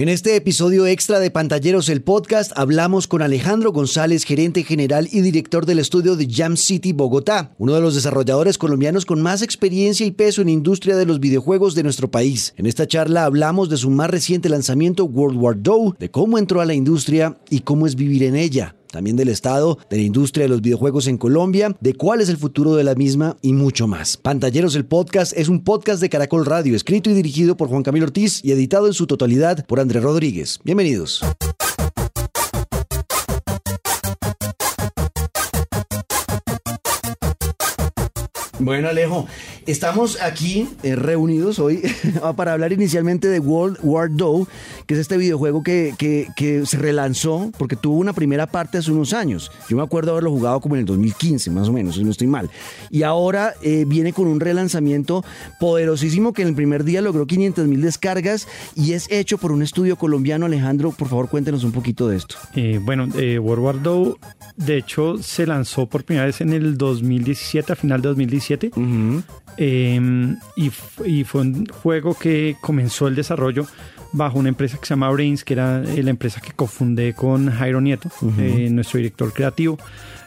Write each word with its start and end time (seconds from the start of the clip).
En 0.00 0.08
este 0.08 0.34
episodio 0.34 0.86
extra 0.86 1.20
de 1.20 1.30
Pantalleros 1.30 1.90
el 1.90 2.00
podcast 2.00 2.52
hablamos 2.56 3.06
con 3.06 3.20
Alejandro 3.20 3.70
González, 3.70 4.24
gerente 4.24 4.62
general 4.62 5.06
y 5.12 5.20
director 5.20 5.66
del 5.66 5.78
estudio 5.78 6.16
de 6.16 6.26
Jam 6.26 6.56
City 6.56 6.94
Bogotá, 6.94 7.52
uno 7.58 7.74
de 7.74 7.82
los 7.82 7.96
desarrolladores 7.96 8.56
colombianos 8.56 9.04
con 9.04 9.20
más 9.20 9.42
experiencia 9.42 10.06
y 10.06 10.12
peso 10.12 10.40
en 10.40 10.48
industria 10.48 10.96
de 10.96 11.04
los 11.04 11.20
videojuegos 11.20 11.74
de 11.74 11.82
nuestro 11.82 12.10
país. 12.10 12.54
En 12.56 12.64
esta 12.64 12.86
charla 12.86 13.26
hablamos 13.26 13.68
de 13.68 13.76
su 13.76 13.90
más 13.90 14.08
reciente 14.08 14.48
lanzamiento 14.48 15.04
World 15.04 15.36
War 15.38 15.58
II, 15.62 15.92
de 15.98 16.10
cómo 16.10 16.38
entró 16.38 16.62
a 16.62 16.64
la 16.64 16.72
industria 16.72 17.36
y 17.50 17.60
cómo 17.60 17.86
es 17.86 17.94
vivir 17.94 18.22
en 18.22 18.36
ella 18.36 18.76
también 18.90 19.16
del 19.16 19.28
estado, 19.28 19.78
de 19.88 19.96
la 19.96 20.02
industria 20.02 20.44
de 20.44 20.50
los 20.50 20.60
videojuegos 20.60 21.06
en 21.06 21.18
Colombia, 21.18 21.76
de 21.80 21.94
cuál 21.94 22.20
es 22.20 22.28
el 22.28 22.36
futuro 22.36 22.74
de 22.74 22.84
la 22.84 22.94
misma 22.94 23.36
y 23.42 23.52
mucho 23.52 23.86
más. 23.86 24.16
Pantalleros 24.16 24.74
el 24.74 24.84
podcast 24.84 25.32
es 25.36 25.48
un 25.48 25.62
podcast 25.64 26.00
de 26.00 26.08
Caracol 26.08 26.46
Radio, 26.46 26.76
escrito 26.76 27.10
y 27.10 27.14
dirigido 27.14 27.56
por 27.56 27.68
Juan 27.68 27.82
Camilo 27.82 28.06
Ortiz 28.06 28.44
y 28.44 28.52
editado 28.52 28.86
en 28.86 28.94
su 28.94 29.06
totalidad 29.06 29.64
por 29.66 29.80
Andrés 29.80 30.02
Rodríguez. 30.02 30.60
Bienvenidos. 30.64 31.22
Bueno, 38.60 38.88
Alejo, 38.88 39.26
estamos 39.64 40.20
aquí 40.20 40.68
eh, 40.82 40.94
reunidos 40.94 41.58
hoy 41.58 41.80
para 42.36 42.52
hablar 42.52 42.74
inicialmente 42.74 43.26
de 43.28 43.40
World 43.40 43.78
War 43.82 44.10
II, 44.10 44.44
que 44.86 44.94
es 44.94 45.00
este 45.00 45.16
videojuego 45.16 45.62
que, 45.62 45.94
que, 45.98 46.66
se 46.66 46.76
relanzó 46.76 47.50
porque 47.56 47.76
tuvo 47.76 47.96
una 47.96 48.12
primera 48.12 48.46
parte 48.46 48.76
hace 48.76 48.90
unos 48.90 49.14
años. 49.14 49.50
Yo 49.70 49.78
me 49.78 49.82
acuerdo 49.82 50.12
haberlo 50.12 50.30
jugado 50.30 50.60
como 50.60 50.74
en 50.74 50.80
el 50.80 50.84
2015, 50.84 51.50
más 51.50 51.68
o 51.68 51.72
menos, 51.72 51.94
si 51.94 52.04
no 52.04 52.10
estoy 52.10 52.26
mal. 52.26 52.50
Y 52.90 53.02
ahora 53.02 53.54
eh, 53.62 53.84
viene 53.86 54.12
con 54.12 54.26
un 54.26 54.40
relanzamiento 54.40 55.24
poderosísimo 55.58 56.34
que 56.34 56.42
en 56.42 56.48
el 56.48 56.54
primer 56.54 56.84
día 56.84 57.00
logró 57.00 57.26
500 57.26 57.66
mil 57.66 57.80
descargas 57.80 58.46
y 58.76 58.92
es 58.92 59.10
hecho 59.10 59.38
por 59.38 59.52
un 59.52 59.62
estudio 59.62 59.96
colombiano. 59.96 60.44
Alejandro, 60.44 60.90
por 60.90 61.08
favor, 61.08 61.30
cuéntenos 61.30 61.64
un 61.64 61.72
poquito 61.72 62.08
de 62.08 62.18
esto. 62.18 62.36
Eh, 62.54 62.78
bueno, 62.82 63.06
World 63.06 63.64
War 63.64 63.76
II, 63.82 64.14
de 64.56 64.76
hecho, 64.76 65.16
se 65.22 65.46
lanzó 65.46 65.86
por 65.86 66.04
primera 66.04 66.26
vez 66.26 66.42
en 66.42 66.52
el 66.52 66.76
2017, 66.76 67.72
a 67.72 67.76
final 67.76 68.02
de 68.02 68.08
2017 68.08 68.49
Em, 69.56 70.36
y, 70.56 70.70
fue 71.24 71.40
un 71.40 71.66
juego 71.66 72.14
que 72.14 72.56
comenzó 72.60 73.08
el 73.08 73.14
desarrollo 73.14 73.66
bajo 74.12 74.38
una 74.38 74.48
empresa 74.48 74.78
que 74.78 74.86
se 74.86 74.94
llama 74.94 75.10
Brains, 75.10 75.44
que 75.44 75.54
era 75.54 75.82
eh, 75.84 76.02
la 76.02 76.10
empresa 76.10 76.40
que 76.40 76.52
cofundé 76.52 77.14
con 77.14 77.50
Jairo 77.50 77.80
Nieto, 77.80 78.10
eh, 78.38 78.68
nuestro 78.70 78.98
director 78.98 79.32
creativo. 79.32 79.78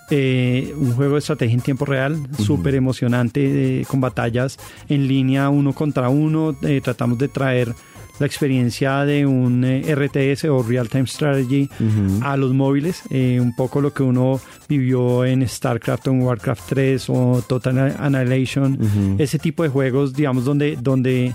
Eh, 0.10 0.74
un 0.78 0.94
juego 0.94 1.14
de 1.14 1.20
estrategia 1.20 1.56
en 1.56 1.62
tiempo 1.62 1.86
real, 1.86 2.18
súper 2.38 2.76
emocionante, 2.76 3.84
con 3.88 4.02
batallas 4.02 4.58
en 4.90 5.08
línea 5.08 5.50
uno 5.50 5.74
contra 5.74 6.10
uno. 6.10 6.56
tratamos 6.84 7.18
de 7.18 7.30
traer 7.30 7.74
la 8.20 8.26
experiencia 8.26 9.06
de 9.06 9.26
un 9.26 9.64
eh, 9.64 9.96
RTS 9.96 10.46
o 10.46 10.64
Real 10.64 10.90
Time 10.90 11.08
Strategy 11.08 11.70
a 12.22 12.38
los 12.38 12.54
móviles, 12.54 13.04
eh, 13.10 13.40
un 13.40 13.56
poco 13.56 13.82
lo 13.82 13.94
que 13.94 14.04
uno 14.04 14.40
vivió 14.68 15.26
en 15.26 15.48
StarCraft 15.48 16.08
o 16.08 16.12
en 16.12 16.22
Warcraft 16.22 16.70
3 16.70 17.10
o 17.10 17.44
Total 17.48 17.96
Annihilation, 18.00 19.18
ese 19.18 19.40
tipo 19.40 19.64
de 19.64 19.70
juegos, 19.70 20.14
digamos, 20.14 20.46
donde, 20.46 20.78
donde 20.80 21.34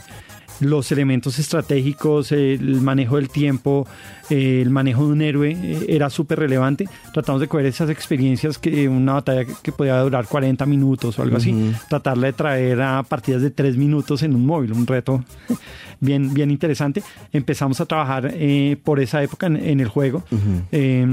los 0.60 0.91
elementos 0.92 1.38
estratégicos, 1.38 2.32
el 2.32 2.80
manejo 2.80 3.16
del 3.16 3.28
tiempo, 3.28 3.86
eh, 4.30 4.60
el 4.62 4.70
manejo 4.70 5.06
de 5.06 5.12
un 5.12 5.22
héroe 5.22 5.56
era 5.88 6.10
súper 6.10 6.38
relevante. 6.38 6.88
Tratamos 7.12 7.41
de 7.41 7.48
coger 7.48 7.66
esas 7.66 7.91
experiencias 7.91 8.58
que 8.58 8.88
una 8.88 9.14
batalla 9.14 9.44
que 9.62 9.72
podía 9.72 9.98
durar 10.00 10.26
40 10.26 10.66
minutos 10.66 11.19
o 11.19 11.22
algo 11.22 11.36
así, 11.36 11.72
tratarla 11.88 12.26
de 12.28 12.32
traer 12.32 12.80
a 12.82 13.02
partidas 13.02 13.42
de 13.42 13.50
3 13.50 13.76
minutos 13.76 14.22
en 14.22 14.34
un 14.34 14.46
móvil, 14.46 14.72
un 14.72 14.86
reto 14.86 15.24
bien, 16.00 16.34
bien 16.34 16.50
interesante. 16.50 17.02
Empezamos 17.32 17.80
a 17.80 17.86
trabajar 17.86 18.30
eh, 18.34 18.76
por 18.82 19.00
esa 19.00 19.22
época 19.22 19.46
en, 19.46 19.80
el 19.80 19.88
juego. 19.88 20.25
Eh, 20.72 21.06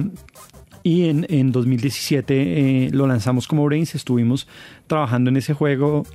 y 0.84 1.10
en, 1.10 1.26
en 1.30 1.52
2017 1.52 2.86
eh, 2.86 2.90
lo 2.92 3.08
lanzamos 3.08 3.48
como 3.48 3.66
Brains, 3.66 3.96
estuvimos 3.96 4.48
trabajando 4.86 5.32
en 5.32 5.38
ese 5.38 5.54
juego 5.54 6.06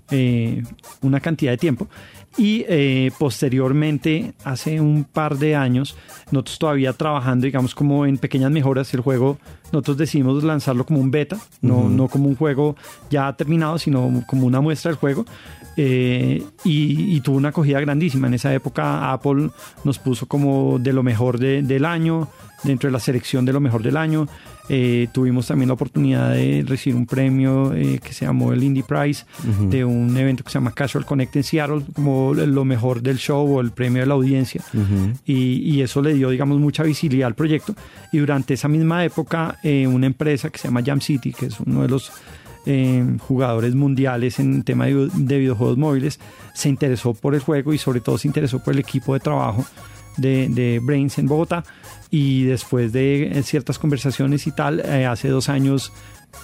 una 1.01 1.19
cantidad 1.19 1.51
de 1.51 1.59
tiempo 1.59 1.89
y 2.37 3.11
posteriormente, 3.19 4.33
hace 4.45 4.81
un 4.81 5.05
par 5.05 5.37
de 5.37 5.57
años, 5.57 5.97
nosotros 6.31 6.59
todavía 6.59 6.93
trabajando, 6.93 7.47
digamos, 7.47 7.75
como 7.75 8.07
en 8.07 8.19
pequeñas 8.19 8.51
mejoras, 8.51 8.93
el 8.95 9.01
juego, 9.01 9.39
nosotros 9.73 9.99
decidimos 9.99 10.43
lanzarlo 10.43 10.85
como 10.87 11.01
un 11.01 11.11
beta, 11.11 11.39
no, 11.61 11.89
no 11.89 12.09
como 12.09 12.29
un 12.29 12.37
juego 12.37 12.77
ya 13.11 13.33
terminado, 13.35 13.79
sino 13.79 14.25
como 14.27 14.47
una 14.47 14.61
muestra 14.61 14.91
del 14.91 14.99
juego. 14.99 15.25
Eh, 15.77 16.43
y, 16.65 17.21
tuvo 17.21 17.37
una 17.37 17.51
acogida 17.51 17.81
grandísima. 17.81 18.27
En 18.27 18.35
esa 18.35 18.53
época 18.53 19.13
Apple 19.13 19.51
nos 19.85 19.99
puso 19.99 20.27
como 20.27 20.79
de 20.79 20.93
lo 20.93 21.03
mejor 21.03 21.39
del 21.39 21.85
año, 21.85 22.29
dentro 22.65 22.89
de 22.89 22.93
la 22.93 23.01
selección 23.01 23.45
de 23.45 23.53
lo 23.53 23.61
mejor 23.61 23.83
del 23.83 23.97
año. 23.97 24.27
Eh, 24.73 25.09
tuvimos 25.13 25.49
también 25.49 25.69
la 25.69 25.75
oportunidad 25.75 26.33
de 26.33 26.65
recibir 26.65 26.97
un 26.97 27.05
premio 27.05 27.75
eh, 27.75 27.99
que 28.03 28.13
se 28.13 28.25
llamó 28.25 28.53
el 28.53 28.63
Indie 28.63 28.85
Prize 28.85 29.25
de 29.69 29.85
un 29.85 30.17
evento 30.17 30.45
que 30.45 30.51
se 30.51 30.55
llama 30.55 30.71
Casual 30.73 31.05
Connect 31.05 31.35
en 31.35 31.43
Seattle, 31.43 31.83
como 31.93 32.35
lo 32.35 32.65
mejor 32.65 33.03
del 33.03 33.19
show 33.19 33.57
o 33.57 33.61
el 33.61 33.73
premio 33.73 34.01
de 34.01 34.07
la 34.07 34.15
audiencia. 34.15 34.63
y, 35.27 35.81
eso 35.81 36.03
le 36.03 36.15
dio, 36.15 36.31
digamos, 36.31 36.61
mucha 36.61 36.83
visibilidad 36.83 37.27
al 37.27 37.35
proyecto. 37.35 37.75
Y 38.13 38.19
durante 38.19 38.55
esa 38.55 38.69
misma 38.69 39.05
época, 39.05 39.59
una 39.89 40.07
empresa 40.07 40.51
que 40.51 40.59
se 40.59 40.69
llama 40.69 40.83
Jam 40.85 41.01
City, 41.01 41.33
que 41.33 41.47
es 41.47 41.59
uno 41.59 41.83
de 41.83 41.89
los 41.89 42.13
eh, 42.67 43.03
jugadores 43.27 43.75
mundiales 43.75 44.39
en 44.39 44.63
tema 44.65 44.85
de, 44.85 45.09
videojuegos 45.15 45.79
móviles, 45.79 46.21
se 46.53 46.69
interesó 46.69 47.15
por 47.15 47.35
el 47.35 47.41
juego 47.41 47.73
y 47.73 47.79
sobre 47.79 48.01
todo 48.01 48.19
se 48.19 48.29
interesó 48.29 48.59
por 48.63 48.75
el 48.75 48.81
equipo 48.81 49.15
de 49.15 49.21
trabajo 49.21 49.65
de, 50.19 50.79
Brains 50.83 51.19
en 51.19 51.27
Bogotá. 51.27 51.65
Y 52.11 52.45
después 52.45 52.93
de 52.93 53.39
eh, 53.39 53.43
ciertas 53.43 53.79
conversaciones 53.79 54.47
y 54.47 54.53
tal, 54.53 54.81
eh, 54.81 55.07
hace 55.07 55.29
dos 55.29 55.49
años 55.49 55.93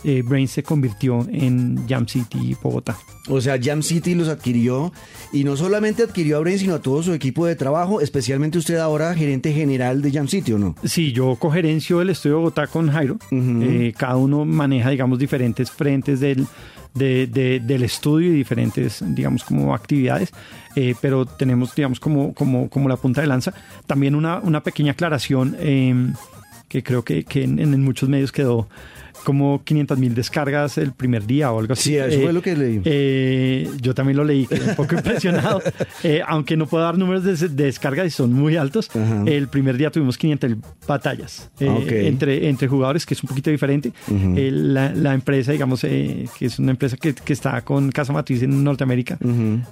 eh, 0.05 0.23
Brain 0.23 0.47
se 0.47 0.63
convirtió 0.63 1.27
en 1.31 1.87
Jam 1.89 2.07
City 2.07 2.57
Bogotá. 2.63 2.97
O 3.29 3.41
sea, 3.41 3.59
Jam 3.61 3.83
City 3.83 4.15
los 4.15 4.29
adquirió 4.29 4.93
y 5.33 5.43
no 5.43 5.57
solamente 5.57 6.05
adquirió 6.05 6.37
a 6.37 6.41
Brain, 6.41 6.59
sino 6.59 6.75
a 6.75 6.83
todo 6.83 7.03
su 7.03 7.13
equipo 7.13 7.47
de 7.47 7.57
trabajo, 7.57 8.01
especialmente 8.01 8.59
usted 8.59 8.77
ahora 8.77 9.15
gerente 9.15 9.53
general 9.53 10.03
de 10.03 10.13
Jam 10.13 10.29
City, 10.29 10.53
¿o 10.53 10.59
no? 10.59 10.77
Sí, 10.85 11.13
yo 11.13 11.35
cogerencio 11.37 12.01
el 12.01 12.11
estudio 12.11 12.37
de 12.37 12.43
Bogotá 12.43 12.67
con 12.69 12.91
Jairo. 12.91 13.19
Eh, 13.33 13.93
cada 13.97 14.17
uno 14.17 14.45
maneja, 14.45 14.91
digamos, 14.91 15.19
diferentes 15.19 15.71
frentes 15.71 16.21
del, 16.21 16.47
del 16.97 17.83
estudio 17.83 18.33
y 18.33 18.37
diferentes, 18.37 19.03
digamos, 19.07 19.45
como 19.45 19.75
actividades, 19.75 20.33
eh, 20.75 20.95
pero 21.01 21.27
tenemos, 21.27 21.75
digamos, 21.75 22.01
como, 22.01 22.35
como, 22.35 22.69
como 22.69 22.89
la 22.89 22.97
punta 22.97 23.21
de 23.21 23.27
lanza. 23.27 23.53
También 23.87 24.15
una, 24.15 24.39
una 24.39 24.63
pequeña 24.63 24.93
aclaración 24.93 25.57
em, 25.61 26.15
que 26.69 26.83
creo 26.83 27.05
que, 27.05 27.25
que 27.25 27.45
en 27.45 27.83
muchos 27.83 28.09
medios 28.09 28.33
quedó 28.33 28.69
como 29.25 29.63
500 29.65 29.99
mil 29.99 30.15
descargas 30.15 30.79
el 30.79 30.93
primer 30.93 31.27
día 31.27 31.53
o 31.53 31.59
algo 31.59 31.73
así. 31.73 31.91
Sí, 31.91 31.97
eso 31.97 32.21
fue 32.21 32.33
lo 32.33 32.43
que 32.43 32.57
leí. 32.57 32.81
Eh, 32.85 33.71
yo 33.81 33.95
también 33.95 34.17
lo 34.17 34.25
leí, 34.25 34.47
quedé 34.47 34.71
un 34.71 34.77
poco 34.77 34.95
impresionado. 34.97 35.63
Eh, 36.03 36.23
aunque 36.27 36.57
no 36.57 36.67
puedo 36.67 36.85
dar 36.85 36.97
números 36.99 37.25
de, 37.25 37.49
descarga 37.49 38.05
y 38.05 38.11
son 38.11 38.33
muy 38.33 38.57
altos, 38.57 38.91
el 39.27 39.49
primer 39.49 39.77
día 39.77 39.91
tuvimos 39.91 40.17
500 40.19 40.53
batallas 40.87 41.51
eh, 41.61 42.05
entre, 42.07 42.49
entre 42.49 42.69
jugadores, 42.69 43.07
que 43.07 43.15
es 43.15 43.23
un 43.23 43.29
poquito 43.29 43.51
diferente. 43.51 43.93
la, 44.09 45.15
empresa, 45.15 45.53
digamos, 45.53 45.81
que 45.81 46.29
es 46.41 46.59
una 46.59 46.73
empresa 46.73 46.97
que, 46.97 47.15
que, 47.15 47.33
está 47.33 47.61
con 47.63 47.91
casa 47.91 48.13
matriz 48.13 48.43
en 48.43 48.63
Norteamérica, 48.63 49.19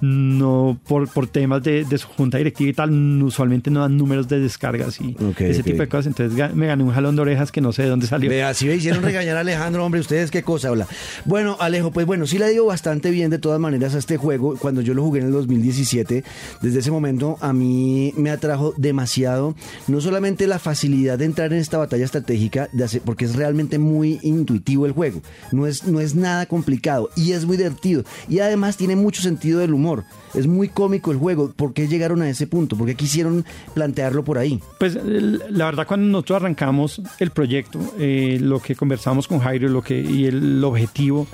no 0.01 0.79
por, 0.87 1.07
por 1.09 1.27
temas 1.27 1.63
de, 1.63 1.85
de, 1.85 1.97
su 1.97 2.07
junta 2.07 2.37
directiva 2.37 2.69
y 2.69 2.73
tal, 2.73 3.23
usualmente 3.23 3.71
no 3.71 3.81
dan 3.81 3.97
números 3.97 4.27
de 4.27 4.39
descargas 4.39 4.99
y 5.01 5.15
ese 5.39 5.63
tipo 5.63 5.81
de 5.81 5.87
cosas. 5.87 6.07
Entonces 6.07 6.53
me 6.55 6.67
gané 6.67 6.83
un 6.83 6.91
jalón 6.91 7.15
de 7.15 7.21
orejas 7.21 7.51
que 7.51 7.61
no 7.61 7.71
sé 7.71 7.83
de 7.83 7.89
dónde 7.89 8.07
salió. 8.07 8.29
Vea, 8.29 8.53
si 8.53 8.65
me 8.65 8.75
hicieron 8.75 9.03
regañar 9.03 9.34
Alejandro, 9.35 9.85
hombre, 9.85 10.01
ustedes 10.01 10.31
qué 10.31 10.43
cosa 10.43 10.69
habla. 10.69 10.87
Bueno, 11.25 11.57
Alejo, 11.59 11.91
pues 11.91 12.05
bueno, 12.05 12.27
sí 12.27 12.37
le 12.37 12.49
digo 12.49 12.65
bastante 12.65 13.11
bien 13.11 13.29
de 13.29 13.39
todas 13.39 13.59
maneras 13.59 13.95
a 13.95 13.97
este 13.97 14.17
juego. 14.17 14.55
Cuando 14.57 14.81
yo 14.81 14.93
lo 14.93 15.03
jugué 15.03 15.19
en 15.19 15.27
el 15.27 15.31
2017, 15.31 16.23
desde 16.61 16.79
ese 16.79 16.91
momento 16.91 17.37
a 17.41 17.53
mí 17.53 18.13
me 18.17 18.31
atrajo 18.31 18.73
demasiado, 18.77 19.55
no 19.87 20.01
solamente 20.01 20.47
la 20.47 20.59
facilidad 20.59 21.17
de 21.17 21.25
entrar 21.25 21.53
en 21.53 21.59
esta 21.59 21.77
batalla 21.77 22.05
estratégica, 22.05 22.69
de 22.71 22.83
hacer, 22.83 23.01
porque 23.01 23.25
es 23.25 23.35
realmente 23.35 23.79
muy 23.79 24.19
intuitivo 24.23 24.85
el 24.85 24.91
juego, 24.91 25.21
no 25.51 25.67
es, 25.67 25.85
no 25.85 25.99
es 25.99 26.15
nada 26.15 26.45
complicado 26.45 27.09
y 27.15 27.31
es 27.33 27.45
muy 27.45 27.57
divertido. 27.57 28.03
Y 28.29 28.39
además 28.39 28.77
tiene 28.77 28.95
mucho 28.95 29.21
sentido 29.21 29.59
del 29.59 29.73
humor. 29.73 30.03
Es 30.33 30.47
muy 30.47 30.67
cómico 30.67 31.11
el 31.11 31.17
juego. 31.17 31.51
¿Por 31.55 31.73
qué 31.73 31.87
llegaron 31.87 32.21
a 32.21 32.29
ese 32.29 32.45
punto? 32.47 32.75
¿Por 32.75 32.87
qué 32.87 32.95
quisieron 32.95 33.45
plantearlo 33.73 34.23
por 34.23 34.37
ahí? 34.37 34.59
Pues 34.79 34.95
la 34.95 35.65
verdad 35.65 35.87
cuando 35.87 36.07
nosotros 36.07 36.37
arrancamos 36.37 37.01
el 37.19 37.31
proyecto, 37.31 37.79
eh, 37.97 38.37
lo 38.41 38.59
que 38.59 38.75
conversamos 38.75 39.24
con 39.27 39.39
Jairo 39.39 39.67
lo 39.69 39.81
que, 39.81 39.99
y 39.99 40.25
el 40.25 40.63
objetivo 40.63 41.27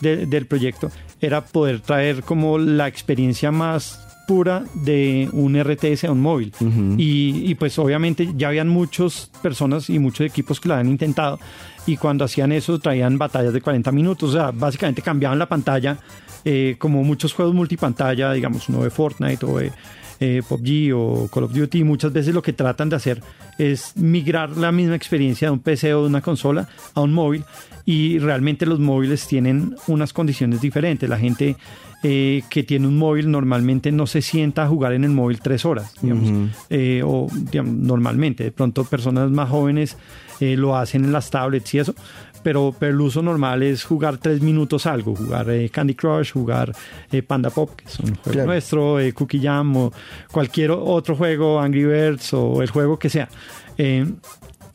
del 0.00 0.46
proyecto 0.46 0.90
era 1.20 1.44
poder 1.44 1.80
traer 1.80 2.22
como 2.22 2.58
la 2.58 2.86
experiencia 2.86 3.50
más 3.50 4.04
pura 4.28 4.62
de 4.74 5.28
un 5.32 5.58
RTS 5.58 6.04
a 6.04 6.12
un 6.12 6.20
móvil. 6.20 6.52
y, 6.98 7.50
y, 7.50 7.54
pues 7.54 7.78
obviamente 7.78 8.28
ya 8.36 8.48
habían 8.48 8.68
muchas 8.68 9.30
personas 9.42 9.88
y 9.88 9.98
muchos 9.98 10.26
equipos 10.26 10.60
que 10.60 10.68
lo 10.68 10.74
habían 10.74 10.90
intentado 10.90 11.40
y 11.86 11.96
cuando 11.96 12.24
hacían 12.24 12.52
eso 12.52 12.78
traían 12.78 13.16
batallas 13.16 13.54
de 13.54 13.62
40 13.62 13.90
minutos, 13.92 14.30
o 14.30 14.32
sea, 14.34 14.50
básicamente 14.50 15.00
cambiaban 15.00 15.38
la 15.38 15.48
pantalla 15.48 15.96
eh, 16.44 16.76
como 16.78 17.02
muchos 17.02 17.32
juegos 17.32 17.54
multipantalla, 17.54 18.32
digamos 18.32 18.68
uno 18.68 18.84
de 18.84 18.90
Fortnite 18.90 19.46
o 19.46 19.58
de 19.58 19.72
eh, 20.20 20.42
PUBG 20.46 20.92
o 20.94 21.28
Call 21.32 21.44
of 21.44 21.52
Duty, 21.52 21.84
muchas 21.84 22.12
veces 22.12 22.34
lo 22.34 22.42
que 22.42 22.52
tratan 22.52 22.88
de 22.88 22.96
hacer 22.96 23.22
es 23.58 23.96
migrar 23.96 24.56
la 24.56 24.72
misma 24.72 24.96
experiencia 24.96 25.48
de 25.48 25.52
un 25.52 25.60
PC 25.60 25.94
o 25.94 26.02
de 26.02 26.08
una 26.08 26.20
consola 26.20 26.68
a 26.94 27.00
un 27.00 27.12
móvil 27.12 27.44
y 27.84 28.18
realmente 28.18 28.66
los 28.66 28.80
móviles 28.80 29.26
tienen 29.26 29.76
unas 29.86 30.12
condiciones 30.12 30.60
diferentes. 30.60 31.08
La 31.08 31.18
gente 31.18 31.56
eh, 32.02 32.42
que 32.50 32.62
tiene 32.62 32.86
un 32.86 32.98
móvil 32.98 33.30
normalmente 33.30 33.92
no 33.92 34.06
se 34.06 34.22
sienta 34.22 34.64
a 34.64 34.68
jugar 34.68 34.92
en 34.92 35.04
el 35.04 35.10
móvil 35.10 35.40
tres 35.40 35.64
horas, 35.64 35.94
digamos, 36.02 36.50
eh, 36.70 37.02
o 37.04 37.28
normalmente. 37.64 38.44
De 38.44 38.52
pronto 38.52 38.84
personas 38.84 39.30
más 39.30 39.48
jóvenes 39.48 39.96
lo 40.40 40.76
hacen 40.76 41.04
en 41.04 41.10
las 41.10 41.30
tablets 41.30 41.74
y 41.74 41.78
eso, 41.80 41.94
pero, 42.42 42.74
pero 42.78 42.92
el 42.92 43.00
uso 43.00 43.22
normal 43.22 43.62
es 43.62 43.84
jugar 43.84 44.18
tres 44.18 44.40
minutos 44.40 44.86
algo, 44.86 45.14
jugar 45.14 45.50
eh, 45.50 45.68
Candy 45.70 45.94
Crush, 45.94 46.32
jugar 46.32 46.74
eh, 47.10 47.22
Panda 47.22 47.50
Pop, 47.50 47.70
que 47.76 47.84
es 47.86 47.98
un 48.00 48.14
juego 48.16 48.46
nuestro, 48.46 49.00
eh, 49.00 49.12
Cookie 49.12 49.40
Jam 49.40 49.76
o 49.76 49.92
cualquier 50.30 50.70
otro 50.70 51.16
juego, 51.16 51.60
Angry 51.60 51.84
Birds 51.84 52.34
o 52.34 52.62
el 52.62 52.70
juego 52.70 52.98
que 52.98 53.10
sea. 53.10 53.28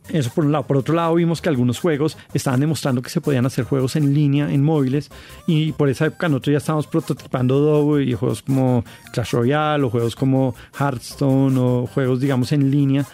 Eso 0.09 0.29
por 0.35 0.43
un 0.43 0.51
lado. 0.51 0.65
Por 0.65 0.75
otro 0.75 0.93
lado, 0.93 1.15
vimos 1.15 1.41
que 1.41 1.47
algunos 1.47 1.79
juegos 1.79 2.17
estaban 2.33 2.59
demostrando 2.59 3.01
que 3.01 3.09
se 3.09 3.21
podían 3.21 3.45
hacer 3.45 3.63
juegos 3.63 3.95
en 3.95 4.13
línea, 4.13 4.51
en 4.51 4.61
móviles, 4.61 5.09
y 5.47 5.71
por 5.71 5.87
esa 5.87 6.07
época 6.07 6.27
nosotros 6.27 6.51
ya 6.51 6.57
estábamos 6.57 6.87
prototipando 6.87 7.59
Dogo 7.59 8.01
y 8.01 8.13
juegos 8.13 8.41
como 8.41 8.83
Clash 9.13 9.31
Royale 9.31 9.85
o 9.85 9.89
juegos 9.89 10.15
como 10.17 10.55
Hearthstone 10.77 11.57
o 11.57 11.87
juegos, 11.87 12.19
digamos, 12.19 12.51
en 12.51 12.69
línea. 12.69 13.05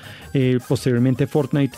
posteriormente 0.67 1.27
Fortnite 1.27 1.77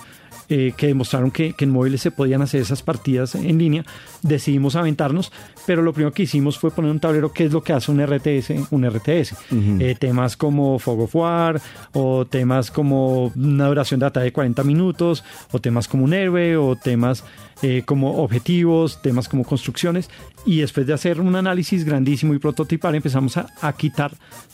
eh, 0.53 0.74
que 0.75 0.88
demostraron 0.88 1.31
que, 1.31 1.56
en 1.57 1.69
móviles 1.69 2.01
se 2.01 2.12
podían 2.12 2.42
hacer 2.42 2.59
esas 2.59 2.83
partidas 2.83 3.36
en 3.36 3.57
línea, 3.57 3.86
decidimos 4.21 4.75
aventarnos, 4.75 5.31
pero 5.65 5.81
lo 5.81 5.94
primero 5.94 6.12
que 6.12 6.24
hicimos 6.24 6.59
fue 6.59 6.71
poner 6.71 6.92
un 6.92 7.00
tablero 7.00 7.31
que 7.31 7.45
es 7.45 7.53
lo 7.53 7.63
que 7.63 7.71
hace 7.71 7.89
un 7.89 8.06
RTS, 8.06 8.71
un 8.71 8.86
RTS. 8.86 9.33
Eh, 9.80 9.95
temas 9.98 10.36
como 10.36 10.77
Fog 10.77 11.00
of 11.00 11.15
War, 11.15 11.62
o 11.94 12.25
temas 12.25 12.69
como 12.69 13.27
una 13.27 13.68
duración 13.68 14.01
de 14.01 14.07
batalla 14.07 14.25
de 14.25 14.33
40 14.33 14.62
minutos, 14.65 15.24
o 15.53 15.59
temas 15.59 15.88
como 15.88 16.03
un 16.03 16.13
héroe, 16.13 16.57
o 16.57 16.75
temas 16.75 17.24
eh, 17.62 17.83
como 17.86 18.21
objetivos, 18.21 19.01
temas 19.01 19.30
como 19.30 19.45
construcciones, 19.45 20.09
y 20.45 20.59
después 20.59 20.86
de 20.86 20.94
hacer 20.94 21.21
un 21.21 21.33
análisis 21.38 21.86
grandísimo 21.86 22.33
y 22.33 22.39
prototipar, 22.39 22.94
empezamos 22.94 23.38
a, 23.38 23.48
a 23.62 23.71
quitar 23.71 24.12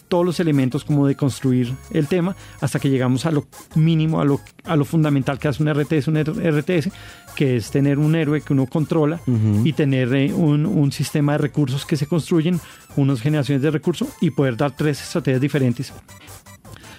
todos 0.08 0.26
los 0.26 0.40
elementos 0.40 0.84
como 0.84 1.08
de 1.08 1.16
construir 1.16 1.74
el 1.92 2.08
tema 2.08 2.36
hasta 2.62 2.80
que 2.80 2.90
llegamos 2.90 3.26
a 3.26 3.32
lo 3.32 3.48
mínimo, 3.76 4.22
a 4.22 4.26
lo, 4.26 4.40
a 4.64 4.76
lo 4.76 4.86
fundamental 4.86 5.40
que 5.40 5.48
hace 5.48 5.64
un 5.64 5.74
RTS, 5.74 5.87
un 6.08 6.18
RTS, 6.18 6.90
que 7.36 7.58
es 7.58 7.72
tener 7.72 8.00
un 8.00 8.16
héroe 8.16 8.42
que 8.42 8.54
uno 8.54 8.66
controla 8.66 9.20
y 9.64 9.74
tener 9.74 10.14
eh, 10.14 10.34
un, 10.34 10.66
un, 10.66 10.92
sistema 10.92 11.34
de 11.34 11.38
recursos 11.40 11.86
que 11.86 11.96
se 11.96 12.08
construyen, 12.08 12.60
unas 12.96 13.22
generaciones 13.22 13.62
de 13.62 13.72
recursos 13.72 14.10
y 14.22 14.32
poder 14.32 14.58
dar 14.58 14.76
tres 14.76 15.02
estrategias 15.02 15.42
diferentes 15.42 15.94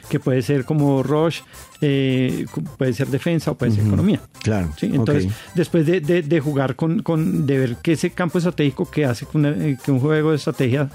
que 0.08 0.18
puede 0.18 0.42
ser 0.42 0.64
como 0.64 1.02
Rush, 1.02 1.40
eh, 1.80 2.46
puede 2.76 2.92
ser 2.92 3.08
defensa 3.08 3.50
o 3.50 3.54
puede 3.54 3.72
ser 3.72 3.86
economía. 3.86 4.20
Claro. 4.42 4.72
¿sí? 4.76 4.90
Entonces, 4.92 5.30
después 5.54 5.86
de, 5.86 6.00
de, 6.00 6.40
jugar 6.40 6.76
con, 6.76 7.02
con, 7.02 7.46
de 7.46 7.58
ver 7.58 7.76
que 7.76 7.92
ese 7.92 8.10
campo 8.10 8.38
estratégico 8.38 8.90
que 8.90 9.04
hace 9.04 9.26
que, 9.26 9.78
que 9.84 9.92
un 9.92 10.00
juego 10.00 10.30
de 10.30 10.36
estrategia 10.36 10.88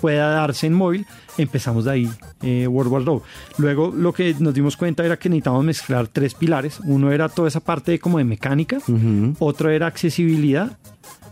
pueda 0.00 0.30
darse 0.30 0.66
en 0.66 0.74
móvil, 0.74 1.06
empezamos 1.36 1.84
de 1.84 1.90
ahí 1.90 2.10
eh, 2.42 2.66
World 2.66 2.92
War 2.92 3.02
II. 3.02 3.20
Luego 3.58 3.92
lo 3.94 4.12
que 4.12 4.34
nos 4.38 4.54
dimos 4.54 4.76
cuenta 4.76 5.04
era 5.04 5.18
que 5.18 5.28
necesitábamos 5.28 5.64
mezclar 5.64 6.08
tres 6.08 6.34
pilares. 6.34 6.80
Uno 6.84 7.12
era 7.12 7.28
toda 7.28 7.48
esa 7.48 7.60
parte 7.60 7.92
de, 7.92 7.98
como 7.98 8.18
de 8.18 8.24
mecánica, 8.24 8.78
otro 9.38 9.70
era 9.70 9.86
accesibilidad. 9.86 10.78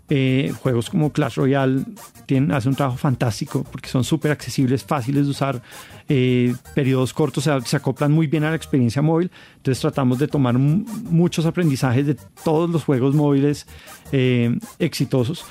Eh, 0.08 0.52
juegos 0.62 0.88
como 0.88 1.10
Clash 1.10 1.34
Royale 1.34 1.82
tienen, 2.26 2.52
hacen 2.52 2.70
un 2.70 2.76
trabajo 2.76 2.96
fantástico 2.96 3.64
porque 3.70 3.88
son 3.88 4.04
súper 4.04 4.30
accesibles, 4.30 4.84
fáciles 4.84 5.24
de 5.24 5.30
usar, 5.30 5.62
eh, 6.08 6.54
periodos 6.76 7.12
cortos, 7.12 7.50
se 7.64 7.76
acoplan 7.76 8.12
muy 8.12 8.28
bien 8.28 8.44
a 8.44 8.50
la 8.50 8.56
experiencia 8.56 9.02
móvil. 9.02 9.30
Entonces 9.56 9.80
tratamos 9.80 10.18
de 10.18 10.28
tomar 10.28 10.56
muchos 10.58 11.44
aprendizajes 11.44 12.06
de 12.06 12.16
todos 12.44 12.70
los 12.70 12.84
juegos 12.84 13.16
móviles 13.16 13.66
eh, 14.12 14.56
exitosos 14.78 15.44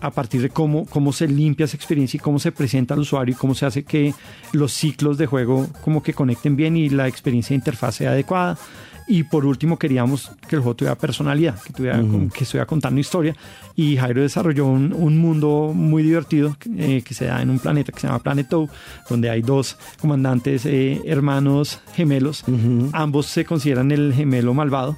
a 0.00 0.10
partir 0.10 0.40
de 0.42 0.50
cómo, 0.50 0.86
cómo 0.86 1.12
se 1.12 1.28
limpia 1.28 1.64
esa 1.64 1.76
experiencia 1.76 2.18
y 2.18 2.20
cómo 2.20 2.38
se 2.38 2.52
presenta 2.52 2.94
al 2.94 3.00
usuario 3.00 3.34
y 3.34 3.36
cómo 3.36 3.54
se 3.54 3.66
hace 3.66 3.82
que 3.82 4.14
los 4.52 4.72
ciclos 4.72 5.18
de 5.18 5.26
juego 5.26 5.66
como 5.82 6.02
que 6.02 6.14
conecten 6.14 6.56
bien 6.56 6.76
y 6.76 6.88
la 6.88 7.06
experiencia 7.06 7.50
de 7.50 7.56
interfaz 7.56 7.96
sea 7.96 8.12
adecuada. 8.12 8.56
Y 9.10 9.24
por 9.24 9.44
último 9.44 9.76
queríamos 9.76 10.30
que 10.48 10.54
el 10.54 10.62
juego 10.62 10.76
tuviera 10.76 10.94
personalidad, 10.94 11.60
que, 11.60 11.72
tuviera, 11.72 12.00
que 12.32 12.44
estuviera 12.44 12.64
contando 12.64 13.00
historia. 13.00 13.34
Y 13.74 13.96
Jairo 13.96 14.22
desarrolló 14.22 14.66
un, 14.66 14.92
un 14.92 15.18
mundo 15.18 15.72
muy 15.74 16.04
divertido 16.04 16.56
eh, 16.78 17.02
que 17.04 17.12
se 17.12 17.24
da 17.24 17.42
en 17.42 17.50
un 17.50 17.58
planeta 17.58 17.90
que 17.90 17.98
se 17.98 18.06
llama 18.06 18.20
Planet 18.20 18.52
O, 18.52 18.68
donde 19.08 19.28
hay 19.28 19.42
dos 19.42 19.76
comandantes 20.00 20.64
eh, 20.64 21.00
hermanos 21.06 21.80
gemelos. 21.94 22.44
Ambos 22.92 23.26
se 23.26 23.44
consideran 23.44 23.90
el 23.90 24.14
gemelo 24.14 24.54
malvado 24.54 24.96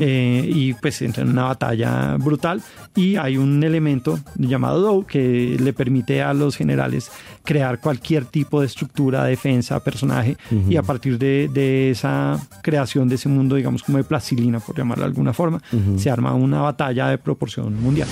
eh, 0.00 0.44
y 0.52 0.74
pues 0.74 1.00
entran 1.02 1.28
en 1.28 1.34
una 1.34 1.44
batalla 1.44 2.16
brutal. 2.16 2.60
Y 2.96 3.14
hay 3.14 3.36
un 3.36 3.62
elemento 3.62 4.18
llamado 4.34 4.80
Do 4.80 5.06
que 5.06 5.56
le 5.60 5.72
permite 5.72 6.20
a 6.20 6.34
los 6.34 6.56
generales 6.56 7.12
crear 7.44 7.80
cualquier 7.80 8.24
tipo 8.24 8.60
de 8.60 8.66
estructura, 8.66 9.24
defensa, 9.24 9.82
personaje. 9.82 10.36
Y 10.68 10.76
a 10.76 10.82
partir 10.82 11.18
de, 11.18 11.48
de 11.52 11.90
esa 11.90 12.38
creación 12.62 13.08
de 13.08 13.16
ese 13.16 13.28
mundo 13.28 13.56
digamos, 13.56 13.82
como 13.82 13.98
de 13.98 14.04
plastilina, 14.04 14.60
por 14.60 14.76
llamarlo 14.76 15.02
de 15.02 15.08
alguna 15.08 15.32
forma, 15.32 15.60
se 15.96 16.10
arma 16.10 16.34
una 16.34 16.60
batalla 16.60 17.08
de 17.08 17.18
proporción 17.18 17.80
mundial. 17.80 18.08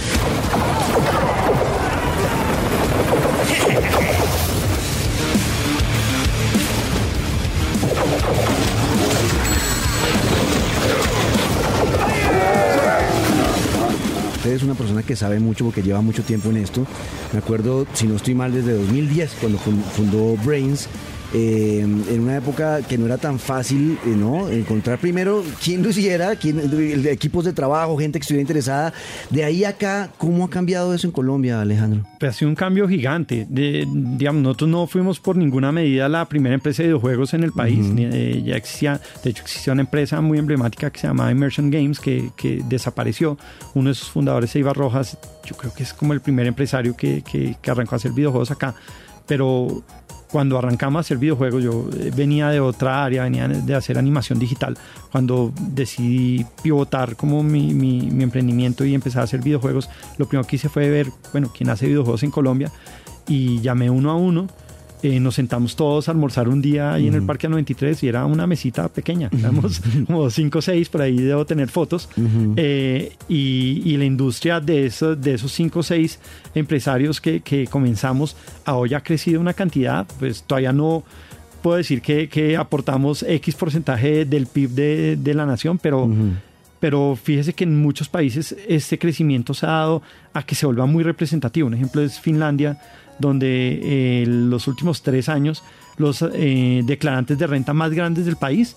Es 14.55 14.65
una 14.65 14.75
persona 14.75 15.05
que 15.05 15.15
sabe 15.15 15.39
mucho 15.39 15.65
porque 15.65 15.83
lleva 15.83 16.01
mucho 16.01 16.25
tiempo 16.25 16.51
en 16.51 16.57
esto. 16.57 16.85
Me 17.33 17.39
acuerdo, 17.39 17.87
si 17.95 18.07
no 18.09 18.17
estoy 18.17 18.35
mal, 18.35 18.53
desde 18.53 18.73
2010, 18.73 19.37
cuando 19.41 19.59
fundó 19.59 20.37
Brains, 20.45 20.89
eh, 21.33 21.81
en 21.81 22.21
una 22.21 22.37
época 22.37 22.83
que 22.83 22.99
no 22.99 23.07
era 23.07 23.17
tan 23.17 23.39
fácil, 23.39 23.99
eh, 24.05 24.09
¿no? 24.09 24.49
Encontrar 24.49 24.99
primero 24.99 25.45
quién 25.63 25.83
lo 25.83 25.91
hiciera, 25.91 26.35
quién, 26.37 26.61
equipos 27.07 27.45
de 27.45 27.53
trabajo, 27.53 27.97
gente 27.97 28.19
que 28.19 28.23
estuviera 28.23 28.43
interesada. 28.43 28.93
De 29.31 29.45
ahí 29.45 29.65
acá, 29.65 30.11
¿cómo 30.19 30.45
ha 30.45 30.51
cambiado 30.51 30.93
eso 30.93 31.07
en 31.07 31.13
Colombia, 31.13 31.61
Alejandro? 31.61 32.05
Pues 32.19 32.31
ha 32.31 32.39
sido 32.39 32.49
un 32.49 32.57
cambio 32.57 32.89
gigante. 32.89 33.47
De, 33.49 33.87
digamos, 33.89 34.43
nosotros 34.43 34.71
no 34.71 34.87
fuimos 34.87 35.21
por 35.21 35.37
ninguna 35.37 35.71
medida 35.71 36.09
la 36.09 36.25
primera 36.25 36.55
empresa 36.55 36.83
de 36.83 36.89
videojuegos 36.89 37.33
en 37.35 37.45
el 37.45 37.53
país. 37.53 37.87
Eh, 37.97 38.43
ya 38.45 38.57
existía, 38.57 39.01
de 39.23 39.31
hecho, 39.31 39.43
existía 39.43 39.73
una 39.73 39.83
empresa 39.83 40.21
muy 40.21 40.39
emblemática 40.39 40.91
que 40.91 40.99
se 40.99 41.07
llamaba 41.07 41.31
Immersion 41.31 41.71
Games 41.71 42.01
que, 42.01 42.31
que 42.37 42.63
desapareció. 42.69 43.39
Uno 43.75 43.91
de 43.91 43.95
sus 43.95 44.11
fundadores, 44.11 44.55
Eibar 44.57 44.77
Rojas, 44.77 45.17
yo 45.45 45.57
creo 45.57 45.73
que 45.73 45.85
es 45.85 45.95
como 45.95 46.13
el 46.13 46.21
primer 46.21 46.47
empresario 46.47 46.97
que, 46.97 47.23
que, 47.23 47.57
que 47.61 47.71
arrancó 47.71 47.95
a 47.95 47.97
hacer 47.97 48.13
videojuegos 48.13 48.51
acá. 48.51 48.75
Pero 49.27 49.85
cuando 50.31 50.59
arrancamos 50.59 50.99
a 50.99 51.01
hacer 51.01 51.19
videojuegos, 51.19 51.63
yo 51.63 51.89
eh, 51.99 52.13
venía 52.15 52.49
de 52.49 52.61
otra 52.61 53.05
área, 53.05 53.25
venía 53.25 53.49
de 53.49 53.75
hacer 53.75 53.99
animación 53.99 54.39
digital. 54.39 54.79
Cuando 55.11 55.53
decidí 55.61 56.47
pivotar 56.63 57.17
como 57.17 57.43
mi, 57.43 57.75
mi, 57.75 58.23
emprendimiento 58.23 58.85
y 58.85 58.95
empezar 58.95 59.23
a 59.23 59.25
hacer 59.25 59.41
videojuegos, 59.41 59.91
lo 60.19 60.27
primero 60.27 60.47
que 60.47 60.57
hice 60.57 60.69
fue 60.69 60.89
ver, 60.89 61.09
bueno, 61.33 61.51
quién 61.57 61.71
hace 61.71 61.87
videojuegos 61.87 62.23
en 62.23 62.31
Colombia 62.31 62.71
y 63.27 63.61
llamé 63.61 63.91
uno 63.91 64.11
a 64.11 64.17
uno 64.17 64.47
eh, 65.03 65.19
nos 65.19 65.37
sentamos 65.37 65.77
todos 65.77 66.09
a 66.09 66.13
almorzar 66.13 66.49
un 66.49 66.61
día 66.61 66.93
ahí 66.93 67.09
en 67.09 67.15
el 67.15 67.23
Parque 67.23 67.49
93 67.49 68.03
y 68.03 68.09
era 68.09 68.27
una 68.27 68.47
mesita 68.47 68.89
pequeña, 68.89 69.31
éramos 69.39 69.81
como 70.07 70.29
cinco 70.31 70.59
o 70.59 70.63
seis, 70.63 70.89
por 70.89 71.03
ahí 71.03 71.17
debo 71.17 71.47
tener 71.47 71.69
fotos, 71.69 72.09
eh, 72.57 73.13
y, 73.29 73.97
la 73.97 74.05
industria 74.05 74.61
de, 74.61 74.87
eso, 74.87 75.17
de 75.17 75.35
esos 75.35 75.53
cinco 75.53 75.81
o 75.81 75.83
seis 75.83 76.19
empresarios 76.55 77.21
que, 77.21 77.41
comenzamos 77.71 78.37
a 78.65 78.75
hoy 78.75 78.95
ha 78.95 79.03
crecido 79.03 79.41
una 79.41 79.55
cantidad, 79.55 80.07
pues 80.19 80.43
todavía 80.43 80.73
no 80.73 81.03
puedo 81.63 81.77
decir 81.77 82.03
que, 82.03 82.57
aportamos 82.59 83.23
X 83.23 83.55
porcentaje 83.55 84.25
del 84.25 84.47
PIB 84.47 84.71
de, 85.17 85.35
la 85.35 85.47
nación, 85.47 85.79
pero... 85.79 86.09
pero 86.81 87.17
fíjese 87.23 87.53
que 87.53 87.65
en 87.65 87.81
muchos 87.81 88.09
países 88.09 88.57
este 88.67 88.99
crecimiento 88.99 89.55
se 89.55 89.67
ha 89.67 89.71
dado 89.71 90.03
a 90.33 90.43
que 90.43 90.55
se 90.55 90.67
vuelva 90.67 90.87
muy 90.87 91.05
representativo. 91.05 91.69
Un 91.69 91.75
ejemplo 91.75 92.03
es 92.03 92.19
Finlandia, 92.19 92.79
donde 93.19 93.75
en 93.75 93.83
eh, 93.83 94.27
los 94.27 94.67
últimos 94.67 95.03
tres 95.03 95.29
años 95.29 95.63
los 95.99 96.25
eh, 96.33 96.83
declarantes 96.85 97.39
de 97.39 97.47
renta 97.47 97.75
más 97.75 97.91
grandes 97.91 98.25
del 98.25 98.37
país 98.37 98.75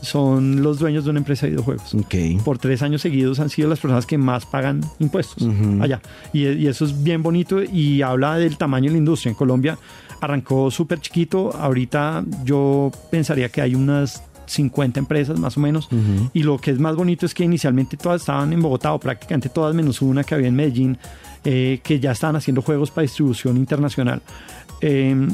son 0.00 0.62
los 0.62 0.78
dueños 0.78 1.04
de 1.04 1.10
una 1.10 1.18
empresa 1.18 1.44
de 1.44 1.50
videojuegos. 1.52 1.94
Por 2.44 2.56
tres 2.56 2.80
años 2.80 3.02
seguidos 3.02 3.40
han 3.40 3.50
sido 3.50 3.68
las 3.68 3.78
personas 3.78 4.06
que 4.06 4.16
más 4.16 4.46
pagan 4.46 4.80
impuestos 4.98 5.46
allá. 5.80 6.00
Y, 6.32 6.48
y, 6.48 6.66
eso 6.66 6.86
es 6.86 7.02
bien 7.02 7.22
bonito 7.22 7.62
y 7.62 8.00
habla 8.00 8.38
del 8.38 8.56
tamaño 8.56 8.86
de 8.86 8.92
la 8.92 8.98
industria. 8.98 9.30
En 9.30 9.36
Colombia 9.36 9.78
arrancó 10.22 10.70
súper 10.70 11.00
chiquito. 11.00 11.54
Ahorita 11.54 12.24
yo 12.42 12.90
pensaría 13.10 13.50
que 13.50 13.60
hay 13.60 13.74
unas 13.74 14.22
50 14.46 15.00
empresas 15.00 15.38
más 15.38 15.56
o 15.56 15.60
menos. 15.60 15.88
Y 16.32 16.42
lo 16.42 16.58
que 16.58 16.70
es 16.70 16.78
más 16.78 16.96
bonito 16.96 17.26
es 17.26 17.34
que 17.34 17.44
inicialmente 17.44 17.96
todas 17.96 18.22
estaban 18.22 18.52
en 18.52 18.60
Bogotá 18.60 18.92
o 18.92 19.00
prácticamente 19.00 19.48
todas 19.48 19.74
menos 19.74 20.02
una 20.02 20.24
que 20.24 20.34
había 20.34 20.48
en 20.48 20.54
Medellín 20.54 20.98
eh, 21.44 21.80
que 21.82 21.98
ya 21.98 22.12
están 22.12 22.36
haciendo 22.36 22.62
juegos 22.62 22.90
para 22.90 23.02
distribución 23.02 23.56
internacional. 23.56 24.22
Em, 24.80 25.28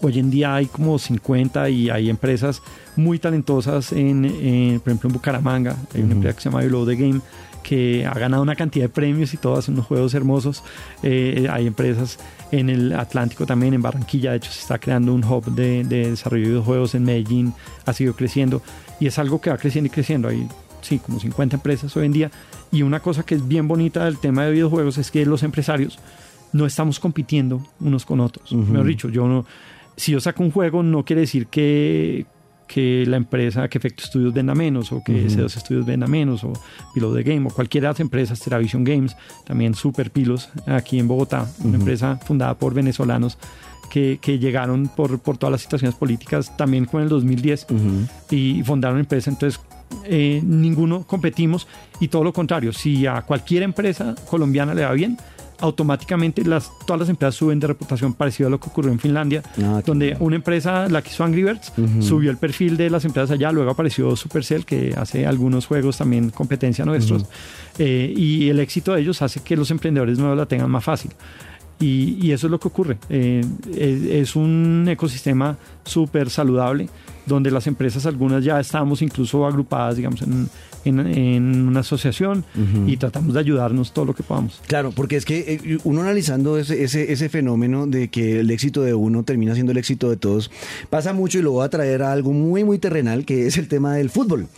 hoy 0.00 0.18
en 0.18 0.30
día 0.30 0.54
hay 0.54 0.66
como 0.66 0.98
50 0.98 1.68
y 1.70 1.90
hay 1.90 2.10
empresas 2.10 2.62
muy 2.96 3.18
talentosas 3.18 3.92
en, 3.92 4.80
por 4.82 4.90
ejemplo, 4.90 5.08
en 5.08 5.14
Bucaramanga, 5.14 5.76
hay 5.94 6.02
una 6.02 6.12
empresa 6.12 6.36
que 6.36 6.42
se 6.42 6.50
llama 6.50 6.62
Below 6.62 6.86
the 6.86 6.96
Game 6.96 7.20
que 7.64 8.06
ha 8.06 8.14
ganado 8.14 8.42
una 8.42 8.54
cantidad 8.54 8.84
de 8.84 8.88
premios 8.90 9.34
y 9.34 9.38
todas 9.38 9.68
unos 9.68 9.86
juegos 9.86 10.14
hermosos. 10.14 10.62
Eh, 11.02 11.48
hay 11.50 11.66
empresas 11.66 12.18
en 12.58 12.70
el 12.70 12.92
Atlántico 12.92 13.46
también, 13.46 13.74
en 13.74 13.82
Barranquilla, 13.82 14.30
de 14.30 14.38
hecho 14.38 14.50
se 14.50 14.60
está 14.60 14.78
creando 14.78 15.12
un 15.12 15.24
hub 15.24 15.44
de, 15.54 15.84
de 15.84 16.10
desarrollo 16.10 16.44
de 16.44 16.48
videojuegos 16.50 16.94
en 16.94 17.04
Medellín, 17.04 17.52
ha 17.84 17.92
sido 17.92 18.14
creciendo 18.14 18.62
y 19.00 19.06
es 19.06 19.18
algo 19.18 19.40
que 19.40 19.50
va 19.50 19.58
creciendo 19.58 19.86
y 19.88 19.90
creciendo. 19.90 20.28
Hay 20.28 20.48
sí, 20.84 20.98
como 20.98 21.18
50 21.18 21.56
empresas 21.56 21.96
hoy 21.96 22.06
en 22.06 22.12
día. 22.12 22.30
Y 22.70 22.82
una 22.82 23.00
cosa 23.00 23.24
que 23.24 23.34
es 23.34 23.46
bien 23.46 23.66
bonita 23.66 24.04
del 24.04 24.18
tema 24.18 24.44
de 24.44 24.52
videojuegos 24.52 24.98
es 24.98 25.10
que 25.10 25.24
los 25.26 25.42
empresarios 25.42 25.98
no 26.52 26.66
estamos 26.66 27.00
compitiendo 27.00 27.66
unos 27.80 28.04
con 28.04 28.20
otros. 28.20 28.52
Mejor 28.52 28.86
dicho, 28.86 29.08
yo 29.08 29.26
no, 29.26 29.44
si 29.96 30.12
yo 30.12 30.20
saco 30.20 30.42
un 30.42 30.50
juego 30.50 30.82
no 30.82 31.04
quiere 31.04 31.22
decir 31.22 31.48
que, 31.48 32.26
que 32.74 33.06
la 33.06 33.16
empresa, 33.16 33.68
que 33.68 33.78
Efecto 33.78 34.02
Studios 34.04 34.34
venda 34.34 34.52
menos 34.52 34.90
o 34.90 35.00
que 35.04 35.12
uh 35.12 35.28
C2 35.28 35.48
Studios 35.60 35.86
venda 35.86 36.08
menos 36.08 36.42
o 36.42 36.52
Pilo 36.92 37.14
de 37.14 37.22
Game 37.22 37.46
o 37.46 37.50
cualquiera 37.50 37.86
de 37.86 37.92
las 37.92 38.00
empresas, 38.00 38.40
Teravision 38.40 38.82
Games, 38.82 39.16
también 39.46 39.74
Super 39.76 40.10
Pilos 40.10 40.48
aquí 40.66 40.98
en 40.98 41.06
Bogotá, 41.06 41.46
una 41.62 41.76
empresa 41.76 42.16
fundada 42.16 42.58
por 42.58 42.74
venezolanos 42.74 43.38
que, 43.92 44.18
que, 44.20 44.40
llegaron 44.40 44.88
por, 44.88 45.20
por 45.20 45.38
todas 45.38 45.52
las 45.52 45.60
situaciones 45.60 45.94
políticas 45.94 46.56
también 46.56 46.84
con 46.86 47.00
el 47.00 47.08
2010 47.08 47.66
y 48.32 48.64
fundaron 48.64 48.98
empresa. 48.98 49.30
Entonces 49.30 49.60
eh, 50.06 50.40
ninguno 50.42 51.06
competimos 51.06 51.68
y 52.00 52.08
todo 52.08 52.24
lo 52.24 52.32
contrario, 52.32 52.72
si 52.72 53.06
a 53.06 53.22
cualquier 53.22 53.62
empresa 53.62 54.16
colombiana 54.28 54.74
le 54.74 54.84
va 54.84 54.92
bien, 54.94 55.16
automáticamente 55.60 56.44
las, 56.44 56.70
todas 56.86 57.00
las 57.00 57.08
empresas 57.08 57.34
suben 57.34 57.60
de 57.60 57.66
reputación 57.66 58.14
parecido 58.14 58.48
a 58.48 58.50
lo 58.50 58.60
que 58.60 58.68
ocurrió 58.68 58.92
en 58.92 58.98
Finlandia, 58.98 59.42
ah, 59.62 59.82
donde 59.84 60.16
una 60.20 60.36
empresa, 60.36 60.88
la 60.88 61.02
que 61.02 61.10
hizo 61.10 61.24
Angry 61.24 61.44
Birds, 61.44 61.72
subió 62.00 62.30
el 62.30 62.36
perfil 62.36 62.76
de 62.76 62.90
las 62.90 63.04
empresas 63.04 63.30
allá, 63.30 63.52
luego 63.52 63.70
apareció 63.70 64.16
Supercell, 64.16 64.64
que 64.64 64.94
hace 64.96 65.26
algunos 65.26 65.66
juegos 65.66 65.98
también 65.98 66.30
competencia 66.30 66.84
nuestros, 66.84 67.24
eh, 67.78 68.12
y 68.16 68.48
el 68.48 68.60
éxito 68.60 68.94
de 68.94 69.02
ellos 69.02 69.22
hace 69.22 69.40
que 69.40 69.56
los 69.56 69.70
emprendedores 69.70 70.18
nuevos 70.18 70.36
la 70.36 70.46
tengan 70.46 70.70
más 70.70 70.84
fácil. 70.84 71.10
Y, 71.80 72.30
eso 72.30 72.46
es 72.46 72.50
lo 72.50 72.58
que 72.58 72.68
ocurre. 72.68 72.98
Eh, 73.10 73.44
es, 73.76 74.36
un 74.36 74.86
ecosistema 74.88 75.58
súper 75.84 76.30
saludable 76.30 76.88
donde 77.26 77.50
las 77.50 77.66
empresas, 77.66 78.06
algunas 78.06 78.42
ya 78.44 78.58
estamos 78.60 79.02
incluso 79.02 79.44
agrupadas, 79.44 79.96
digamos, 79.96 80.22
en, 80.22 80.48
en, 80.84 81.68
una 81.68 81.80
asociación 81.80 82.44
y 82.86 82.96
tratamos 82.96 83.34
de 83.34 83.40
ayudarnos 83.40 83.92
todo 83.92 84.04
lo 84.04 84.14
que 84.14 84.22
podamos. 84.22 84.60
Claro, 84.66 84.92
porque 84.92 85.16
es 85.16 85.24
que 85.24 85.60
eh, 85.64 85.78
uno 85.84 86.02
analizando 86.02 86.58
ese, 86.58 86.82
ese, 86.82 87.12
ese, 87.12 87.28
fenómeno 87.28 87.86
de 87.86 88.08
que 88.08 88.40
el 88.40 88.50
éxito 88.50 88.82
de 88.82 88.94
uno 88.94 89.22
termina 89.22 89.54
siendo 89.54 89.72
el 89.72 89.78
éxito 89.78 90.10
de 90.10 90.16
todos, 90.16 90.50
pasa 90.90 91.12
mucho 91.12 91.38
y 91.38 91.42
lo 91.42 91.52
voy 91.52 91.64
a 91.64 91.68
traer 91.68 92.02
a 92.02 92.12
algo 92.12 92.32
muy, 92.32 92.64
muy 92.64 92.78
terrenal, 92.78 93.24
que 93.24 93.46
es 93.46 93.56
el 93.56 93.68
tema 93.68 93.94
del 93.94 94.10
fútbol. 94.10 94.48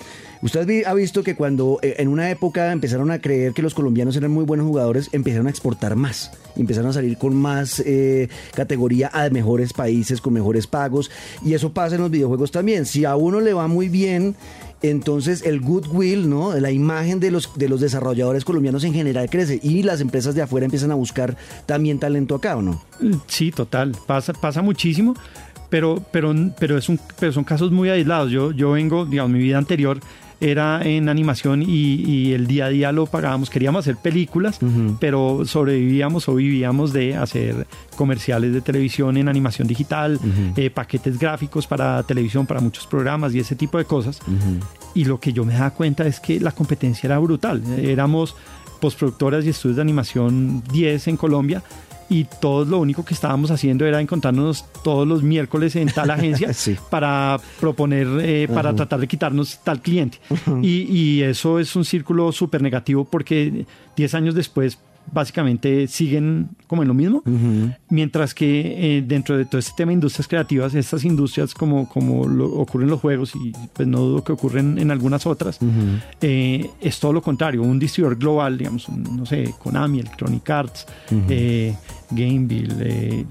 Usted 0.43 0.85
ha 0.85 0.95
visto 0.95 1.23
que 1.23 1.35
cuando 1.35 1.79
eh, 1.83 1.97
en 1.99 2.09
una 2.09 2.31
época 2.31 2.71
empezaron 2.73 3.11
a 3.11 3.21
creer 3.21 3.53
que 3.53 3.63
los 3.63 3.75
colombianos 3.75 4.17
eran 4.17 4.31
muy 4.31 4.45
buenos 4.45 4.67
jugadores, 4.67 5.09
empezaron 5.13 5.47
a 5.47 5.51
exportar 5.51 5.97
más, 5.97 6.31
empezaron 6.57 6.91
a 6.91 6.93
salir 6.93 7.17
con 7.17 7.35
más 7.35 7.81
eh, 7.81 8.29
categoría 8.55 9.11
a 9.13 9.31
mejores 9.31 9.73
países, 9.73 10.21
con 10.21 10.35
mejores 10.35 10.67
pagos, 10.67 11.11
y 11.45 11.55
eso 11.55 11.73
pasa 11.73 11.97
en 11.97 12.03
los 12.03 12.11
videojuegos 12.11 12.51
también. 12.51 12.85
Si 12.85 13.05
a 13.05 13.17
uno 13.17 13.41
le 13.41 13.55
va 13.55 13.67
muy 13.67 13.89
bien, 13.89 14.37
entonces 14.83 15.43
el 15.45 15.61
goodwill, 15.61 16.29
¿no? 16.29 16.59
La 16.59 16.71
imagen 16.71 17.21
de 17.21 17.31
los, 17.31 17.51
de 17.57 17.69
los 17.69 17.81
desarrolladores 17.81 18.45
colombianos 18.45 18.85
en 18.85 18.93
general 18.93 19.29
crece 19.31 19.61
y 19.63 19.83
las 19.83 20.01
empresas 20.01 20.35
de 20.35 20.43
afuera 20.43 20.65
empiezan 20.65 20.91
a 20.91 20.95
buscar 20.95 21.37
también 21.67 21.99
talento 21.99 22.35
acá, 22.35 22.57
¿o 22.57 22.63
no? 22.63 22.83
Sí, 23.27 23.51
total, 23.51 23.97
pasa, 24.07 24.33
pasa 24.33 24.63
muchísimo, 24.63 25.15
pero, 25.69 26.03
pero, 26.13 26.35
pero, 26.59 26.79
es 26.79 26.89
un, 26.89 27.01
pero 27.19 27.33
son 27.33 27.45
casos 27.45 27.73
muy 27.73 27.89
aislados. 27.89 28.31
Yo, 28.31 28.53
yo 28.53 28.73
vengo, 28.73 29.07
digamos, 29.07 29.33
mi 29.33 29.39
vida 29.39 29.59
anterior 29.59 30.01
era 30.41 30.83
en 30.83 31.09
animación 31.09 31.63
y, 31.63 32.33
el 32.33 32.47
día 32.47 32.67
a 32.67 32.69
día 32.69 32.93
lo 32.93 33.07
pagábamos. 33.07 33.51
Queríamos 33.51 33.81
hacer 33.81 33.97
películas, 33.97 34.59
pero 35.01 35.45
sobrevivíamos 35.45 36.29
o 36.29 36.35
vivíamos 36.35 36.93
de 36.93 37.17
hacer 37.17 37.67
comerciales 37.97 38.53
de 38.53 38.61
televisión 38.61 39.17
en 39.17 39.29
animación 39.29 39.67
digital, 39.67 40.19
eh, 40.57 40.71
paquetes 40.71 41.19
gráficos 41.19 41.67
para 41.67 42.03
televisión, 42.03 42.47
para 42.47 42.61
muchos 42.61 42.87
programas 42.87 43.35
y 43.35 43.41
ese 43.41 43.57
tipo 43.57 43.79
de 43.79 43.85
cosas. 43.85 44.21
Y 44.95 45.05
lo 45.05 45.21
que 45.21 45.33
yo 45.33 45.45
me 45.45 45.55
daba 45.55 45.71
cuenta 45.71 46.07
es 46.07 46.21
que 46.21 46.41
la 46.41 46.53
competencia 46.53 47.07
era 47.07 47.19
brutal. 47.19 47.63
Éramos 47.79 48.37
postproductoras 48.81 49.45
y 49.45 49.51
estudios 49.51 49.77
de 49.77 49.83
animación 49.83 50.63
10 50.71 51.09
en 51.09 51.17
Colombia 51.17 51.63
y 52.09 52.25
todos 52.25 52.69
lo 52.69 52.79
único 52.79 53.05
que 53.05 53.15
estábamos 53.15 53.51
haciendo 53.51 53.85
era 53.85 54.01
encontrarnos 54.01 54.65
todos 54.85 55.07
los 55.07 55.23
miércoles 55.23 55.77
en 55.77 55.89
tal 55.89 56.11
agencia 56.13 56.51
para 56.91 57.39
proponer, 57.61 58.07
eh, 58.21 58.49
para 58.53 58.75
tratar 58.75 59.01
de 59.01 59.09
quitarnos 59.09 59.59
tal 59.65 59.81
cliente. 59.81 60.19
y, 60.63 60.83
y, 60.83 61.23
eso 61.23 61.59
es 61.59 61.75
un 61.77 61.85
círculo 61.85 62.31
súper 62.33 62.63
negativo 62.63 63.05
porque 63.05 63.67
10 63.97 64.15
años 64.15 64.35
después 64.35 64.79
básicamente 65.13 65.87
siguen 65.87 66.49
como 66.67 66.83
en 66.83 66.89
lo 66.89 66.95
mismo, 66.95 67.23
mientras 67.89 68.35
que 68.35 68.99
eh, 68.99 69.03
dentro 69.07 69.37
de 69.37 69.45
todo 69.45 69.59
este 69.59 69.73
tema 69.77 69.91
de 69.91 69.95
industrias 69.95 70.27
creativas, 70.27 70.75
estas 70.75 71.05
industrias 71.05 71.55
como, 71.55 71.89
como 71.89 72.23
ocurren 72.61 72.87
en 72.87 72.91
los 72.91 73.01
juegos 73.01 73.35
y 73.37 73.53
pues 73.73 73.87
no 73.87 74.01
dudo 74.01 74.25
que 74.25 74.33
ocurren 74.33 74.79
en 74.79 74.91
algunas 74.91 75.27
otras, 75.27 75.59
eh, 76.21 76.69
es 76.81 76.99
todo 76.99 77.13
lo 77.13 77.23
contrario, 77.23 77.63
un 77.63 77.79
distribuidor 77.79 78.19
global, 78.19 78.59
digamos, 78.59 78.89
no 78.89 79.25
sé, 79.27 79.55
Konami, 79.59 80.01
Electronic 80.01 80.51
Arts, 80.51 80.87
eh, 81.29 81.75
Gameville, 82.11 83.27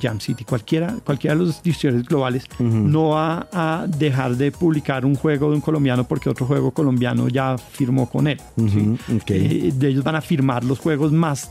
Jam 0.00 0.20
City, 0.20 0.44
cualquiera, 0.44 0.96
cualquiera 1.04 1.36
de 1.36 1.42
los 1.42 1.62
distribuidores 1.62 2.08
globales 2.08 2.44
no 2.58 3.10
va 3.10 3.48
a 3.52 3.86
dejar 3.86 4.36
de 4.36 4.50
publicar 4.50 5.04
un 5.04 5.14
juego 5.14 5.50
de 5.50 5.56
un 5.56 5.60
colombiano 5.60 6.06
porque 6.06 6.28
otro 6.28 6.46
juego 6.46 6.72
colombiano 6.72 7.28
ya 7.28 7.56
firmó 7.58 8.08
con 8.08 8.26
él. 8.26 8.40
de 8.56 9.88
ellos 9.88 10.04
van 10.04 10.16
a 10.16 10.20
firmar 10.20 10.64
los 10.64 10.78
juegos 10.78 11.12
más 11.12 11.50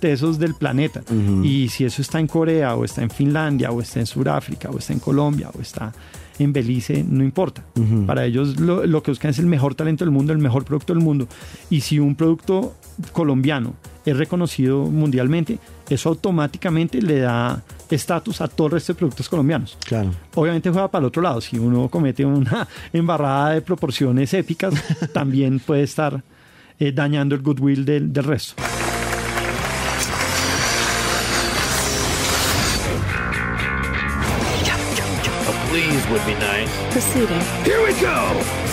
tesos 0.00 0.38
del 0.38 0.54
planeta. 0.54 1.02
Y 1.42 1.68
si 1.68 1.84
eso 1.84 2.02
está 2.02 2.20
en 2.20 2.26
Corea 2.26 2.74
o 2.76 2.84
está 2.84 3.02
en 3.02 3.10
Finlandia 3.10 3.70
o 3.70 3.80
está 3.80 4.00
en 4.00 4.06
Sudáfrica 4.06 4.70
o 4.70 4.78
está 4.78 4.92
en 4.92 4.98
Colombia 4.98 5.50
o 5.56 5.60
está 5.60 5.92
en 6.38 6.52
Belice, 6.52 7.04
no 7.08 7.24
importa. 7.24 7.64
Para 8.06 8.24
ellos 8.24 8.60
lo, 8.60 8.86
lo, 8.86 9.02
que 9.02 9.10
buscan 9.10 9.30
es 9.30 9.38
el 9.38 9.46
mejor 9.46 9.74
talento 9.74 10.04
del 10.04 10.12
mundo, 10.12 10.32
el 10.32 10.38
mejor 10.38 10.64
producto 10.64 10.92
del 10.92 11.02
mundo. 11.02 11.28
Y 11.70 11.80
si 11.80 11.98
un 11.98 12.16
producto 12.16 12.74
colombiano 13.12 13.74
es 14.04 14.16
reconocido 14.16 14.84
mundialmente, 14.84 15.58
eso 15.88 16.08
automáticamente 16.08 17.00
le 17.00 17.20
da 17.20 17.62
estatus 17.90 18.40
a 18.40 18.48
todo 18.48 18.68
el 18.68 18.72
resto 18.74 18.92
de 18.92 18.98
productos 18.98 19.28
colombianos. 19.28 19.78
Claro. 19.84 20.10
Obviamente 20.34 20.70
juega 20.70 20.88
para 20.88 21.00
el 21.00 21.06
otro 21.08 21.22
lado. 21.22 21.40
Si 21.40 21.58
uno 21.58 21.88
comete 21.88 22.24
una 22.24 22.66
embarrada 22.92 23.50
de 23.50 23.62
proporciones 23.62 24.32
épicas, 24.34 24.74
también 25.12 25.60
puede 25.60 25.82
estar 25.82 26.22
eh, 26.78 26.92
dañando 26.92 27.34
el 27.34 27.42
goodwill 27.42 27.84
del, 27.84 28.12
del 28.12 28.24
resto. 28.24 28.62
please 35.74 36.08
would 36.08 36.24
be 36.24 36.34
nice. 36.34 36.70
Proceeding. 36.92 37.40
Here 37.64 37.82
we 37.82 37.92
go! 38.00 38.64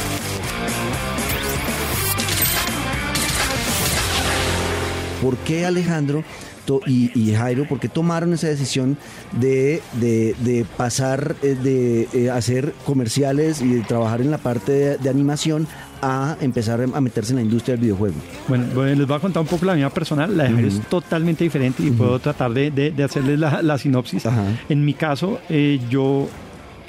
¿Por 5.22 5.38
qué 5.38 5.66
Alejandro 5.66 6.24
Humberto 6.72 6.82
y, 6.90 7.34
Jairo, 7.34 7.66
¿por 7.68 7.80
qué 7.80 7.90
tomaron 7.90 8.34
esa 8.34 8.48
decisión 8.48 8.98
de, 9.34 9.82
de, 9.94 10.66
pasar 10.78 11.36
eh, 11.42 11.56
de 11.62 12.08
eh, 12.14 12.30
hacer 12.30 12.74
comerciales 12.86 13.62
y 13.62 13.74
de 13.74 13.82
trabajar 13.82 14.22
en 14.22 14.32
la 14.32 14.38
parte 14.38 14.98
de, 14.98 15.10
animación 15.10 15.68
a 16.02 16.38
empezar 16.40 16.82
a 16.82 17.02
meterse 17.02 17.32
en 17.32 17.38
la 17.38 17.42
industria 17.44 17.74
del 17.74 17.82
videojuego? 17.82 18.16
Bueno, 18.48 18.66
les 18.84 19.08
voy 19.08 19.18
a 19.18 19.20
contar 19.20 19.42
un 19.42 19.48
poco 19.48 19.66
la 19.66 19.76
mía 19.76 19.90
personal. 19.90 20.36
La 20.36 20.46
de 20.46 20.54
Jairo 20.54 20.68
es 20.68 20.82
totalmente 20.88 21.44
diferente 21.44 21.84
y 21.84 21.92
puedo 21.92 22.20
tratar 22.20 22.52
de, 22.54 22.72
de 22.72 23.04
hacerles 23.04 23.40
la, 23.40 23.78
sinopsis. 23.78 24.24
En 24.70 24.86
mi 24.86 24.94
caso, 24.94 25.40
eh, 25.50 25.80
yo 25.90 26.28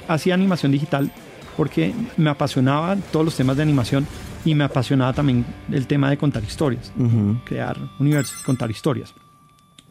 hacía 0.07 0.33
animación 0.33 0.71
digital 0.71 1.11
porque 1.57 1.93
me 2.17 2.29
apasionaban 2.29 3.03
todos 3.11 3.25
los 3.25 3.35
temas 3.35 3.55
de 3.57 3.63
animación 3.63 4.07
y 4.45 4.55
me 4.55 4.63
apasionaba 4.63 5.13
también 5.13 5.45
el 5.71 5.87
tema 5.87 6.09
de 6.09 6.17
contar 6.17 6.43
historias, 6.43 6.91
crear 7.45 7.77
universos, 7.99 8.41
contar 8.43 8.69
historias. 8.71 9.13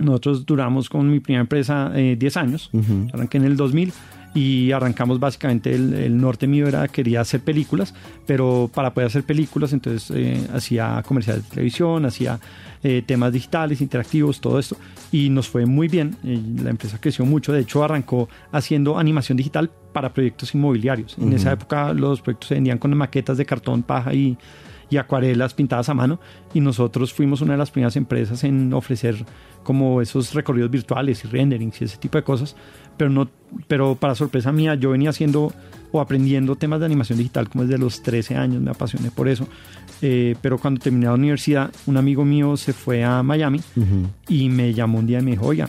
Nosotros 0.02 0.44
duramos 0.44 0.88
con 0.88 1.10
mi 1.10 1.20
primera 1.20 1.42
empresa 1.42 1.90
10 1.90 2.22
eh, 2.22 2.38
años, 2.38 2.70
arranqué 3.12 3.38
en 3.38 3.44
el 3.44 3.56
2000 3.56 3.92
y 4.34 4.72
arrancamos 4.72 5.20
básicamente 5.20 5.74
el, 5.74 6.18
norte 6.18 6.46
mío 6.46 6.66
era 6.66 6.88
quería 6.88 7.20
hacer 7.20 7.40
películas, 7.40 7.94
pero 8.26 8.70
para 8.72 8.94
poder 8.94 9.08
hacer 9.08 9.24
películas 9.24 9.72
entonces 9.72 10.10
eh, 10.14 10.46
hacía 10.54 11.02
comerciales 11.06 11.44
de 11.44 11.50
televisión, 11.50 12.06
hacía 12.06 12.40
eh, 12.82 13.02
temas 13.06 13.32
digitales, 13.32 13.80
interactivos, 13.80 14.40
todo 14.40 14.58
esto 14.58 14.76
y 15.10 15.28
nos 15.28 15.48
fue 15.48 15.66
muy 15.66 15.88
bien, 15.88 16.16
la 16.22 16.70
empresa 16.70 16.98
creció 17.00 17.26
mucho, 17.26 17.52
de 17.52 17.60
hecho 17.60 17.84
arrancó 17.84 18.28
haciendo 18.52 18.98
animación 18.98 19.36
digital 19.36 19.70
para 19.92 20.14
proyectos 20.14 20.54
inmobiliarios. 20.54 21.16
En 21.18 21.34
esa 21.34 21.52
época 21.52 21.92
los 21.92 22.22
proyectos 22.22 22.48
se 22.48 22.54
vendían 22.54 22.78
con 22.78 22.96
maquetas 22.96 23.36
de 23.36 23.44
cartón, 23.44 23.82
paja 23.82 24.14
y, 24.14 24.38
y 24.92 24.98
acuarelas 24.98 25.54
pintadas 25.54 25.88
a 25.88 25.94
mano 25.94 26.20
y 26.52 26.60
nosotros 26.60 27.14
fuimos 27.14 27.40
una 27.40 27.52
de 27.52 27.58
las 27.58 27.70
primeras 27.70 27.96
empresas 27.96 28.44
en 28.44 28.72
ofrecer 28.74 29.24
como 29.62 30.02
esos 30.02 30.34
recorridos 30.34 30.70
virtuales 30.70 31.24
y 31.24 31.28
renderings 31.28 31.80
y 31.80 31.84
ese 31.84 31.96
tipo 31.96 32.18
de 32.18 32.24
cosas 32.24 32.54
pero, 32.96 33.10
no, 33.10 33.28
pero 33.68 33.94
para 33.94 34.14
sorpresa 34.14 34.52
mía 34.52 34.74
yo 34.74 34.90
venía 34.90 35.10
haciendo 35.10 35.52
o 35.92 36.00
aprendiendo 36.00 36.56
temas 36.56 36.80
de 36.80 36.86
animación 36.86 37.18
digital 37.18 37.48
como 37.48 37.64
desde 37.64 37.78
los 37.78 38.02
13 38.02 38.36
años, 38.36 38.62
me 38.62 38.70
apasioné 38.70 39.10
por 39.10 39.28
eso. 39.28 39.46
Eh, 40.00 40.36
pero 40.40 40.58
cuando 40.58 40.80
terminé 40.80 41.06
la 41.06 41.14
universidad, 41.14 41.70
un 41.86 41.96
amigo 41.96 42.24
mío 42.24 42.56
se 42.56 42.72
fue 42.72 43.04
a 43.04 43.22
Miami 43.22 43.60
y 44.28 44.48
me 44.48 44.72
llamó 44.72 44.98
un 44.98 45.06
día 45.06 45.20
y 45.20 45.22
me 45.22 45.32
dijo, 45.32 45.46
oiga, 45.46 45.68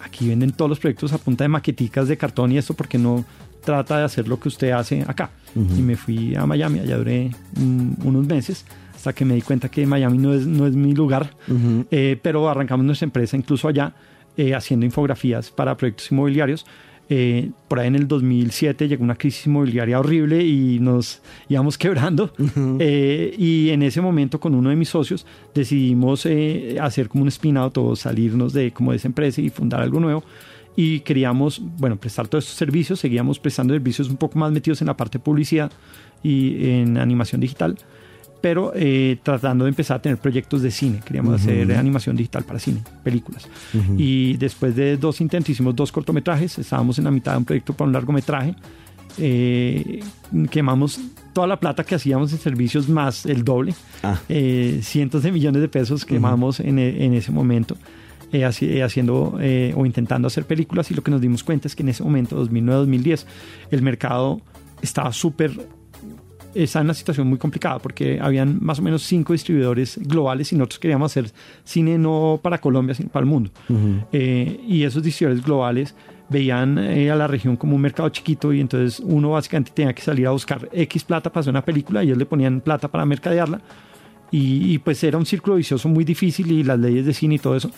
aquí 0.00 0.28
venden 0.28 0.52
todos 0.52 0.68
los 0.68 0.78
proyectos 0.78 1.12
a 1.12 1.18
punta 1.18 1.44
de 1.44 1.48
maqueticas 1.48 2.08
de 2.08 2.16
cartón 2.16 2.52
y 2.52 2.58
esto 2.58 2.74
porque 2.74 2.98
no 2.98 3.24
trata 3.64 3.98
de 3.98 4.04
hacer 4.04 4.28
lo 4.28 4.38
que 4.38 4.48
usted 4.48 4.70
hace 4.70 5.04
acá. 5.06 5.30
Y 5.54 5.82
me 5.82 5.96
fui 5.96 6.34
a 6.34 6.46
Miami, 6.46 6.80
allá 6.80 6.98
duré 6.98 7.30
unos 7.56 8.26
meses 8.26 8.64
hasta 8.94 9.12
que 9.12 9.24
me 9.24 9.34
di 9.34 9.42
cuenta 9.42 9.68
que 9.68 9.86
Miami 9.86 10.18
no 10.18 10.32
es, 10.32 10.46
no 10.46 10.66
es 10.66 10.74
mi 10.74 10.94
lugar, 10.94 11.30
eh, 11.90 12.18
pero 12.22 12.48
arrancamos 12.48 12.86
nuestra 12.86 13.04
empresa 13.04 13.36
incluso 13.36 13.68
allá 13.68 13.94
eh, 14.36 14.52
haciendo 14.52 14.84
infografías 14.84 15.52
para 15.52 15.76
proyectos 15.76 16.10
inmobiliarios. 16.10 16.66
Eh, 17.08 17.50
por 17.68 17.78
ahí 17.78 17.86
en 17.86 17.94
el 17.94 18.08
2007 18.08 18.88
llegó 18.88 19.04
una 19.04 19.14
crisis 19.14 19.46
inmobiliaria 19.46 20.00
horrible 20.00 20.44
y 20.44 20.80
nos 20.80 21.22
íbamos 21.48 21.78
quebrando. 21.78 22.32
Eh, 22.80 23.32
y 23.38 23.70
en 23.70 23.84
ese 23.84 24.00
momento 24.00 24.40
con 24.40 24.56
uno 24.56 24.70
de 24.70 24.76
mis 24.76 24.88
socios 24.88 25.24
decidimos 25.54 26.26
hacer 26.80 27.08
como 27.08 27.22
un 27.22 27.28
spin-out 27.28 27.78
o 27.78 27.94
salirnos 27.94 28.52
de, 28.52 28.72
como 28.72 28.90
de 28.90 28.96
esa 28.96 29.06
empresa 29.06 29.40
y 29.40 29.50
fundar 29.50 29.82
algo 29.82 30.00
nuevo. 30.00 30.24
Y 30.76 31.00
queríamos, 31.00 31.60
bueno, 31.78 31.96
prestar 31.96 32.26
todos 32.26 32.44
estos 32.44 32.58
servicios, 32.58 33.00
seguíamos 33.00 33.38
prestando 33.38 33.74
servicios 33.74 34.08
un 34.08 34.16
poco 34.16 34.38
más 34.38 34.50
metidos 34.50 34.80
en 34.80 34.88
la 34.88 34.96
parte 34.96 35.18
de 35.18 35.24
publicidad 35.24 35.70
y 36.22 36.68
en 36.68 36.98
animación 36.98 37.40
digital 37.40 37.76
pero 38.44 38.72
eh, 38.74 39.16
tratando 39.22 39.64
de 39.64 39.70
empezar 39.70 39.96
a 39.96 40.02
tener 40.02 40.18
proyectos 40.18 40.60
de 40.60 40.70
cine. 40.70 41.00
Queríamos 41.02 41.40
hacer 41.40 41.72
animación 41.72 42.14
digital 42.14 42.44
para 42.44 42.58
cine, 42.58 42.82
películas. 43.02 43.48
Y 43.96 44.36
después 44.36 44.76
de 44.76 44.98
dos 44.98 45.22
intentos 45.22 45.48
hicimos 45.48 45.74
dos 45.74 45.90
cortometrajes, 45.90 46.58
estábamos 46.58 46.98
en 46.98 47.04
la 47.04 47.10
mitad 47.10 47.32
de 47.32 47.38
un 47.38 47.46
proyecto 47.46 47.72
para 47.72 47.86
un 47.86 47.94
largometraje. 47.94 48.54
Eh, 49.16 50.04
quemamos 50.50 51.00
toda 51.32 51.46
la 51.46 51.58
plata 51.58 51.84
que 51.84 51.94
hacíamos 51.94 52.34
en 52.34 52.38
servicios 52.38 52.86
más 52.86 53.24
el 53.24 53.44
doble, 53.44 53.74
ah. 54.02 54.20
eh, 54.28 54.80
cientos 54.82 55.22
de 55.22 55.32
millones 55.32 55.62
de 55.62 55.68
pesos 55.68 56.04
quemamos 56.04 56.60
en, 56.60 56.78
en, 56.78 57.14
ese 57.14 57.32
momento. 57.32 57.78
Haciendo 58.42 59.38
o 59.76 59.86
intentando 59.86 60.26
hacer 60.26 60.44
películas 60.44 60.90
y 60.90 60.94
lo 60.94 61.02
que 61.02 61.10
nos 61.10 61.20
dimos 61.20 61.44
cuenta 61.44 61.68
es 61.68 61.76
que 61.76 61.82
en 61.82 61.90
ese 61.90 62.02
momento, 62.02 62.42
2009-2010, 62.44 63.26
el 63.70 63.82
mercado 63.82 64.40
estaba 64.82 65.12
súper 65.12 65.52
está 66.54 66.80
en 66.80 66.86
una 66.86 66.94
situación 66.94 67.26
muy 67.26 67.38
complicada 67.38 67.78
porque 67.78 68.18
habían 68.20 68.58
más 68.62 68.78
o 68.78 68.82
menos 68.82 69.02
cinco 69.02 69.32
distribuidores 69.32 69.98
globales 69.98 70.52
y 70.52 70.56
nosotros 70.56 70.78
queríamos 70.78 71.12
hacer 71.12 71.30
cine 71.64 71.98
no 71.98 72.38
para 72.42 72.58
Colombia, 72.58 72.94
sino 72.94 73.08
para 73.08 73.24
el 73.24 73.30
mundo. 73.30 73.50
Eh, 74.12 74.60
y 74.66 74.84
esos 74.84 75.02
distribuidores 75.02 75.44
globales 75.44 75.94
veían 76.28 76.78
eh, 76.78 77.10
a 77.10 77.16
la 77.16 77.26
región 77.26 77.56
como 77.56 77.76
un 77.76 77.82
mercado 77.82 78.08
chiquito 78.08 78.52
y 78.52 78.60
entonces 78.60 79.00
uno 79.04 79.30
básicamente 79.30 79.72
tenía 79.74 79.92
que 79.92 80.02
salir 80.02 80.26
a 80.26 80.30
buscar 80.30 80.68
X 80.72 81.04
plata 81.04 81.30
para 81.30 81.40
hacer 81.40 81.50
una 81.50 81.64
película 81.64 82.02
y 82.02 82.06
ellos 82.06 82.18
le 82.18 82.26
ponían 82.26 82.60
plata 82.60 82.88
para 82.88 83.04
mercadearla. 83.04 83.60
Y, 84.30 84.74
y 84.74 84.78
pues 84.78 85.02
era 85.04 85.18
un 85.18 85.26
círculo 85.26 85.56
vicioso 85.56 85.88
muy 85.88 86.04
difícil 86.04 86.50
y 86.50 86.64
las 86.64 86.78
leyes 86.78 87.06
de 87.06 87.12
cine 87.12 87.36
y 87.36 87.38
todo 87.38 87.56
eso 87.56 87.70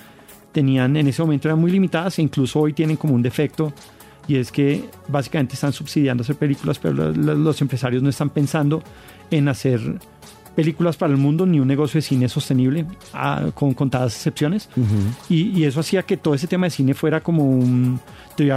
tenían 0.57 0.97
en 0.97 1.07
ese 1.07 1.21
momento 1.21 1.49
eran 1.49 1.61
muy 1.61 1.71
limitadas 1.71 2.19
e 2.19 2.23
incluso 2.23 2.61
hoy 2.61 2.73
tienen 2.73 2.97
como 2.97 3.15
un 3.15 3.21
defecto 3.21 3.75
y 4.27 4.37
es 4.37 4.51
que 4.51 4.89
básicamente 5.07 5.53
están 5.53 5.75
subsidiando 5.75 6.23
hacer 6.23 6.37
películas, 6.37 6.79
pero 6.79 7.13
los 7.13 7.61
empresarios 7.61 8.03
no 8.03 8.09
están 8.09 8.31
pensando 8.31 8.83
en 9.31 9.49
hacer 9.49 9.81
películas 10.57 10.97
para 10.97 11.13
el 11.13 11.19
mundo 11.19 11.47
ni 11.47 11.61
un 11.61 11.69
negocio 11.69 11.99
de 11.99 12.03
cine 12.03 12.29
sostenible, 12.29 12.87
ah, 13.13 13.51
con 13.55 13.75
contadas 13.75 14.17
excepciones. 14.17 14.69
y, 15.29 15.65
eso 15.65 15.81
hacía 15.81 16.03
que 16.03 16.17
todo 16.17 16.35
ese 16.35 16.47
tema 16.47 16.67
de 16.67 16.71
cine 16.71 16.95
fuera 16.95 17.21
como 17.21 17.45
un, 17.49 18.01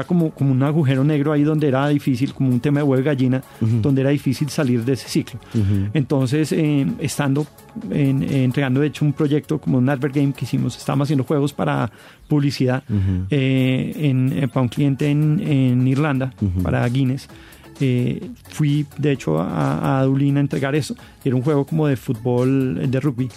como, 0.08 0.32
como 0.32 0.52
un 0.52 0.64
agujero 0.64 1.04
negro 1.04 1.34
ahí 1.34 1.44
donde 1.44 1.68
era 1.68 1.88
difícil, 1.90 2.34
como 2.34 2.50
un 2.50 2.60
tema 2.60 2.80
de 2.80 2.84
huevo 2.84 3.04
gallina, 3.04 3.44
donde 3.60 4.02
era 4.02 4.12
difícil 4.12 4.50
salir 4.50 4.86
de 4.86 4.94
ese 4.94 5.10
ciclo. 5.10 5.40
Entonces, 5.94 6.52
eh, 6.52 6.88
estando 7.00 7.46
entregando 7.92 8.80
de 8.80 8.88
hecho 8.88 9.06
un 9.06 9.14
proyecto 9.14 9.60
como 9.60 9.78
un 9.78 9.90
advert 9.90 10.16
game 10.16 10.34
que 10.34 10.46
hicimos, 10.46 10.78
estábamos 10.78 11.08
haciendo 11.08 11.24
juegos 11.24 11.54
para 11.54 11.92
publicidad 12.28 12.84
eh, 13.30 13.94
en, 13.96 14.44
eh, 14.44 14.48
para 14.48 14.62
un 14.62 14.70
cliente 14.70 15.10
en, 15.10 15.40
en 15.40 15.88
Irlanda, 15.88 16.32
para 16.64 16.88
Guinness. 16.88 17.28
Eh, 17.82 18.30
fui 18.50 18.86
de 18.98 19.14
hecho 19.14 19.40
a, 19.40 20.00
a, 20.00 20.04
Dublín 20.04 20.38
a 20.38 20.42
entregar 20.42 20.76
eso. 20.76 20.96
Era 21.24 21.36
un 21.36 21.42
juego 21.42 21.66
como 21.66 21.88
de 21.88 21.96
fútbol, 21.96 22.90
de 22.90 23.00
rugby. 23.00 23.30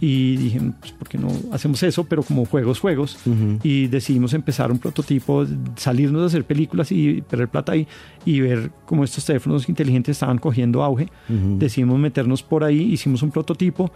Y 0.00 0.36
dije, 0.36 0.60
pues, 0.80 0.92
¿por 0.92 1.08
qué 1.08 1.18
no 1.18 1.28
hacemos 1.52 1.82
eso? 1.82 2.04
Pero 2.04 2.22
como 2.22 2.44
juegos, 2.44 2.80
juegos. 2.80 3.18
Y 3.62 3.86
decidimos 3.86 4.34
empezar 4.34 4.72
un 4.72 4.78
prototipo, 4.78 5.46
salirnos 5.76 6.22
a 6.22 6.26
hacer 6.26 6.44
películas 6.44 6.90
y 6.90 7.22
perder 7.22 7.48
plata 7.48 7.72
ahí 7.72 7.86
y 8.24 8.40
ver 8.40 8.70
cómo 8.86 9.04
estos 9.04 9.24
teléfonos 9.24 9.68
inteligentes 9.68 10.16
estaban 10.16 10.38
cogiendo 10.38 10.82
auge. 10.82 11.08
Decidimos 11.28 11.98
meternos 11.98 12.42
por 12.42 12.64
ahí, 12.64 12.92
hicimos 12.92 13.22
un 13.22 13.30
prototipo. 13.30 13.92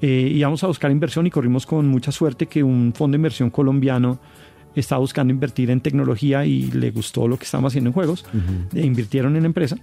Eh, 0.00 0.32
íbamos 0.34 0.62
a 0.64 0.66
buscar 0.66 0.90
inversión 0.90 1.26
y 1.26 1.30
corrimos 1.30 1.64
con 1.66 1.86
mucha 1.86 2.12
suerte 2.12 2.46
que 2.46 2.62
un 2.62 2.92
fondo 2.94 3.14
de 3.14 3.18
inversión 3.18 3.48
colombiano 3.48 4.18
estaba 4.80 5.00
buscando 5.00 5.32
invertir 5.32 5.70
en 5.70 5.80
tecnología 5.80 6.44
y 6.44 6.70
le 6.70 6.90
gustó 6.90 7.28
lo 7.28 7.38
que 7.38 7.44
estábamos 7.44 7.72
haciendo 7.72 7.90
en 7.90 7.94
juegos, 7.94 8.24
e 8.74 8.84
invirtieron 8.84 9.36
en 9.36 9.42
la 9.42 9.46
empresa. 9.46 9.76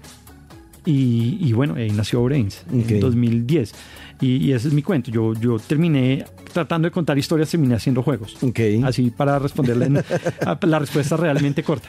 Y, 0.85 1.53
bueno, 1.53 1.75
ahí 1.75 1.91
nació 1.91 2.23
Brains 2.23 2.63
en 2.71 2.99
2010. 2.99 3.73
Y, 4.21 4.51
ese 4.51 4.67
es 4.67 4.73
mi 4.73 4.81
cuento. 4.81 5.11
Yo, 5.11 5.33
yo 5.33 5.59
terminé 5.59 6.25
tratando 6.53 6.87
de 6.87 6.91
contar 6.91 7.17
historias, 7.17 7.49
terminé 7.49 7.75
haciendo 7.75 8.01
juegos. 8.03 8.37
Así 8.83 9.11
para 9.11 9.39
responderle 9.39 9.89
la 10.61 10.79
respuesta 10.79 11.17
realmente 11.17 11.63
corta. 11.63 11.87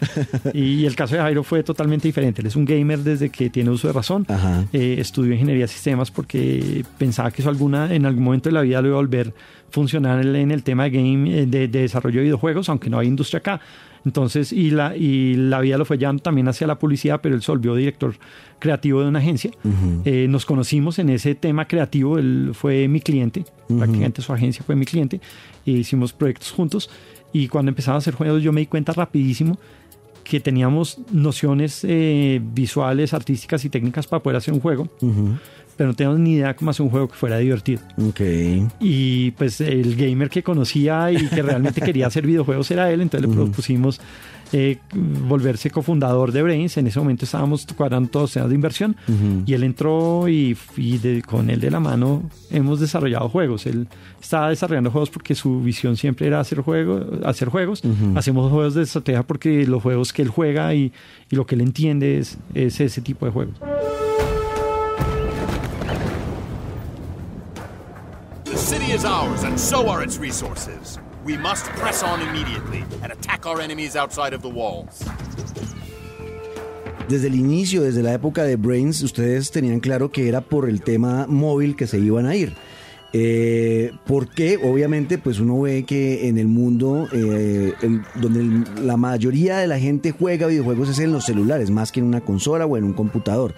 Y, 0.52 0.84
el 0.84 0.94
caso 0.94 1.14
de 1.14 1.22
Jairo 1.22 1.42
fue 1.42 1.62
totalmente 1.62 2.08
diferente. 2.08 2.40
Él 2.42 2.48
es 2.48 2.56
un 2.56 2.64
gamer 2.64 2.98
desde 2.98 3.30
que 3.30 3.50
tiene 3.50 3.70
uso 3.70 3.88
de 3.88 3.94
razón. 3.94 4.26
Eh, 4.72 4.96
estudió 4.98 5.32
ingeniería 5.32 5.64
de 5.64 5.68
sistemas 5.68 6.10
porque 6.10 6.84
pensaba 6.98 7.30
que 7.30 7.42
eso 7.42 7.48
alguna, 7.48 7.94
en 7.94 8.06
algún 8.06 8.24
momento 8.24 8.48
de 8.48 8.54
la 8.54 8.62
vida 8.62 8.80
lo 8.82 8.88
iba 8.88 8.96
a 8.96 9.00
volver 9.00 9.34
funcionar 9.72 10.24
en 10.24 10.50
el 10.52 10.62
tema 10.62 10.85
de 10.85 10.90
game, 10.90 11.40
eh, 11.40 11.46
de, 11.46 11.66
de 11.66 11.80
desarrollo 11.80 12.18
de 12.18 12.24
videojuegos, 12.24 12.68
aunque 12.68 12.88
no 12.88 12.98
hay 12.98 13.08
industria 13.08 13.38
acá. 13.38 13.61
Entonces, 14.04 14.52
y 14.52 14.70
la, 14.70 14.96
y 14.96 15.35
la 15.35 15.61
vida 15.61 15.78
lo 15.78 15.85
fue 15.85 15.96
llevando 15.96 16.22
también 16.22 16.48
hacia 16.48 16.66
la 16.66 16.76
publicidad, 16.76 17.20
pero 17.22 17.35
él 17.35 17.42
se 17.42 17.52
volvió 17.52 17.74
director 17.74 18.14
creativo 18.58 19.00
de 19.00 19.08
una 19.08 19.20
agencia. 19.20 19.52
Eh, 20.04 20.26
nos 20.28 20.44
conocimos 20.44 20.98
en 20.98 21.08
ese 21.08 21.35
tema 21.35 21.66
creativo, 21.66 22.18
él 22.18 22.50
fue 22.52 22.88
mi 22.88 23.00
cliente, 23.00 23.44
prácticamente 23.68 24.20
su 24.20 24.32
agencia 24.32 24.64
fue 24.64 24.74
mi 24.74 24.87
cliente, 24.87 25.20
e 25.64 25.70
hicimos 25.70 26.12
proyectos 26.12 26.50
juntos. 26.50 26.90
Y 27.32 27.48
cuando 27.48 27.70
empezaba 27.70 27.94
a 27.94 27.98
hacer 27.98 28.14
juegos, 28.14 28.42
yo 28.42 28.52
me 28.52 28.61
di 28.61 28.66
cuenta 28.66 28.92
rapidísimo 28.92 29.58
que 30.24 30.40
teníamos 30.40 30.98
nociones 31.12 31.85
eh, 31.85 32.40
visuales, 32.42 33.14
artísticas 33.14 33.64
y 33.64 33.70
técnicas 33.70 34.06
para 34.06 34.22
poder 34.22 34.37
hacer 34.37 34.54
un 34.54 34.61
juego 34.61 34.88
pero 35.76 35.90
no 35.90 35.94
teníamos 35.94 36.20
ni 36.20 36.35
idea 36.35 36.54
cómo 36.54 36.70
hacer 36.70 36.85
un 36.85 36.90
juego 36.90 37.08
que 37.08 37.14
fuera 37.14 37.38
divertido. 37.38 37.80
Okay. 38.11 38.66
Y 38.80 39.30
pues 39.32 39.61
el 39.61 39.96
gamer 39.96 40.30
que 40.30 40.42
conocía 40.42 41.11
y 41.11 41.26
que 41.28 41.42
realmente 41.42 41.80
quería 41.85 42.06
hacer 42.06 42.26
videojuegos 42.26 42.70
era 42.70 42.90
él, 42.90 43.00
entonces 43.00 43.28
le 43.28 43.35
propusimos 43.35 44.00
eh, 44.54 44.78
volverse 44.92 45.70
cofundador 45.70 46.30
de 46.30 46.42
Brains. 46.42 46.76
En 46.76 46.87
ese 46.87 46.98
momento 46.98 47.24
estábamos 47.24 47.66
cuadrando 47.74 48.11
todos 48.11 48.32
temas 48.32 48.50
de 48.50 48.54
inversión 48.54 48.96
y 49.46 49.54
él 49.54 49.64
entró 49.64 50.28
y, 50.28 50.56
con 51.26 51.48
él 51.48 51.58
de 51.58 51.70
la 51.70 51.80
mano 51.80 52.22
hemos 52.50 52.78
desarrollado 52.78 53.28
juegos. 53.30 53.66
Él 53.66 53.88
estaba 54.20 54.50
desarrollando 54.50 54.90
juegos 54.90 55.08
porque 55.08 55.35
su 55.35 55.62
visión 55.62 55.96
siempre 55.96 56.26
era 56.26 56.40
hacer, 56.40 56.61
juego, 56.61 57.00
hacer 57.24 57.48
juegos. 57.48 57.82
Hacemos 58.14 58.50
juegos 58.50 58.74
de 58.74 58.82
estrategia 58.82 59.22
porque 59.22 59.66
los 59.66 59.82
juegos 59.82 60.12
que 60.12 60.22
él 60.22 60.28
juega 60.28 60.74
y, 60.74 60.92
y 61.30 61.37
lo 61.37 61.46
que 61.46 61.54
él 61.54 61.62
entiende 61.62 62.18
es, 62.18 62.37
es 62.54 62.78
ese 62.80 63.00
tipo 63.00 63.24
de 63.24 63.32
juegos. 63.32 63.54
The 68.52 68.58
city 68.58 68.92
is 68.92 69.06
ours 69.06 69.44
and 69.44 69.58
so 69.58 69.88
are 69.88 70.02
its 70.02 70.18
resources. 70.18 70.98
We 71.24 71.38
must 71.38 71.64
press 71.80 72.02
on 72.02 72.20
immediately 72.20 72.84
and 73.02 73.10
attack 73.10 73.46
our 73.46 73.62
enemies 73.62 73.96
outside 73.96 74.34
of 74.34 74.42
the 74.42 74.50
walls. 74.50 75.02
Desde 77.08 77.28
el 77.28 77.34
inicio, 77.34 77.82
desde 77.82 78.02
la 78.02 78.12
época 78.12 78.44
de 78.44 78.56
Brains, 78.56 79.02
ustedes 79.02 79.50
tenían 79.52 79.80
claro 79.80 80.10
que 80.12 80.28
era 80.28 80.42
por 80.42 80.68
el 80.68 80.82
tema 80.82 81.26
móvil 81.26 81.76
que 81.76 81.86
se 81.86 81.98
iban 81.98 82.26
a 82.26 82.36
ir. 82.36 82.52
Eh, 83.14 83.92
porque 84.06 84.58
obviamente 84.62 85.16
pues 85.16 85.38
uno 85.40 85.60
ve 85.60 85.84
que 85.84 86.28
en 86.28 86.38
el 86.38 86.48
mundo 86.48 87.08
eh, 87.12 87.74
donde 88.14 88.66
la 88.82 88.96
mayoría 88.96 89.58
de 89.58 89.66
la 89.66 89.78
gente 89.78 90.12
juega 90.12 90.46
videojuegos 90.46 90.90
es 90.90 90.98
en 90.98 91.12
los 91.12 91.24
celulares, 91.24 91.70
más 91.70 91.90
que 91.90 92.00
en 92.00 92.06
una 92.06 92.20
consola 92.20 92.66
o 92.66 92.76
en 92.76 92.84
un 92.84 92.92
computador. 92.92 93.54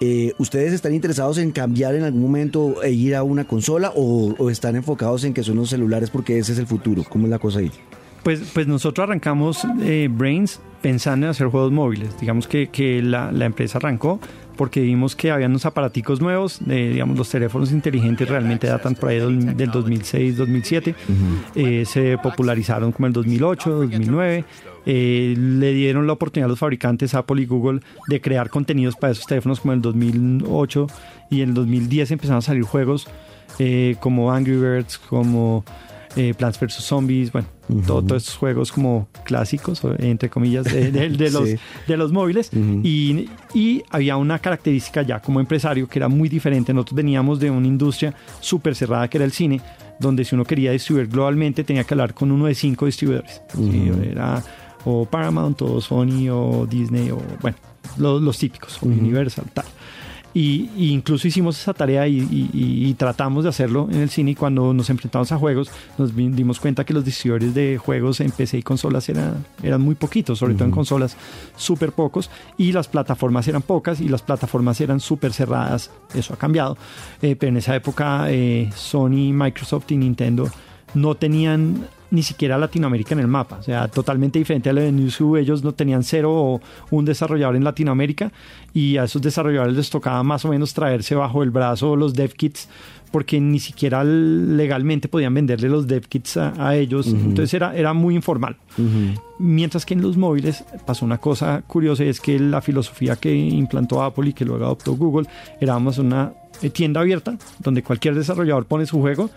Eh, 0.00 0.32
¿Ustedes 0.38 0.72
están 0.72 0.94
interesados 0.94 1.38
en 1.38 1.50
cambiar 1.50 1.94
en 1.94 2.04
algún 2.04 2.22
momento 2.22 2.82
e 2.82 2.92
ir 2.92 3.16
a 3.16 3.22
una 3.22 3.44
consola 3.44 3.92
o, 3.96 4.50
están 4.50 4.76
enfocados 4.76 5.24
en 5.24 5.34
que 5.34 5.42
son 5.42 5.56
los 5.56 5.70
celulares 5.70 6.10
porque 6.10 6.38
ese 6.38 6.52
es 6.52 6.58
el 6.58 6.66
futuro? 6.66 7.04
¿Cómo 7.08 7.24
es 7.24 7.30
la 7.30 7.38
cosa 7.38 7.58
ahí? 7.60 7.72
Pues, 8.22 8.40
pues 8.52 8.66
nosotros 8.66 9.04
arrancamos 9.04 9.66
eh, 9.80 10.08
Brains 10.10 10.60
pensando 10.82 11.26
en 11.26 11.30
hacer 11.30 11.48
juegos 11.48 11.72
móviles. 11.72 12.18
Digamos 12.20 12.46
que, 12.46 12.68
que 12.68 13.02
la, 13.02 13.32
la, 13.32 13.46
empresa 13.46 13.78
arrancó 13.78 14.20
porque 14.58 14.80
vimos 14.80 15.14
que 15.14 15.30
había 15.30 15.46
unos 15.46 15.64
aparaticos 15.64 16.20
nuevos, 16.20 16.60
eh, 16.68 16.90
digamos 16.92 17.16
los 17.16 17.30
teléfonos 17.30 17.70
inteligentes 17.70 18.28
realmente 18.28 18.66
datan 18.66 18.96
por 18.96 19.10
ahí 19.10 19.20
del, 19.20 19.70
2006, 19.70 20.36
2007, 20.36 20.94
eh, 21.54 21.84
se 21.86 22.18
popularizaron 22.18 22.90
como 22.90 23.06
en 23.06 23.10
el 23.10 23.14
2008, 23.14 23.70
2009, 23.70 24.44
eh, 24.86 25.34
le 25.36 25.72
dieron 25.72 26.06
la 26.06 26.14
oportunidad 26.14 26.46
a 26.46 26.48
los 26.48 26.58
fabricantes 26.58 27.14
Apple 27.14 27.42
y 27.42 27.46
Google 27.46 27.80
de 28.06 28.20
crear 28.20 28.50
contenidos 28.50 28.96
para 28.96 29.12
esos 29.12 29.26
teléfonos 29.26 29.60
como 29.60 29.72
en 29.72 29.78
el 29.78 29.82
2008 29.82 30.86
y 31.30 31.42
en 31.42 31.50
el 31.50 31.54
2010 31.54 32.10
empezaron 32.12 32.38
a 32.38 32.42
salir 32.42 32.62
juegos 32.62 33.06
como 34.00 34.32
Angry 34.32 34.56
Birds, 34.56 34.98
como 34.98 35.64
eh, 36.16 36.34
Plants 36.34 36.58
vs. 36.58 36.74
Zombies, 36.74 37.30
bueno, 37.30 37.46
todos 37.86 38.22
estos 38.22 38.36
juegos 38.36 38.72
como 38.72 39.08
clásicos, 39.24 39.80
entre 39.98 40.28
comillas, 40.28 40.64
de, 40.64 41.10
los, 41.30 41.50
de 41.86 41.96
los 41.96 42.12
móviles. 42.12 42.50
y, 42.52 43.28
y, 43.54 43.82
había 43.90 44.16
una 44.16 44.38
característica 44.38 45.02
ya 45.02 45.20
como 45.20 45.38
empresario 45.38 45.86
que 45.86 45.98
era 45.98 46.08
muy 46.08 46.28
diferente. 46.28 46.72
Nosotros 46.72 46.96
veníamos 46.96 47.38
de 47.38 47.50
una 47.50 47.66
industria 47.66 48.14
súper 48.40 48.74
cerrada 48.74 49.08
que 49.08 49.18
era 49.18 49.24
el 49.24 49.32
cine, 49.32 49.60
donde 50.00 50.24
si 50.24 50.34
uno 50.34 50.44
quería 50.44 50.72
distribuir 50.72 51.08
globalmente 51.08 51.62
tenía 51.62 51.84
que 51.84 51.94
hablar 51.94 52.14
con 52.14 52.32
uno 52.32 52.46
de 52.46 52.54
cinco 52.54 52.86
distribuidores. 52.86 53.42
Era 54.10 54.42
o 54.88 55.04
Paramount, 55.04 55.60
o 55.62 55.80
Sony, 55.80 56.28
o 56.30 56.66
Disney, 56.66 57.10
o 57.10 57.18
bueno, 57.42 57.56
los, 57.98 58.22
los 58.22 58.38
típicos, 58.38 58.82
o 58.82 58.86
Universal, 58.86 59.44
tal. 59.52 59.66
Y, 60.34 60.68
incluso 60.76 61.26
hicimos 61.26 61.58
esa 61.60 61.74
tarea 61.74 62.06
y, 62.06 62.94
tratamos 62.98 63.44
de 63.44 63.50
hacerlo 63.50 63.88
en 63.90 64.00
el 64.00 64.10
cine 64.10 64.32
y 64.32 64.34
cuando 64.34 64.72
nos 64.72 64.90
enfrentamos 64.90 65.30
a 65.32 65.38
juegos 65.38 65.70
nos 65.96 66.14
dimos 66.14 66.60
cuenta 66.60 66.84
que 66.84 66.92
los 66.92 67.04
distribuidores 67.04 67.54
de 67.54 67.78
juegos 67.78 68.20
en 68.20 68.30
PC 68.30 68.58
y 68.58 68.62
consolas 68.62 69.08
eran, 69.08 69.44
eran 69.62 69.80
muy 69.80 69.94
poquitos, 69.94 70.38
sobre 70.38 70.54
todo 70.54 70.64
en 70.64 70.70
consolas 70.70 71.16
súper 71.56 71.92
pocos 71.92 72.30
y 72.56 72.72
las 72.72 72.88
plataformas 72.88 73.48
eran 73.48 73.62
pocas 73.62 74.00
y 74.00 74.08
las 74.08 74.22
plataformas 74.22 74.80
eran 74.80 75.00
súper 75.00 75.32
cerradas, 75.32 75.90
eso 76.14 76.34
ha 76.34 76.36
cambiado, 76.36 76.76
eh, 77.22 77.36
pero 77.36 77.50
en 77.50 77.56
esa 77.56 77.74
época 77.74 78.26
eh, 78.28 78.70
Sony, 78.74 79.32
Microsoft 79.32 79.90
y 79.90 79.96
Nintendo 79.96 80.48
no 80.94 81.14
tenían 81.14 81.86
ni 82.10 82.22
siquiera 82.22 82.58
Latinoamérica 82.58 83.14
en 83.14 83.20
el 83.20 83.28
mapa. 83.28 83.56
O 83.60 83.62
sea, 83.62 83.88
totalmente 83.88 84.38
diferente 84.38 84.70
a 84.70 84.72
lo 84.72 84.80
de 84.80 84.92
Newzoo. 84.92 85.36
Ellos 85.36 85.62
no 85.62 85.72
tenían 85.72 86.02
cero 86.02 86.32
o 86.32 86.60
un 86.90 87.04
desarrollador 87.04 87.56
en 87.56 87.64
Latinoamérica 87.64 88.32
y 88.72 88.96
a 88.96 89.04
esos 89.04 89.22
desarrolladores 89.22 89.76
les 89.76 89.90
tocaba 89.90 90.22
más 90.22 90.44
o 90.44 90.48
menos 90.48 90.74
traerse 90.74 91.14
bajo 91.14 91.42
el 91.42 91.50
brazo 91.50 91.96
los 91.96 92.14
dev 92.14 92.32
kits 92.32 92.68
porque 93.10 93.40
ni 93.40 93.58
siquiera 93.58 94.04
legalmente 94.04 95.08
podían 95.08 95.32
venderle 95.32 95.68
los 95.68 95.86
dev 95.86 96.06
kits 96.08 96.36
a, 96.36 96.76
ellos. 96.76 97.06
Entonces 97.06 97.54
era, 97.54 97.74
era 97.74 97.94
muy 97.94 98.14
informal. 98.14 98.56
Mientras 99.38 99.86
que 99.86 99.94
en 99.94 100.02
los 100.02 100.16
móviles 100.16 100.64
pasó 100.86 101.04
una 101.04 101.18
cosa 101.18 101.62
curiosa 101.66 102.04
y 102.04 102.08
es 102.08 102.20
que 102.20 102.38
la 102.38 102.60
filosofía 102.60 103.16
que 103.16 103.34
implantó 103.34 104.02
Apple 104.02 104.30
y 104.30 104.32
que 104.32 104.44
luego 104.44 104.64
adoptó 104.66 104.94
Google 104.94 105.26
era 105.60 105.76
una 105.76 106.32
tienda 106.72 107.00
abierta 107.00 107.36
donde 107.60 107.82
cualquier 107.82 108.14
desarrollador 108.14 108.66
pone 108.66 108.84
su 108.84 109.00
juego 109.00 109.30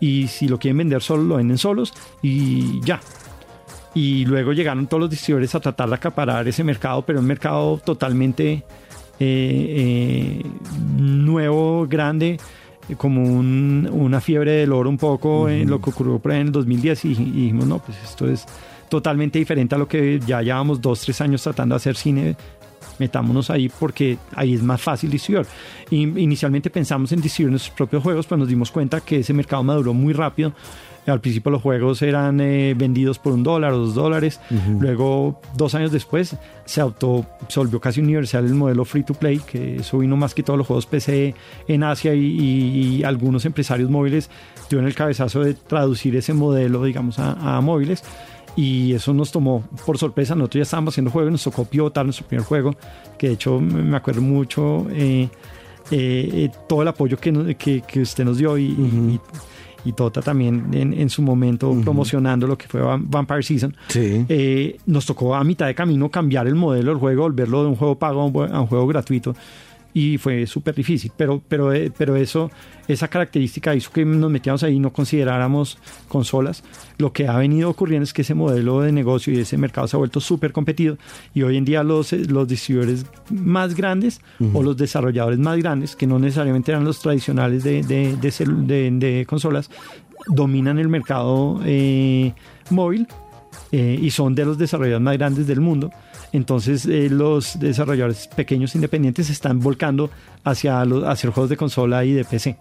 y 0.00 0.28
si 0.28 0.48
lo 0.48 0.58
quieren 0.58 0.78
vender 0.78 1.02
solo, 1.02 1.22
lo 1.24 1.36
venden 1.36 1.58
solos 1.58 1.92
y 2.22 2.80
ya. 2.80 3.00
Y 3.94 4.24
luego 4.26 4.52
llegaron 4.52 4.86
todos 4.86 5.00
los 5.00 5.10
distribuidores 5.10 5.54
a 5.54 5.60
tratar 5.60 5.88
de 5.88 5.94
acaparar 5.96 6.46
ese 6.46 6.62
mercado, 6.62 7.02
pero 7.02 7.20
un 7.20 7.26
mercado 7.26 7.80
totalmente 7.84 8.52
eh, 8.52 8.62
eh, 9.20 10.42
nuevo, 10.96 11.86
grande, 11.88 12.38
como 12.96 13.22
una 13.22 14.20
fiebre 14.20 14.52
del 14.52 14.72
oro 14.72 14.88
un 14.88 14.98
poco 14.98 15.48
en 15.48 15.68
lo 15.68 15.80
que 15.80 15.90
ocurrió 15.90 16.18
por 16.18 16.32
ahí 16.32 16.40
en 16.40 16.46
el 16.46 16.52
2010 16.52 17.04
y, 17.04 17.08
y, 17.08 17.14
dijimos, 17.14 17.66
no, 17.66 17.78
pues 17.80 17.98
esto 18.02 18.28
es 18.28 18.46
totalmente 18.88 19.38
diferente 19.38 19.74
a 19.74 19.78
lo 19.78 19.88
que 19.88 20.20
ya 20.24 20.40
llevamos 20.40 20.80
dos, 20.80 21.00
tres 21.00 21.20
años 21.20 21.42
tratando 21.42 21.74
de 21.74 21.76
hacer 21.76 21.96
cine 21.96 22.36
metámonos 22.98 23.50
ahí 23.50 23.68
porque 23.68 24.18
ahí 24.34 24.54
es 24.54 24.62
más 24.62 24.80
fácil 24.80 25.10
distribuir. 25.10 25.46
inicialmente 25.90 26.70
pensamos 26.70 27.12
en 27.12 27.20
distribuir 27.20 27.52
nuestros 27.52 27.76
propios 27.76 28.02
juegos, 28.02 28.26
pero 28.26 28.38
nos 28.38 28.48
dimos 28.48 28.70
cuenta 28.70 29.00
que 29.00 29.20
ese 29.20 29.32
mercado 29.32 29.62
maduró 29.62 29.94
muy 29.94 30.12
rápido. 30.12 30.52
Al 31.06 31.20
principio 31.20 31.50
los 31.50 31.62
juegos 31.62 32.02
eran 32.02 32.40
eh, 32.40 32.74
vendidos 32.76 33.18
por 33.18 33.32
un 33.32 33.42
dólar 33.42 33.72
o 33.72 33.78
dos 33.78 33.94
dólares. 33.94 34.40
Luego, 34.78 35.40
dos 35.56 35.74
años 35.74 35.90
después, 35.90 36.36
se, 36.66 36.80
auto, 36.80 37.24
se 37.48 37.60
volvió 37.60 37.80
casi 37.80 38.00
universal 38.00 38.44
el 38.44 38.54
modelo 38.54 38.84
free 38.84 39.04
to 39.04 39.14
play, 39.14 39.38
que 39.38 39.76
eso 39.76 39.98
vino 39.98 40.16
más 40.16 40.34
que 40.34 40.42
todos 40.42 40.58
los 40.58 40.66
juegos 40.66 40.86
PC 40.86 41.34
en 41.66 41.82
Asia 41.82 42.14
y, 42.14 43.02
algunos 43.04 43.44
empresarios 43.44 43.88
móviles 43.88 44.28
tuvieron 44.68 44.86
el 44.86 44.94
cabezazo 44.94 45.40
de 45.40 45.54
traducir 45.54 46.14
ese 46.16 46.34
modelo, 46.34 46.84
digamos, 46.84 47.18
a, 47.18 47.56
a 47.56 47.60
móviles 47.60 48.02
y 48.56 48.92
eso 48.92 49.14
nos 49.14 49.30
tomó 49.30 49.64
por 49.86 49.98
sorpresa. 49.98 50.34
Nosotros 50.34 50.60
ya 50.60 50.62
estábamos 50.62 50.94
haciendo 50.94 51.10
juego 51.10 51.28
y 51.28 51.32
nos 51.32 51.44
tocó 51.44 51.64
pivotar 51.64 52.04
nuestro 52.04 52.26
primer 52.26 52.44
juego, 52.44 52.74
que 53.16 53.28
de 53.28 53.34
hecho 53.34 53.60
me 53.60 53.96
acuerdo 53.96 54.20
mucho 54.20 54.86
eh, 54.90 55.28
eh, 55.90 56.30
eh, 56.32 56.50
todo 56.68 56.82
el 56.82 56.88
apoyo 56.88 57.16
que, 57.18 57.82
que, 57.86 58.00
usted 58.00 58.24
nos 58.24 58.38
dio 58.38 58.58
y, 58.58 59.20
y, 59.84 59.92
Tota 59.92 60.20
también 60.20 60.68
en, 60.74 61.08
su 61.08 61.22
momento 61.22 61.74
promocionando 61.82 62.46
lo 62.46 62.58
que 62.58 62.68
fue 62.68 62.82
Vampire 62.82 63.42
Season. 63.42 63.74
nos 64.84 65.06
tocó 65.06 65.34
a 65.34 65.42
mitad 65.44 65.66
de 65.66 65.74
camino 65.74 66.10
cambiar 66.10 66.46
el 66.46 66.56
modelo 66.56 66.90
del 66.90 66.98
juego, 66.98 67.22
volverlo 67.22 67.62
de 67.62 67.68
un 67.68 67.76
juego 67.76 67.94
pago 67.98 68.20
a 68.20 68.60
un 68.60 68.66
juego 68.66 68.86
gratuito 68.86 69.34
y 69.98 70.16
fue 70.16 70.46
súper 70.46 70.76
difícil, 70.76 71.10
pero, 71.16 71.42
pero, 71.48 71.72
eh, 71.72 71.90
pero 71.96 72.14
eso, 72.14 72.52
esa 72.86 73.08
característica 73.08 73.74
hizo 73.74 73.90
que 73.90 74.04
nos 74.04 74.30
metíamos 74.30 74.62
ahí 74.62 74.74
y 74.74 74.78
no 74.78 74.92
consideráramos 74.92 75.76
consolas. 76.06 76.62
Lo 76.98 77.12
que 77.12 77.26
ha 77.26 77.36
venido 77.36 77.68
ocurriendo 77.68 78.04
es 78.04 78.12
que 78.12 78.22
ese 78.22 78.32
modelo 78.34 78.80
de 78.80 78.92
negocio 78.92 79.32
y 79.32 79.40
ese 79.40 79.58
mercado 79.58 79.88
se 79.88 79.96
ha 79.96 79.98
vuelto 79.98 80.20
súper 80.20 80.52
competido 80.52 80.98
y 81.34 81.42
hoy 81.42 81.56
en 81.56 81.64
día 81.64 81.82
los, 81.82 82.12
los 82.12 82.46
distribuidores 82.46 83.06
más 83.28 83.74
grandes 83.74 84.20
o 84.52 84.62
los 84.62 84.76
desarrolladores 84.76 85.40
más 85.40 85.58
grandes, 85.58 85.96
que 85.96 86.06
no 86.06 86.20
necesariamente 86.20 86.70
eran 86.70 86.84
los 86.84 87.00
tradicionales 87.00 87.64
de, 87.64 87.82
de, 87.82 88.90
de, 88.92 89.26
consolas, 89.26 89.68
dominan 90.28 90.78
el 90.78 90.88
mercado 90.88 91.60
eh, 91.64 92.34
móvil 92.70 93.08
eh, 93.70 93.98
y 94.00 94.10
son 94.10 94.34
de 94.34 94.44
los 94.44 94.56
desarrolladores 94.56 95.04
más 95.04 95.18
grandes 95.18 95.46
del 95.46 95.60
mundo. 95.60 95.90
Entonces 96.32 96.86
eh, 96.86 97.08
los 97.10 97.58
desarrolladores 97.58 98.28
pequeños 98.28 98.74
independientes 98.74 99.26
se 99.26 99.32
están 99.32 99.60
volcando 99.60 100.10
hacia, 100.44 100.84
los, 100.84 101.04
hacer 101.04 101.30
juegos 101.30 101.50
de 101.50 101.56
consola 101.56 102.04
y 102.04 102.12
de 102.12 102.24
PC. 102.24 102.56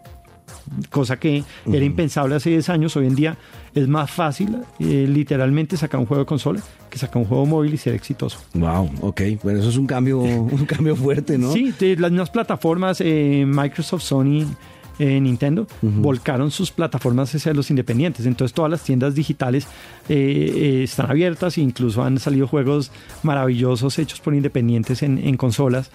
Cosa 0.89 1.17
que 1.17 1.43
era 1.71 1.85
impensable 1.85 2.35
hace 2.35 2.49
10 2.49 2.69
años, 2.69 2.95
hoy 2.97 3.07
en 3.07 3.15
día 3.15 3.37
es 3.73 3.87
más 3.87 4.11
fácil 4.11 4.57
eh, 4.79 5.05
literalmente 5.07 5.77
sacar 5.77 5.99
un 5.99 6.05
juego 6.05 6.23
de 6.23 6.27
consola 6.27 6.61
que 6.89 6.97
sacar 6.97 7.21
un 7.21 7.25
juego 7.27 7.45
móvil 7.45 7.73
y 7.73 7.77
ser 7.77 7.93
exitoso. 7.93 8.39
Wow, 8.53 8.89
ok, 9.01 9.21
bueno, 9.43 9.59
eso 9.59 9.69
es 9.69 9.77
un 9.77 9.87
cambio, 9.87 10.19
un 10.21 10.65
cambio 10.65 10.95
fuerte, 10.95 11.37
¿no? 11.37 11.51
Sí, 11.51 11.73
de 11.77 11.95
las 11.97 12.11
mismas 12.11 12.29
plataformas, 12.29 13.01
Microsoft, 13.01 14.03
Sony, 14.03 14.45
eh, 14.99 15.19
Nintendo, 15.21 15.67
volcaron 15.81 16.49
sus 16.49 16.71
plataformas 16.71 17.33
hacia 17.33 17.53
los 17.53 17.69
independientes. 17.69 18.25
Entonces 18.25 18.53
todas 18.53 18.71
las 18.71 18.83
tiendas 18.83 19.13
digitales 19.13 19.67
eh, 20.09 20.15
eh, 20.55 20.83
están 20.83 21.09
abiertas 21.11 21.57
e 21.57 21.61
incluso 21.61 22.03
han 22.03 22.19
salido 22.19 22.47
juegos 22.47 22.91
maravillosos 23.21 23.99
hechos 23.99 24.19
por 24.19 24.33
independientes 24.33 25.03
en, 25.03 25.37
consolas 25.37 25.91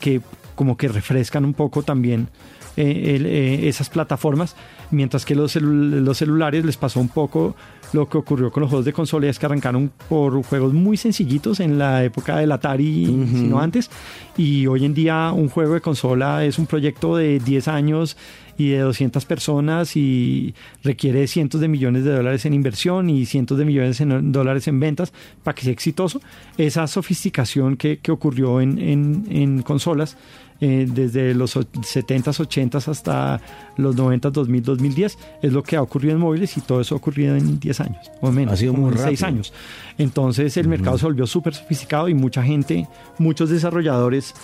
que 0.00 0.22
como 0.54 0.76
que 0.76 0.88
refrescan 0.88 1.44
un 1.44 1.52
poco 1.52 1.82
también 1.82 2.28
esas 2.76 3.90
plataformas, 3.90 4.56
mientras 4.90 5.24
que 5.24 5.34
los, 5.34 5.56
los 5.56 6.18
celulares 6.18 6.64
les 6.64 6.76
pasó 6.76 7.00
un 7.00 7.08
poco 7.08 7.54
lo 7.92 8.08
que 8.08 8.18
ocurrió 8.18 8.50
con 8.50 8.60
los 8.60 8.70
juegos 8.70 8.84
de 8.84 8.92
consola 8.92 9.28
es 9.28 9.38
que 9.38 9.46
arrancaron 9.46 9.90
por 10.08 10.42
juegos 10.44 10.72
muy 10.72 10.96
sencillitos 10.96 11.60
en 11.60 11.78
la 11.78 12.04
época 12.04 12.36
del 12.36 12.52
Atari, 12.52 13.06
sino 13.06 13.60
antes. 13.60 13.90
Y 14.36 14.66
hoy 14.66 14.84
en 14.84 14.94
día 14.94 15.32
un 15.34 15.48
juego 15.48 15.74
de 15.74 15.80
consola 15.80 16.44
es 16.44 16.58
un 16.58 16.66
proyecto 16.66 17.16
de 17.16 17.40
10 17.40 17.68
años 17.68 18.16
y 18.56 18.70
de 18.70 18.78
200 18.78 19.24
personas 19.24 19.96
y 19.96 20.54
requiere 20.84 21.26
cientos 21.26 21.60
de 21.60 21.68
millones 21.68 22.04
de 22.04 22.12
dólares 22.12 22.44
en 22.44 22.54
inversión 22.54 23.08
y 23.10 23.26
cientos 23.26 23.58
de 23.58 23.64
millones 23.64 23.98
de 23.98 24.20
dólares 24.22 24.68
en 24.68 24.78
ventas 24.78 25.12
para 25.42 25.54
que 25.54 25.62
sea 25.62 25.72
exitoso. 25.72 26.20
Esa 26.58 26.86
sofisticación 26.86 27.76
que, 27.76 27.98
que 27.98 28.12
ocurrió 28.12 28.60
en, 28.60 28.78
en, 28.78 29.24
en 29.30 29.62
consolas 29.62 30.16
eh, 30.60 30.86
desde 30.88 31.34
los 31.34 31.56
70s, 31.56 32.46
80s 32.46 32.88
hasta 32.88 33.40
los 33.76 33.96
90s, 33.96 34.30
2000, 34.30 34.62
2010, 34.62 35.18
es 35.42 35.52
lo 35.52 35.62
que 35.62 35.76
ha 35.76 35.82
ocurrido 35.82 36.14
en 36.14 36.20
móviles 36.20 36.56
y 36.56 36.60
todo 36.60 36.80
eso 36.80 36.94
ha 36.94 36.98
ocurrido 36.98 37.34
en 37.34 37.58
10 37.58 37.80
años 37.80 38.10
o 38.20 38.30
menos. 38.30 38.54
Ha 38.54 38.56
sido 38.56 38.74
muy 38.74 38.90
rápido. 38.90 39.08
6 39.08 39.22
años. 39.22 39.52
Entonces 39.96 40.56
el 40.56 40.68
mercado 40.68 40.98
se 40.98 41.06
volvió 41.06 41.26
súper 41.26 41.54
sofisticado 41.54 42.08
y 42.08 42.14
mucha 42.14 42.42
gente, 42.42 42.86
muchos 43.18 43.48
desarrolladores, 43.48 44.34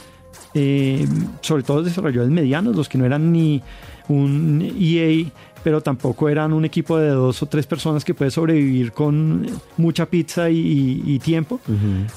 eh, 0.55 1.07
sobre 1.43 1.63
todo 1.63 1.83
desarrolladores 1.83 2.33
medianos, 2.33 2.75
los 2.75 2.89
que 2.89 2.99
no 2.99 3.05
eran 3.05 3.33
ni 3.33 3.63
un 4.09 4.75
EA 4.81 5.31
pero 5.67 5.81
tampoco 5.81 6.29
eran 6.29 6.53
un 6.53 6.65
equipo 6.65 6.97
de 6.97 7.09
dos 7.09 7.43
o 7.43 7.47
tres 7.47 7.67
personas 7.67 8.05
que 8.05 8.15
puede 8.15 8.31
sobrevivir 8.31 8.93
con 8.93 9.45
mucha 9.77 10.07
pizza 10.07 10.49
y, 10.49 11.19
tiempo, 11.19 11.59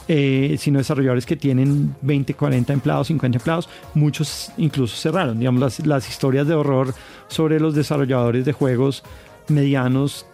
eh, 0.07 0.55
sino 0.59 0.77
desarrolladores 0.77 1.25
que 1.25 1.35
tienen 1.35 1.95
20, 2.03 2.35
40 2.35 2.73
empleados, 2.73 3.07
50 3.07 3.39
empleados. 3.39 3.67
Muchos 3.95 4.51
incluso 4.59 4.95
cerraron. 4.95 5.39
Digamos, 5.39 5.61
las, 5.61 5.87
las 5.87 6.07
historias 6.07 6.45
de 6.45 6.53
horror 6.53 6.93
sobre 7.27 7.59
los 7.59 7.73
desarrolladores 7.73 8.45
de 8.45 8.53
juegos 8.53 9.01
medianos 9.47 10.27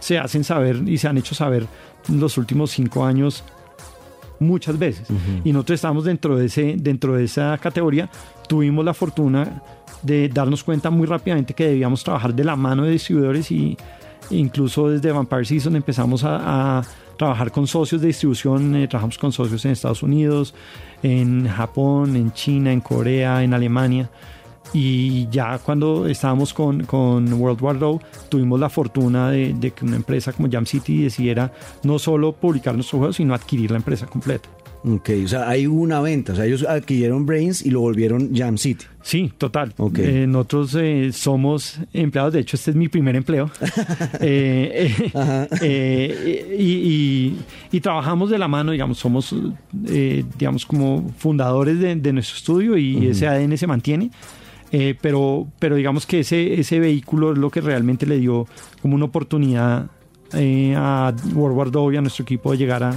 se 0.00 0.18
hacen 0.18 0.42
saber 0.42 0.82
y 0.84 0.98
se 0.98 1.06
han 1.06 1.16
hecho 1.16 1.36
saber 1.36 1.64
en 2.08 2.18
los 2.18 2.38
últimos 2.38 2.72
cinco 2.72 3.04
años 3.04 3.44
muchas 4.40 4.76
veces. 4.76 5.06
Y 5.44 5.52
nosotros 5.52 5.76
estamos 5.76 6.04
dentro 6.04 6.36
de, 6.36 6.46
ese, 6.46 6.74
dentro 6.76 7.14
de 7.14 7.22
esa 7.22 7.56
categoría. 7.58 8.10
Tuvimos 8.48 8.84
la 8.84 8.94
fortuna 8.94 9.62
de 10.02 10.28
darnos 10.28 10.64
cuenta 10.64 10.90
muy 10.90 11.06
rápidamente 11.06 11.54
que 11.54 11.66
debíamos 11.66 12.04
trabajar 12.04 12.34
de 12.34 12.44
la 12.44 12.56
mano 12.56 12.84
de 12.84 12.92
distribuidores 12.92 13.50
y 13.50 13.76
incluso 14.30 14.88
desde 14.88 15.12
Vampire 15.12 15.44
Season 15.44 15.74
empezamos 15.76 16.22
a, 16.24 16.82
trabajar 17.16 17.50
con 17.50 17.66
socios 17.66 18.00
de 18.00 18.06
distribución, 18.06 18.76
eh, 18.76 18.86
trabajamos 18.86 19.18
con 19.18 19.32
socios 19.32 19.64
en 19.64 19.72
Estados 19.72 20.04
Unidos, 20.04 20.54
en 21.02 21.48
Japón, 21.48 22.14
en 22.14 22.32
China, 22.32 22.72
en 22.72 22.80
Corea, 22.80 23.42
en 23.42 23.54
Alemania. 23.54 24.08
Y 24.72 25.28
ya 25.28 25.58
cuando 25.58 26.06
estábamos 26.06 26.54
con, 26.54 26.84
con 26.84 27.32
World 27.32 27.60
War 27.60 27.76
II, 27.80 27.98
tuvimos 28.28 28.60
la 28.60 28.68
fortuna 28.68 29.30
de, 29.30 29.52
de, 29.52 29.72
que 29.72 29.84
una 29.84 29.96
empresa 29.96 30.32
como 30.32 30.48
Jam 30.48 30.64
City 30.64 31.02
decidiera 31.02 31.50
no 31.82 31.98
solo 31.98 32.30
publicar 32.30 32.74
nuestros 32.74 33.00
juegos, 33.00 33.16
sino 33.16 33.34
adquirir 33.34 33.72
la 33.72 33.78
empresa 33.78 34.06
completa. 34.06 34.48
Ok, 34.84 35.10
o 35.24 35.28
sea, 35.28 35.48
hay 35.48 35.66
una 35.66 36.00
venta, 36.00 36.32
o 36.32 36.36
sea, 36.36 36.46
ellos 36.46 36.64
adquirieron 36.66 37.26
Brains 37.26 37.66
y 37.66 37.70
lo 37.70 37.80
volvieron 37.80 38.34
Jam 38.34 38.56
City. 38.56 38.84
Sí, 39.02 39.32
total. 39.36 39.74
Okay. 39.76 40.22
Eh, 40.22 40.26
nosotros 40.26 40.76
eh, 40.78 41.10
somos 41.12 41.80
empleados, 41.92 42.32
de 42.32 42.40
hecho 42.40 42.56
este 42.56 42.70
es 42.70 42.76
mi 42.76 42.88
primer 42.88 43.16
empleo. 43.16 43.50
eh, 44.20 44.94
y, 46.58 47.34
y, 47.72 47.80
trabajamos 47.80 48.30
de 48.30 48.38
la 48.38 48.46
mano, 48.46 48.70
digamos, 48.70 48.98
somos, 48.98 49.34
digamos, 49.72 50.64
como 50.64 51.10
fundadores 51.16 51.80
de, 51.80 51.96
de 51.96 52.12
nuestro 52.12 52.36
estudio 52.36 52.76
y 52.76 53.08
ese 53.08 53.26
ADN 53.26 53.58
se 53.58 53.66
mantiene. 53.66 54.10
pero, 55.00 55.48
pero 55.58 55.74
digamos 55.74 56.06
que 56.06 56.20
ese, 56.20 56.60
ese 56.60 56.78
vehículo 56.78 57.32
es 57.32 57.38
lo 57.38 57.50
que 57.50 57.60
realmente 57.60 58.06
le 58.06 58.18
dio 58.18 58.46
como 58.80 58.94
una 58.94 59.06
oportunidad 59.06 59.90
a 60.32 61.14
World 61.34 61.56
War 61.56 61.70
II 61.74 61.94
y 61.94 61.96
a 61.96 62.00
nuestro 62.02 62.22
equipo 62.22 62.52
de 62.52 62.58
llegar 62.58 62.82
a, 62.82 62.94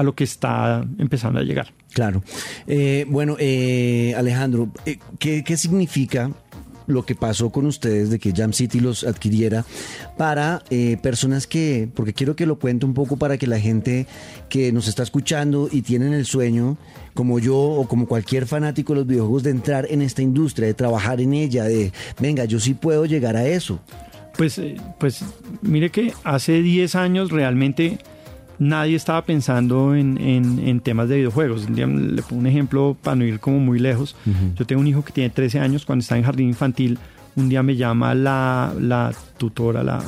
a 0.00 0.02
lo 0.02 0.14
que 0.14 0.24
está 0.24 0.84
empezando 0.98 1.40
a 1.40 1.42
llegar. 1.42 1.72
Claro. 1.92 2.22
Eh, 2.66 3.04
bueno, 3.08 3.36
eh, 3.38 4.14
Alejandro, 4.16 4.70
eh, 4.86 4.98
¿qué, 5.18 5.44
¿qué 5.44 5.56
significa 5.58 6.30
lo 6.86 7.04
que 7.04 7.14
pasó 7.14 7.50
con 7.50 7.66
ustedes 7.66 8.08
de 8.10 8.18
que 8.18 8.32
Jam 8.32 8.52
City 8.52 8.80
los 8.80 9.04
adquiriera 9.04 9.64
para 10.16 10.64
personas 11.02 11.46
que, 11.46 11.88
porque 11.94 12.12
quiero 12.12 12.34
que 12.34 12.46
lo 12.46 12.58
cuente 12.58 12.84
un 12.84 12.94
poco 12.94 13.16
para 13.16 13.38
que 13.38 13.46
la 13.46 13.60
gente 13.60 14.06
que 14.48 14.72
nos 14.72 14.88
está 14.88 15.04
escuchando 15.04 15.68
y 15.70 15.82
tienen 15.82 16.14
el 16.14 16.26
sueño, 16.26 16.78
como 17.14 17.38
yo 17.38 17.56
o 17.56 17.86
como 17.86 18.08
cualquier 18.08 18.46
fanático 18.46 18.92
de 18.92 19.00
los 19.00 19.06
videojuegos, 19.06 19.44
de 19.44 19.50
entrar 19.50 19.86
en 19.88 20.02
esta 20.02 20.22
industria, 20.22 20.66
de 20.66 20.74
trabajar 20.74 21.20
en 21.20 21.32
ella, 21.32 21.62
de, 21.62 21.92
venga, 22.18 22.44
yo 22.46 22.58
sí 22.58 22.74
puedo 22.74 23.06
llegar 23.06 23.36
a 23.36 23.46
eso. 23.46 23.78
Pues, 24.36 24.60
pues 24.98 25.22
mire 25.62 25.90
que 25.90 26.12
hace 26.24 26.60
10 26.60 26.96
años 26.96 27.30
realmente 27.30 28.00
nadie 28.60 28.94
estaba 28.94 29.24
pensando 29.24 29.96
en, 29.96 30.80
temas 30.84 31.08
de 31.08 31.16
videojuegos. 31.16 31.68
Le 31.68 32.22
pongo 32.22 32.40
un 32.40 32.46
ejemplo 32.46 32.96
para 33.02 33.16
no 33.16 33.24
ir 33.24 33.40
como 33.40 33.58
muy 33.58 33.80
lejos. 33.80 34.14
Yo 34.54 34.64
tengo 34.66 34.80
un 34.80 34.86
hijo 34.86 35.02
que 35.02 35.12
tiene 35.12 35.30
13 35.30 35.58
años, 35.58 35.84
cuando 35.84 36.02
está 36.02 36.16
en 36.16 36.22
jardín 36.22 36.48
infantil, 36.48 36.98
un 37.36 37.48
día 37.48 37.62
me 37.62 37.76
llama 37.76 38.14
la, 38.14 38.72
la 38.78 39.12
tutora, 39.38 39.82
la, 39.82 40.02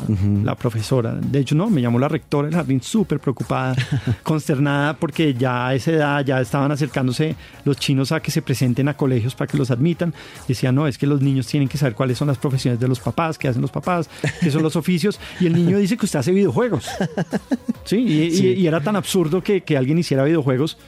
la, 0.44 0.54
profesora. 0.54 1.14
De 1.14 1.38
hecho, 1.38 1.54
no, 1.54 1.70
me 1.70 1.80
llamó 1.80 1.98
la 1.98 2.08
rectora 2.08 2.48
del 2.48 2.54
jardín 2.54 2.82
súper 2.82 3.20
preocupada, 3.20 3.74
consternada, 4.22 4.94
porque 4.94 5.34
ya 5.34 5.68
a 5.68 5.74
esa 5.74 5.90
edad 5.92 6.24
ya 6.24 6.40
estaban 6.40 6.70
acercándose 6.72 7.36
los 7.64 7.78
chinos 7.78 8.12
a 8.12 8.20
que 8.20 8.30
se 8.30 8.42
presenten 8.42 8.88
a 8.88 8.96
colegios 8.96 9.34
para 9.34 9.50
que 9.50 9.56
los 9.56 9.70
admitan. 9.70 10.12
Decía, 10.46 10.72
no, 10.72 10.86
es 10.86 10.98
que 10.98 11.06
los 11.06 11.22
niños 11.22 11.46
tienen 11.46 11.68
que 11.68 11.78
saber 11.78 11.94
cuáles 11.94 12.18
son 12.18 12.28
las 12.28 12.38
profesiones 12.38 12.80
de 12.80 12.88
los 12.88 13.00
papás, 13.00 13.38
qué 13.38 13.48
hacen 13.48 13.62
los 13.62 13.70
papás, 13.70 14.10
qué 14.40 14.50
son 14.50 14.62
los 14.62 14.76
oficios. 14.76 15.18
Y 15.40 15.46
el 15.46 15.54
niño 15.54 15.78
dice 15.78 15.96
que 15.96 16.06
usted 16.06 16.18
hace 16.18 16.32
videojuegos. 16.32 16.88
Sí, 17.84 17.96
y, 17.98 18.66
era 18.66 18.80
tan 18.80 18.96
absurdo 18.96 19.42
que, 19.42 19.62
que 19.62 19.76
alguien 19.76 19.98
hiciera 19.98 20.24
videojuegos 20.24 20.78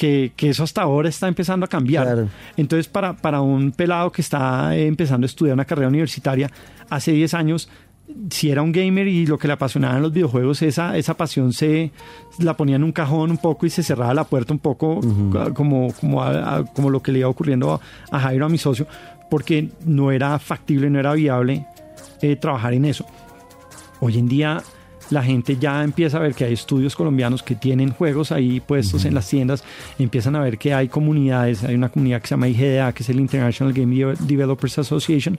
que, 0.00 0.32
eso 0.48 0.64
hasta 0.64 0.80
ahora 0.80 1.10
está 1.10 1.28
empezando 1.28 1.66
a 1.66 1.68
cambiar. 1.68 2.26
Entonces, 2.56 2.88
para, 2.88 3.14
para 3.14 3.42
un 3.42 3.70
pelado 3.70 4.10
que 4.10 4.22
está 4.22 4.74
empezando 4.74 5.26
a 5.26 5.26
estudiar 5.26 5.54
una 5.54 5.66
carrera 5.66 5.88
universitaria, 5.88 6.50
hace 6.88 7.12
10 7.12 7.34
años, 7.34 7.68
si 8.30 8.50
era 8.50 8.62
un 8.62 8.72
gamer 8.72 9.06
y 9.06 9.26
lo 9.26 9.38
que 9.38 9.46
le 9.46 9.52
apasionaban 9.52 10.00
los 10.00 10.12
videojuegos, 10.12 10.62
esa, 10.62 10.96
esa 10.96 11.14
pasión 11.14 11.52
se 11.52 11.92
la 12.38 12.56
ponía 12.56 12.76
en 12.76 12.84
un 12.84 12.92
cajón 12.92 13.30
un 13.30 13.36
poco 13.36 13.66
y 13.66 13.70
se 13.70 13.82
cerraba 13.82 14.14
la 14.14 14.24
puerta 14.24 14.54
un 14.54 14.58
poco, 14.58 15.00
como, 15.54 15.92
como, 15.92 16.22
como 16.74 16.90
lo 16.90 17.02
que 17.02 17.12
le 17.12 17.18
iba 17.18 17.28
ocurriendo 17.28 17.78
a, 18.10 18.20
Jairo, 18.20 18.46
a 18.46 18.48
mi 18.48 18.58
socio, 18.58 18.86
porque 19.30 19.68
no 19.84 20.10
era 20.12 20.38
factible, 20.38 20.88
no 20.88 20.98
era 20.98 21.12
viable 21.12 21.66
eh, 22.22 22.36
trabajar 22.36 22.72
en 22.72 22.86
eso. 22.86 23.04
Hoy 24.00 24.18
en 24.18 24.28
día 24.28 24.62
la 25.10 25.22
gente 25.22 25.56
ya 25.56 25.82
empieza 25.82 26.16
a 26.16 26.20
ver 26.20 26.34
que 26.34 26.44
hay 26.44 26.52
estudios 26.52 26.96
colombianos 26.96 27.42
que 27.42 27.54
tienen 27.54 27.90
juegos 27.90 28.32
ahí 28.32 28.60
puestos 28.60 29.04
en 29.04 29.14
las 29.14 29.28
tiendas, 29.28 29.64
empiezan 29.98 30.36
a 30.36 30.40
ver 30.40 30.58
que 30.58 30.72
hay 30.72 30.88
comunidades, 30.88 31.64
hay 31.64 31.74
una 31.74 31.88
comunidad 31.88 32.20
que 32.22 32.28
se 32.28 32.34
llama 32.34 32.48
IGDA, 32.48 32.92
que 32.92 33.02
es 33.02 33.08
el 33.08 33.20
International 33.20 33.72
Game 33.72 34.14
Developers 34.20 34.78
Association, 34.78 35.38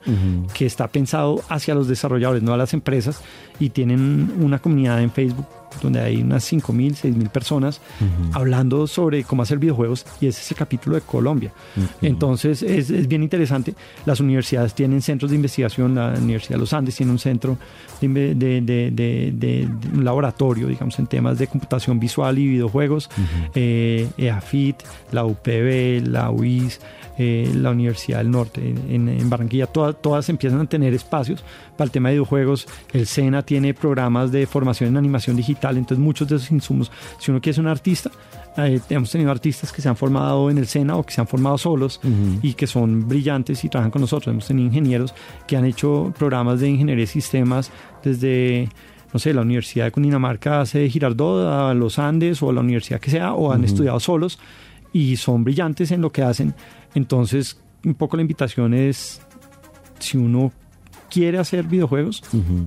que 0.53 0.65
está 0.65 0.88
pensado 0.88 1.41
hacia 1.49 1.73
los 1.75 1.88
desarrolladores, 1.88 2.43
no 2.43 2.53
a 2.53 2.57
las 2.57 2.73
empresas, 2.73 3.21
y 3.60 3.69
tienen 3.69 4.34
una 4.39 4.60
comunidad 4.60 5.01
en 5.01 5.12
Facebook 5.12 5.45
donde 5.81 5.99
hay 5.99 6.21
unas 6.21 6.51
5.000, 6.51 6.91
6.000 6.91 7.29
personas 7.29 7.81
hablando 8.34 8.88
sobre 8.88 9.23
cómo 9.23 9.43
hacer 9.43 9.57
videojuegos 9.57 10.05
y 10.19 10.27
ese 10.27 10.41
es 10.41 10.51
el 10.51 10.57
capítulo 10.57 10.95
de 10.95 11.01
Colombia. 11.01 11.53
Entonces 12.01 12.62
es, 12.63 12.89
es, 12.89 13.07
bien 13.07 13.23
interesante. 13.23 13.75
Las 14.05 14.19
universidades 14.19 14.73
tienen 14.73 15.01
centros 15.01 15.31
de 15.31 15.36
investigación, 15.36 15.95
la 15.95 16.13
Universidad 16.17 16.55
de 16.55 16.60
los 16.60 16.73
Andes 16.73 16.95
tiene 16.95 17.12
un 17.12 17.19
centro 17.19 17.57
de, 18.01 18.36
de, 18.36 18.62
de, 18.62 19.31
de 19.31 19.69
un 19.93 20.03
laboratorio, 20.03 20.67
digamos, 20.67 20.97
en 20.99 21.07
temas 21.07 21.38
de 21.38 21.47
computación 21.47 21.99
visual 21.99 22.38
y 22.39 22.47
videojuegos, 22.47 23.10
eh, 23.53 24.10
EAFIT, 24.17 24.77
la 25.12 25.25
UPB, 25.25 26.07
la 26.07 26.31
UIS, 26.31 26.79
eh, 27.17 27.51
la 27.55 27.71
Universidad 27.71 28.19
del 28.19 28.31
Norte 28.31 28.62
en, 28.89 29.29
Barranquilla, 29.29 29.67
todas 29.67 30.29
empiezan 30.29 30.62
a 30.62 30.65
tener 30.65 30.93
espacios 30.93 31.43
para 31.77 31.86
el 31.86 31.91
tema 31.91 32.10
de 32.10 32.15
videojuegos. 32.15 32.67
El 32.93 33.05
SENA 33.05 33.43
tiene 33.43 33.73
programas 33.73 34.31
de 34.31 34.47
formación 34.47 34.89
en 34.89 34.97
animación 34.97 35.36
digital, 35.36 35.61
entonces 35.69 36.00
muchos 36.00 36.28
de 36.28 36.36
esos 36.36 36.52
insumos, 36.52 36.91
si 37.19 37.32
uno 37.32 37.39
quiere 37.39 37.56
ser 37.56 37.63
un 37.63 37.69
artista, 37.69 38.12
eh, 38.58 38.80
hemos 38.89 39.12
tenido 39.12 39.32
artistas 39.32 39.71
que 39.71 39.82
se 39.82 39.88
han 39.88 39.95
formado 39.95 40.50
en 40.50 40.58
el 40.58 40.67
SENA 40.67 40.95
o 40.97 41.04
que 41.04 41.13
se 41.13 41.21
han 41.21 41.28
formado 41.28 41.58
solos 41.58 42.02
y 42.41 42.54
que 42.54 42.67
son 42.67 43.08
brillantes 43.08 43.63
y 43.63 43.69
trabajan 43.69 43.91
con 43.91 44.02
nosotros. 44.02 44.32
Hemos 44.32 44.47
tenido 44.47 44.67
ingenieros 44.67 45.13
que 45.47 45.56
han 45.56 45.65
hecho 45.65 46.13
programas 46.17 46.60
de 46.60 46.69
ingeniería 46.69 47.04
de 47.04 47.08
sistemas 47.08 47.71
desde 48.04 48.69
no 49.13 49.19
sé, 49.19 49.34
la 49.34 49.41
Universidad 49.41 49.86
de 49.86 49.91
Cundinamarca 49.91 50.62
hace 50.62 50.89
Girardot, 50.89 51.45
a 51.45 51.74
los 51.74 52.00
Andes 52.00 52.41
o 52.41 52.50
a 52.50 52.54
la 52.54 52.62
universidad 52.62 53.00
que 53.00 53.12
sea, 53.12 53.34
o 53.34 53.52
han 53.52 53.65
estudiado 53.65 54.00
solos 54.00 54.39
y 54.93 55.17
son 55.17 55.43
brillantes 55.43 55.91
en 55.91 56.02
lo 56.02 56.12
que 56.12 56.24
hacen. 56.24 56.54
Entonces, 56.95 57.60
un 57.84 57.95
poco 57.95 58.15
la 58.15 58.21
invitación 58.21 58.74
es 58.74 59.21
si 60.00 60.17
uno 60.17 60.52
quiere 61.12 61.38
hacer 61.38 61.65
videojuegos, 61.65 62.24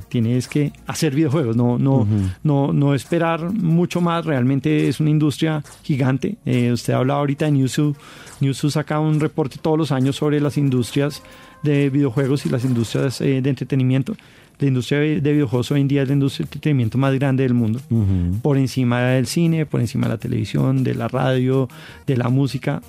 tienes 0.09 0.47
que 0.47 0.73
hacer 0.87 1.15
videojuegos, 1.15 1.57
no, 1.57 1.79
no, 1.79 2.07
no, 2.43 2.73
no 2.73 2.95
esperar 2.95 3.51
mucho 3.53 4.01
más. 4.01 4.25
Realmente 4.27 4.89
es 4.89 5.01
una 5.01 5.11
industria 5.11 5.65
gigante. 5.83 6.37
Eh, 6.45 6.71
usted 6.71 6.93
habla 6.93 7.15
ahorita 7.15 7.47
de 7.47 7.53
Newzoo. 7.53 7.97
Newzoo 8.41 8.71
saca 8.71 9.01
un 9.01 9.19
reporte 9.19 9.57
todos 9.61 9.79
los 9.79 9.93
años 9.93 10.17
sobre 10.17 10.41
las 10.41 10.59
industrias 10.59 11.23
de 11.63 11.89
videojuegos 11.89 12.45
y 12.45 12.51
las 12.51 12.65
industrias 12.65 13.21
eh, 13.21 13.41
de 13.41 13.51
entretenimiento. 13.51 14.15
La 14.59 14.69
industria 14.69 15.01
de 15.01 15.33
videojuegos 15.33 15.71
hoy 15.73 15.81
en 15.81 15.89
día 15.89 16.03
es 16.03 16.09
la 16.09 16.15
industria 16.15 16.45
de 16.45 16.49
entretenimiento 16.49 16.99
más 16.99 17.15
grande 17.15 17.43
del 17.43 17.55
mundo. 17.55 17.81
Por 18.43 18.57
encima 18.57 19.01
del 19.01 19.27
cine, 19.27 19.67
por 19.67 19.81
encima 19.81 20.07
de 20.07 20.13
la 20.13 20.19
televisión, 20.19 20.85
de 20.85 20.95
la 20.95 21.09
radio, 21.09 21.69
de 22.07 22.17
la 22.17 22.29
música, 22.29 22.81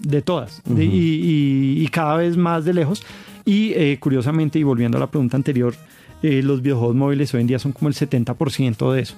de 0.00 0.20
todas. 0.20 0.60
y, 0.76 1.86
cada 1.88 2.16
vez 2.16 2.36
más 2.36 2.64
de 2.64 2.74
lejos. 2.74 3.02
Y 3.44 3.72
eh, 3.74 3.98
curiosamente, 4.00 4.58
y 4.58 4.62
volviendo 4.62 4.96
a 4.96 5.00
la 5.00 5.06
pregunta 5.06 5.36
anterior, 5.36 5.74
eh, 6.22 6.42
los 6.42 6.62
videojuegos 6.62 6.96
móviles 6.96 7.34
hoy 7.34 7.42
en 7.42 7.46
día 7.46 7.58
son 7.58 7.72
como 7.72 7.88
el 7.88 7.94
70% 7.94 8.92
de 8.92 9.02
eso. 9.02 9.14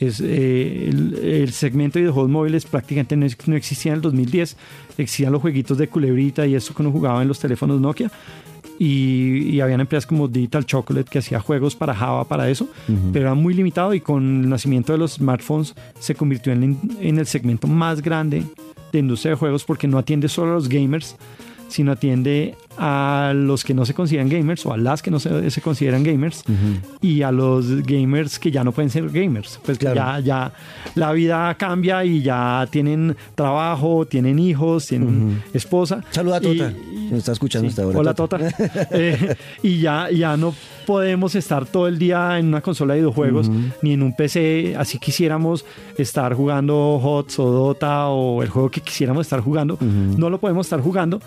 es, 0.00 0.20
eh, 0.20 0.88
el, 0.88 1.52
segmento 1.52 2.00
de 2.00 2.02
videojuegos 2.02 2.32
móviles 2.32 2.64
prácticamente 2.64 3.16
no, 3.16 3.26
no, 3.46 3.56
existía 3.56 3.92
en 3.92 3.96
el 3.96 4.02
2010. 4.02 4.56
Existían 4.98 5.30
los 5.30 5.40
jueguitos 5.40 5.78
de 5.78 5.88
culebrita 5.88 6.44
y 6.44 6.56
eso 6.56 6.74
que 6.74 6.82
uno 6.82 6.90
jugaba 6.90 7.22
en 7.22 7.28
los 7.28 7.38
teléfonos 7.38 7.80
Nokia. 7.80 8.10
Y, 8.76 9.50
y, 9.50 9.60
habían 9.60 9.80
empresas 9.80 10.04
como 10.04 10.26
Digital 10.26 10.66
Chocolate 10.66 11.08
que 11.08 11.20
hacía 11.20 11.38
juegos 11.38 11.76
para 11.76 11.94
Java 11.94 12.24
para 12.24 12.50
eso, 12.50 12.68
pero 13.12 13.26
era 13.26 13.34
muy 13.34 13.54
limitado 13.54 13.94
y 13.94 14.00
con 14.00 14.42
el 14.42 14.48
nacimiento 14.48 14.92
de 14.92 14.98
los 14.98 15.12
smartphones 15.12 15.74
se 16.00 16.16
convirtió 16.16 16.52
en, 16.52 16.80
en 16.98 17.18
el 17.18 17.26
segmento 17.26 17.68
más 17.68 18.02
grande 18.02 18.42
de 18.90 18.98
industria 18.98 19.32
de 19.32 19.36
juegos 19.36 19.62
porque 19.62 19.86
no 19.86 19.98
atiende 19.98 20.28
solo 20.28 20.52
a 20.52 20.54
los 20.54 20.68
gamers, 20.68 21.16
sino 21.68 21.92
atiende 21.92 22.56
a 22.78 23.32
los 23.34 23.64
que 23.64 23.74
no 23.74 23.84
se 23.84 23.94
consideran 23.94 24.28
gamers 24.28 24.64
o 24.66 24.72
a 24.72 24.76
las 24.76 25.02
que 25.02 25.10
no 25.10 25.20
se, 25.20 25.50
se 25.50 25.60
consideran 25.60 26.02
gamers 26.02 26.42
y 27.00 27.22
a 27.22 27.30
los 27.30 27.82
gamers 27.82 28.38
que 28.38 28.50
ya 28.50 28.64
no 28.64 28.72
pueden 28.72 28.90
ser 28.90 29.08
gamers. 29.10 29.60
Pues 29.64 29.78
ya, 29.78 30.20
ya 30.20 30.52
la 30.94 31.12
vida 31.12 31.54
cambia 31.54 32.04
y 32.04 32.22
ya 32.22 32.66
tienen 32.70 33.16
trabajo, 33.34 34.06
tienen 34.06 34.38
hijos, 34.38 34.86
tienen 34.86 35.42
esposa. 35.52 36.02
Saluda 36.10 36.36
a 36.36 36.40
Tota, 36.40 36.72
nos 37.10 37.18
está 37.18 37.32
escuchando 37.32 37.68
hasta 37.68 37.82
ahora. 37.82 37.98
Hola 37.98 38.14
Tota. 38.14 38.38
Eh, 38.94 39.36
y 39.62 39.80
ya, 39.80 40.10
ya 40.10 40.36
no 40.36 40.54
podemos 40.86 41.34
estar 41.34 41.66
todo 41.66 41.86
el 41.86 41.98
día 41.98 42.38
en 42.38 42.48
una 42.48 42.60
consola 42.60 42.94
de 42.94 43.00
videojuegos 43.00 43.50
ni 43.80 43.92
en 43.92 44.02
un 44.02 44.14
PC, 44.14 44.74
así 44.76 44.98
quisiéramos 44.98 45.64
estar 45.96 46.34
jugando 46.34 47.00
HOTS 47.02 47.38
o 47.38 47.50
Dota 47.50 48.08
o 48.08 48.42
el 48.42 48.48
juego 48.48 48.70
que 48.70 48.80
quisiéramos 48.80 49.26
estar 49.26 49.40
jugando, 49.40 49.78
no 49.80 50.30
lo 50.30 50.38
podemos 50.38 50.66
estar 50.66 50.80
jugando 50.80 51.20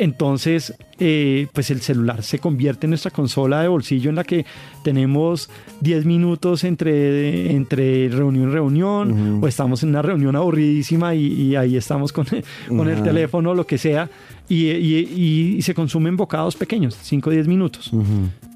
entonces, 0.00 0.74
eh, 0.98 1.46
pues 1.52 1.70
el 1.70 1.82
celular 1.82 2.22
se 2.22 2.38
convierte 2.38 2.86
en 2.86 2.90
nuestra 2.92 3.10
consola 3.10 3.60
de 3.60 3.68
bolsillo 3.68 4.08
en 4.08 4.16
la 4.16 4.24
que 4.24 4.46
tenemos 4.82 5.50
10 5.82 6.06
minutos 6.06 6.64
entre, 6.64 7.52
entre 7.52 8.08
reunión 8.08 8.48
y 8.48 8.52
reunión, 8.52 9.40
o 9.42 9.46
estamos 9.46 9.82
en 9.82 9.90
una 9.90 10.00
reunión 10.00 10.36
aburridísima 10.36 11.14
y, 11.14 11.54
ahí 11.54 11.76
estamos 11.76 12.14
con, 12.14 12.26
con 12.68 12.88
el 12.88 13.02
teléfono, 13.02 13.52
lo 13.54 13.66
que 13.66 13.76
sea, 13.76 14.08
y, 14.48 15.60
se 15.60 15.74
consumen 15.74 16.16
bocados 16.16 16.56
pequeños, 16.56 16.96
5 17.02 17.28
o 17.28 17.32
10 17.34 17.46
minutos. 17.46 17.90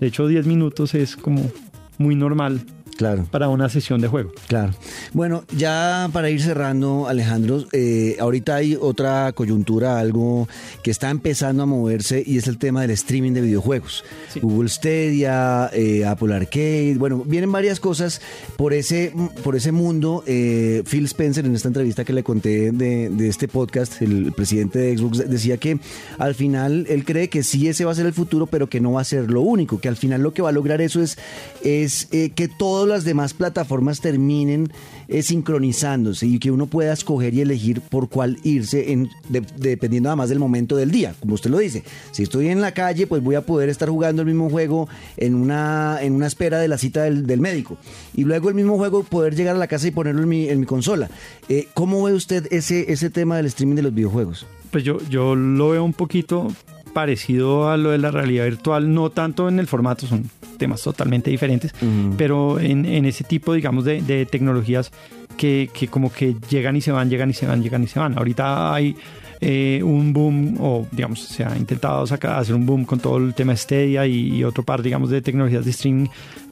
De 0.00 0.06
hecho, 0.06 0.26
10 0.26 0.46
minutos 0.46 0.94
es 0.94 1.14
como 1.14 1.50
muy 1.98 2.14
normal 2.14 2.62
claro. 2.96 3.26
para 3.30 3.48
una 3.48 3.68
sesión 3.68 4.00
de 4.00 4.08
juego. 4.08 4.32
Claro. 4.48 4.72
Bueno, 5.12 5.44
ya 5.56 6.08
para 6.12 6.30
ir 6.30 6.40
cerrando, 6.40 7.08
Alejandro, 7.08 7.64
eh, 7.72 8.16
ahorita 8.20 8.56
hay 8.56 8.76
otra 8.80 9.32
coyuntura, 9.32 9.98
algo 9.98 10.48
que 10.82 10.90
está 10.90 11.10
empezando 11.10 11.62
a 11.62 11.66
moverse 11.66 12.22
y 12.24 12.38
es 12.38 12.46
el 12.46 12.58
tema 12.58 12.82
del 12.82 12.90
streaming 12.90 13.32
de 13.32 13.40
videojuegos. 13.40 14.04
Google 14.40 14.68
Stadia, 14.68 15.70
eh, 15.72 16.04
Apple 16.04 16.34
Arcade, 16.34 16.96
bueno, 16.98 17.22
vienen 17.24 17.50
varias 17.52 17.80
cosas 17.80 18.20
por 18.56 18.72
ese, 18.72 19.12
por 19.42 19.56
ese 19.56 19.72
mundo. 19.72 20.22
Eh, 20.26 20.82
Phil 20.86 21.04
Spencer, 21.06 21.44
en 21.46 21.54
esta 21.54 21.68
entrevista 21.68 22.04
que 22.04 22.12
le 22.12 22.22
conté 22.22 22.72
de, 22.72 23.10
de 23.10 23.28
este 23.28 23.48
podcast, 23.48 24.02
el 24.02 24.32
presidente 24.32 24.78
de 24.78 24.96
Xbox, 24.96 25.28
decía 25.28 25.56
que 25.56 25.78
al 26.18 26.34
final 26.34 26.86
él 26.88 27.04
cree 27.04 27.28
que 27.28 27.42
sí 27.42 27.68
ese 27.68 27.84
va 27.84 27.92
a 27.92 27.94
ser 27.94 28.06
el 28.06 28.12
futuro, 28.12 28.46
pero 28.46 28.68
que 28.68 28.80
no 28.80 28.92
va 28.92 29.00
a 29.00 29.04
ser 29.04 29.30
lo 29.30 29.40
único, 29.40 29.80
que 29.80 29.88
al 29.88 29.96
final 29.96 30.22
lo 30.22 30.32
que 30.32 30.42
va 30.42 30.50
a 30.50 30.52
lograr 30.52 30.80
eso 30.80 31.02
es, 31.02 31.18
es 31.62 32.06
que 32.06 32.48
todo 32.58 32.83
las 32.86 33.04
demás 33.04 33.34
plataformas 33.34 34.00
terminen 34.00 34.70
eh, 35.08 35.22
sincronizándose 35.22 36.26
y 36.26 36.38
que 36.38 36.50
uno 36.50 36.66
pueda 36.66 36.92
escoger 36.92 37.34
y 37.34 37.40
elegir 37.40 37.80
por 37.80 38.08
cuál 38.08 38.38
irse 38.42 38.92
en, 38.92 39.10
dependiendo 39.28 40.08
además 40.08 40.28
del 40.28 40.38
momento 40.38 40.76
del 40.76 40.90
día, 40.90 41.14
como 41.20 41.34
usted 41.34 41.50
lo 41.50 41.58
dice. 41.58 41.84
Si 42.12 42.22
estoy 42.22 42.48
en 42.48 42.60
la 42.60 42.72
calle, 42.72 43.06
pues 43.06 43.22
voy 43.22 43.34
a 43.34 43.42
poder 43.42 43.68
estar 43.68 43.88
jugando 43.88 44.22
el 44.22 44.26
mismo 44.28 44.50
juego 44.50 44.88
en 45.16 45.34
una, 45.34 45.98
en 46.00 46.14
una 46.14 46.26
espera 46.26 46.58
de 46.58 46.68
la 46.68 46.78
cita 46.78 47.02
del, 47.02 47.40
médico. 47.40 47.76
Y 48.14 48.24
luego 48.24 48.48
el 48.48 48.54
mismo 48.54 48.76
juego 48.76 49.02
poder 49.02 49.34
llegar 49.34 49.56
a 49.56 49.58
la 49.58 49.66
casa 49.66 49.88
y 49.88 49.90
ponerlo 49.90 50.22
en 50.22 50.28
mi, 50.28 50.48
en 50.48 50.60
mi 50.60 50.66
consola. 50.66 51.10
Eh, 51.48 51.68
¿Cómo 51.74 52.02
ve 52.02 52.12
usted 52.12 52.46
ese, 52.50 52.90
ese 52.92 53.10
tema 53.10 53.36
del 53.36 53.46
streaming 53.46 53.76
de 53.76 53.82
los 53.82 53.94
videojuegos? 53.94 54.46
Pues 54.70 54.84
yo, 54.84 54.98
yo 55.08 55.34
lo 55.34 55.70
veo 55.70 55.84
un 55.84 55.92
poquito 55.92 56.48
parecido 56.94 57.68
a 57.68 57.76
lo 57.76 57.90
de 57.90 57.98
la 57.98 58.10
realidad 58.10 58.44
virtual, 58.44 58.94
no 58.94 59.10
tanto 59.10 59.48
en 59.48 59.58
el 59.58 59.66
formato, 59.66 60.06
son 60.06 60.30
temas 60.56 60.82
totalmente 60.82 61.30
diferentes, 61.30 61.72
pero 62.16 62.58
en, 62.58 63.04
ese 63.04 63.24
tipo, 63.24 63.52
digamos, 63.52 63.84
de, 63.84 64.26
tecnologías 64.30 64.90
que, 65.36 65.68
como 65.90 66.12
que 66.12 66.36
llegan 66.48 66.76
y 66.76 66.80
se 66.80 66.92
van, 66.92 67.10
llegan 67.10 67.30
y 67.30 67.34
se 67.34 67.46
van, 67.46 67.62
llegan 67.62 67.82
y 67.82 67.86
se 67.86 67.98
van. 67.98 68.16
Ahorita 68.16 68.74
hay 68.74 68.96
eh, 69.40 69.80
un 69.82 70.12
boom, 70.12 70.56
o 70.60 70.86
digamos, 70.90 71.20
se 71.20 71.44
ha 71.44 71.56
intentado 71.56 72.06
sacar, 72.06 72.38
hacer 72.38 72.54
un 72.54 72.66
boom 72.66 72.84
con 72.84 72.98
todo 72.98 73.18
el 73.18 73.34
tema 73.34 73.56
Stadia 73.56 74.06
y, 74.06 74.36
y 74.36 74.44
otro 74.44 74.62
par, 74.62 74.82
digamos, 74.82 75.10
de 75.10 75.22
tecnologías 75.22 75.64
de 75.64 75.70
streaming 75.70 76.06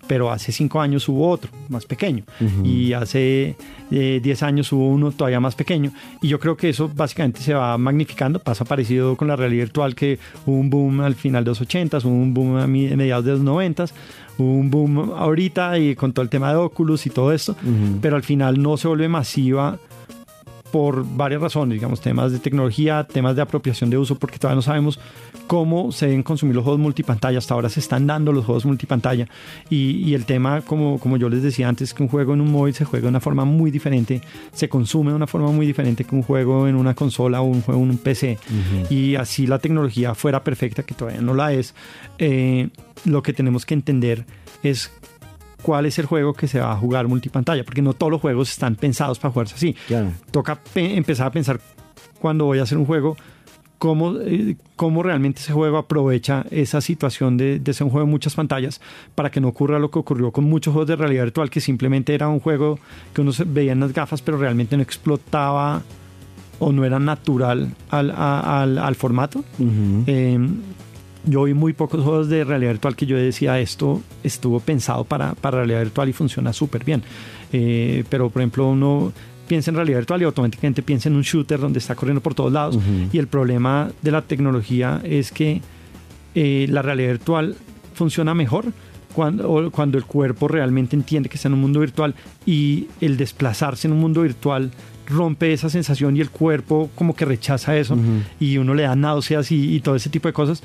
pero 0.07 0.31
hace 0.31 0.53
cinco 0.53 0.81
años 0.81 1.09
hubo 1.09 1.29
otro, 1.29 1.51
más 1.69 1.87
pequeño, 1.87 2.25
y 2.65 2.93
hace 2.93 3.57
eh, 3.91 4.21
diez 4.23 4.43
años 4.43 4.73
hubo 4.73 4.89
uno 4.89 5.13
todavía 5.13 5.41
más 5.41 5.55
pequeño, 5.55 5.93
y 6.21 6.29
yo 6.29 6.39
creo 6.39 6.57
que 6.57 6.69
eso 6.69 6.91
básicamente 6.95 7.41
se 7.41 7.55
va 7.55 7.77
magnificando, 7.79 8.39
pasa 8.39 8.65
parecido 8.65 9.17
con 9.17 9.29
la 9.29 9.37
realidad 9.37 9.65
virtual, 9.65 9.95
que 9.95 10.19
hubo 10.47 10.57
un 10.57 10.71
boom 10.71 11.01
al 11.01 11.15
final 11.15 11.45
de 11.45 11.51
los 11.51 11.61
80, 11.61 11.99
hubo 11.99 12.09
un 12.09 12.35
boom 12.35 12.57
a 12.57 12.67
mediados 12.67 13.25
de 13.25 13.33
los 13.33 13.41
90, 13.41 13.87
hubo 14.39 14.53
un 14.53 14.71
boom 14.71 15.13
ahorita 15.17 15.79
y 15.79 15.95
con 15.95 16.13
todo 16.13 16.23
el 16.23 16.29
tema 16.29 16.51
de 16.51 16.57
Oculus 16.57 17.07
y 17.07 17.11
todo 17.11 17.33
esto, 17.33 17.57
pero 18.01 18.17
al 18.17 18.23
final 18.23 18.61
no 18.61 18.77
se 18.77 18.89
vuelve 18.89 19.09
masiva 19.09 19.79
por 20.73 21.05
varias 21.17 21.41
razones, 21.41 21.75
digamos, 21.77 22.01
temas 22.01 22.33
de 22.33 22.39
tecnología, 22.39 23.05
temas 23.05 23.37
de 23.37 23.43
apropiación 23.43 23.91
de 23.91 23.99
uso, 23.99 24.19
porque 24.19 24.39
todavía 24.39 24.57
no 24.57 24.63
sabemos 24.63 24.99
cómo 25.47 25.93
se 25.93 26.07
deben 26.07 26.23
consumir 26.23 26.57
los 26.57 26.65
juegos 26.65 26.81
multipantalla. 26.81 27.39
Hasta 27.39 27.55
ahora 27.55 27.69
se 27.69 27.79
están 27.79 28.07
dando 28.07 28.33
los 28.33 28.45
juegos 28.45 28.65
multipantalla. 28.65 29.29
Y, 29.71 30.15
el 30.15 30.25
tema, 30.25 30.63
como, 30.63 30.99
como 30.99 31.17
yo 31.17 31.29
les 31.29 31.43
decía 31.43 31.69
antes, 31.69 31.95
que 31.95 32.03
un 32.03 32.09
juego 32.09 32.35
en 32.35 32.41
un 32.41 32.51
móvil 32.51 32.75
se 32.75 32.85
juega 32.85 33.05
de 33.05 33.11
una 33.11 33.21
forma 33.21 33.45
muy 33.45 33.71
diferente, 33.71 34.23
se 34.53 34.69
consume 34.69 35.11
de 35.11 35.17
una 35.17 35.27
forma 35.27 35.53
muy 35.53 35.67
diferente 35.67 36.05
que 36.05 36.15
un 36.15 36.23
juego 36.23 36.67
en 36.67 36.75
una 36.75 36.95
consola 36.95 37.43
o 37.43 37.45
un 37.45 37.61
juego 37.61 37.83
en 37.83 37.91
un 37.91 37.99
PC. 37.99 38.39
Y 38.89 39.15
así 39.17 39.47
la 39.47 39.59
tecnología 39.59 40.15
fuera 40.15 40.43
perfecta, 40.43 40.83
que 40.83 40.95
todavía 40.95 41.21
no 41.21 41.35
la 41.35 41.53
es, 41.53 41.75
eh, 42.19 42.71
lo 43.05 43.23
que 43.23 43.35
tenemos 43.35 43.67
que 43.67 43.75
entender 43.75 44.25
es 44.63 44.91
cuál 45.63 45.87
es 45.87 45.99
el 45.99 46.07
juego 46.07 46.35
que 46.35 46.49
se 46.49 46.61
va 46.61 46.73
a 46.73 46.77
jugar 46.77 47.09
multipantalla, 47.09 47.65
porque 47.65 47.83
no 47.83 47.95
todos 47.95 48.13
los 48.13 48.21
juegos 48.21 48.51
están 48.51 48.77
pensados 48.77 49.19
para 49.19 49.33
jugarse 49.33 49.55
así. 49.55 49.77
Toca 50.31 50.59
empezar 50.75 51.29
a 51.29 51.31
pensar 51.31 51.61
cuando 52.21 52.45
voy 52.45 52.59
a 52.59 52.63
hacer 52.63 52.79
un 52.79 52.85
juego, 52.85 53.17
cómo, 53.79 54.15
eh, 54.21 54.57
cómo 54.77 55.03
realmente 55.03 55.41
ese 55.41 55.53
juego 55.53 55.79
aprovecha 55.79 56.47
esa 56.51 56.81
situación 56.81 57.37
de, 57.37 57.61
ser 57.73 57.85
un 57.85 57.91
juego 57.91 58.07
de 58.07 58.11
muchas 58.13 58.35
pantallas 58.35 58.81
para 59.15 59.31
que 59.31 59.41
no 59.41 59.49
ocurra 59.49 59.79
lo 59.79 59.91
que 59.91 59.99
ocurrió 59.99 60.31
con 60.31 60.45
muchos 60.45 60.73
juegos 60.73 60.89
de 60.89 60.97
realidad 60.97 61.25
virtual, 61.25 61.51
que 61.51 61.61
simplemente 61.61 62.15
era 62.15 62.29
un 62.29 62.39
juego 62.39 62.79
que 63.13 63.23
uno 63.23 63.33
veía 63.47 63.73
en 63.73 63.81
las 63.81 63.93
gafas, 63.93 64.23
pero 64.23 64.39
realmente 64.39 64.77
no 64.77 64.83
explotaba 64.83 65.83
o 66.61 66.71
no 66.71 66.85
era 66.85 67.01
natural 67.01 67.75
al, 67.91 68.95
formato 68.95 69.45
yo 71.25 71.45
vi 71.45 71.55
muy 71.55 71.73
pocos 71.73 72.03
juegos 72.03 72.29
de 72.29 72.45
realidad 72.45 72.73
virtual 72.73 72.97
que 72.97 73.07
yo 73.07 73.17
decía 73.17 73.61
esto 73.61 74.03
estuvo 74.23 74.61
pensado 74.61 75.05
para, 75.05 75.35
para 75.35 75.59
realidad 75.59 75.81
virtual 75.81 76.09
y 76.09 76.13
funciona 76.13 76.53
súper 76.53 76.85
bien. 76.85 77.03
Eh, 77.53 78.05
pero 78.09 78.31
por 78.31 78.43
ejemplo 78.43 78.69
uno 78.69 79.13
piensa 79.47 79.71
en 79.71 79.77
realidad 79.77 79.99
virtual 79.99 80.23
y 80.23 80.25
automáticamente 80.25 80.83
piensa 80.83 81.09
en 81.09 81.17
un 81.17 81.23
shooter 81.23 81.61
donde 81.61 81.79
está 81.79 81.95
corriendo 81.95 82.21
por 82.21 82.35
todos 82.35 82.53
lados. 82.53 82.79
Y 83.13 83.19
el 83.19 83.27
problema 83.27 83.91
de 84.01 84.11
la 84.11 84.23
tecnología 84.23 85.01
es 85.05 85.31
que 85.31 85.61
eh, 86.35 86.67
la 86.69 86.83
realidad 86.83 87.11
virtual 87.11 87.57
funciona 87.95 88.35
mejor 88.35 88.67
cuando, 89.15 89.71
cuando 89.71 89.99
el 89.99 90.05
cuerpo 90.05 90.49
realmente 90.49 90.97
entiende 90.97 91.29
que 91.29 91.37
está 91.37 91.49
en 91.49 91.55
un 91.55 91.61
mundo 91.61 91.81
virtual 91.81 92.15
y 92.47 92.89
el 93.01 93.17
desplazarse 93.17 93.87
en 93.87 93.93
un 93.93 94.01
mundo 94.01 94.23
virtual 94.23 94.71
rompe 95.07 95.53
esa 95.53 95.69
sensación 95.69 96.17
y 96.17 96.21
el 96.21 96.31
cuerpo 96.31 96.91
como 96.95 97.15
que 97.15 97.25
rechaza 97.27 97.77
eso 97.77 97.97
y 98.41 98.57
uno 98.57 98.73
le 98.73 98.85
da 98.85 98.97
náuseas 98.97 99.53
y, 99.53 99.75
y 99.75 99.81
todo 99.81 99.97
ese 99.97 100.09
tipo 100.09 100.29
de 100.29 100.33
cosas 100.33 100.63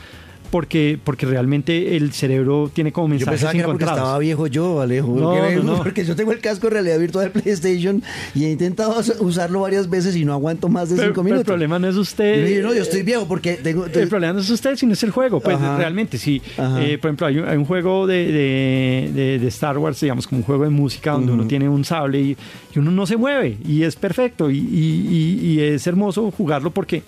porque, 0.49 0.97
porque 1.03 1.25
realmente 1.25 1.95
el 1.97 2.11
cerebro 2.13 2.69
tiene 2.73 2.91
como 2.91 3.09
mensajes 3.09 3.41
yo 3.41 3.47
pensaba 3.47 3.51
que 3.53 3.57
era 3.59 3.67
porque 3.67 3.83
estaba 3.85 4.19
viejo 4.19 4.47
yo, 4.47 4.81
Alejo. 4.81 5.15
No, 5.15 5.33
porque, 5.35 5.55
no, 5.57 5.63
no. 5.63 5.77
porque 5.83 6.05
yo 6.05 6.15
tengo 6.15 6.31
el 6.31 6.39
casco 6.39 6.67
de 6.67 6.73
realidad 6.73 6.99
virtual 6.99 7.31
de 7.31 7.39
PlayStation 7.41 8.01
y 8.35 8.45
he 8.45 8.51
intentado 8.51 8.95
usarlo 9.19 9.61
varias 9.61 9.89
veces 9.89 10.15
y 10.15 10.25
no 10.25 10.33
aguanto 10.33 10.69
más 10.69 10.89
de 10.89 10.95
Pero- 10.95 11.07
cinco 11.09 11.15
pero 11.15 11.23
minutos. 11.23 11.41
el 11.41 11.45
problema 11.45 11.79
no 11.79 11.87
es 11.87 11.95
usted. 11.95 12.47
yo 12.55 12.63
no, 12.63 12.73
yo 12.73 12.81
estoy 12.81 13.03
viejo 13.03 13.27
porque 13.27 13.53
tengo... 13.55 13.85
El 13.85 14.07
problema 14.07 14.33
no 14.33 14.39
es 14.39 14.49
usted, 14.49 14.75
sino 14.75 14.93
es 14.93 15.03
el 15.03 15.11
juego. 15.11 15.39
Pues 15.39 15.55
Ajá. 15.57 15.77
realmente, 15.77 16.17
sí. 16.17 16.41
Eh, 16.79 16.97
por 17.01 17.09
ejemplo, 17.09 17.27
hay 17.27 17.37
un, 17.39 17.47
hay 17.47 17.57
un 17.57 17.65
juego 17.65 18.07
de, 18.07 18.25
de- 18.31 19.11
de- 19.13 19.39
de 19.39 19.47
Star 19.47 19.77
Wars, 19.77 19.99
digamos, 19.99 20.27
como 20.27 20.39
un 20.39 20.45
juego 20.45 20.63
de 20.63 20.69
música 20.69 21.11
donde 21.11 21.31
uno 21.31 21.45
tiene 21.47 21.67
un 21.69 21.83
sable 21.85 22.19
y, 22.21 22.37
y 22.75 22.79
uno 22.79 22.91
no 22.91 23.05
se 23.05 23.17
mueve 23.17 23.57
y 23.67 23.83
es 23.83 23.95
perfecto 23.95 24.49
y, 24.49 24.57
y- 24.57 25.07
y- 25.41 25.49
y 25.53 25.59
es 25.61 25.85
hermoso 25.87 26.31
jugarlo 26.31 26.71
porque 26.71 27.03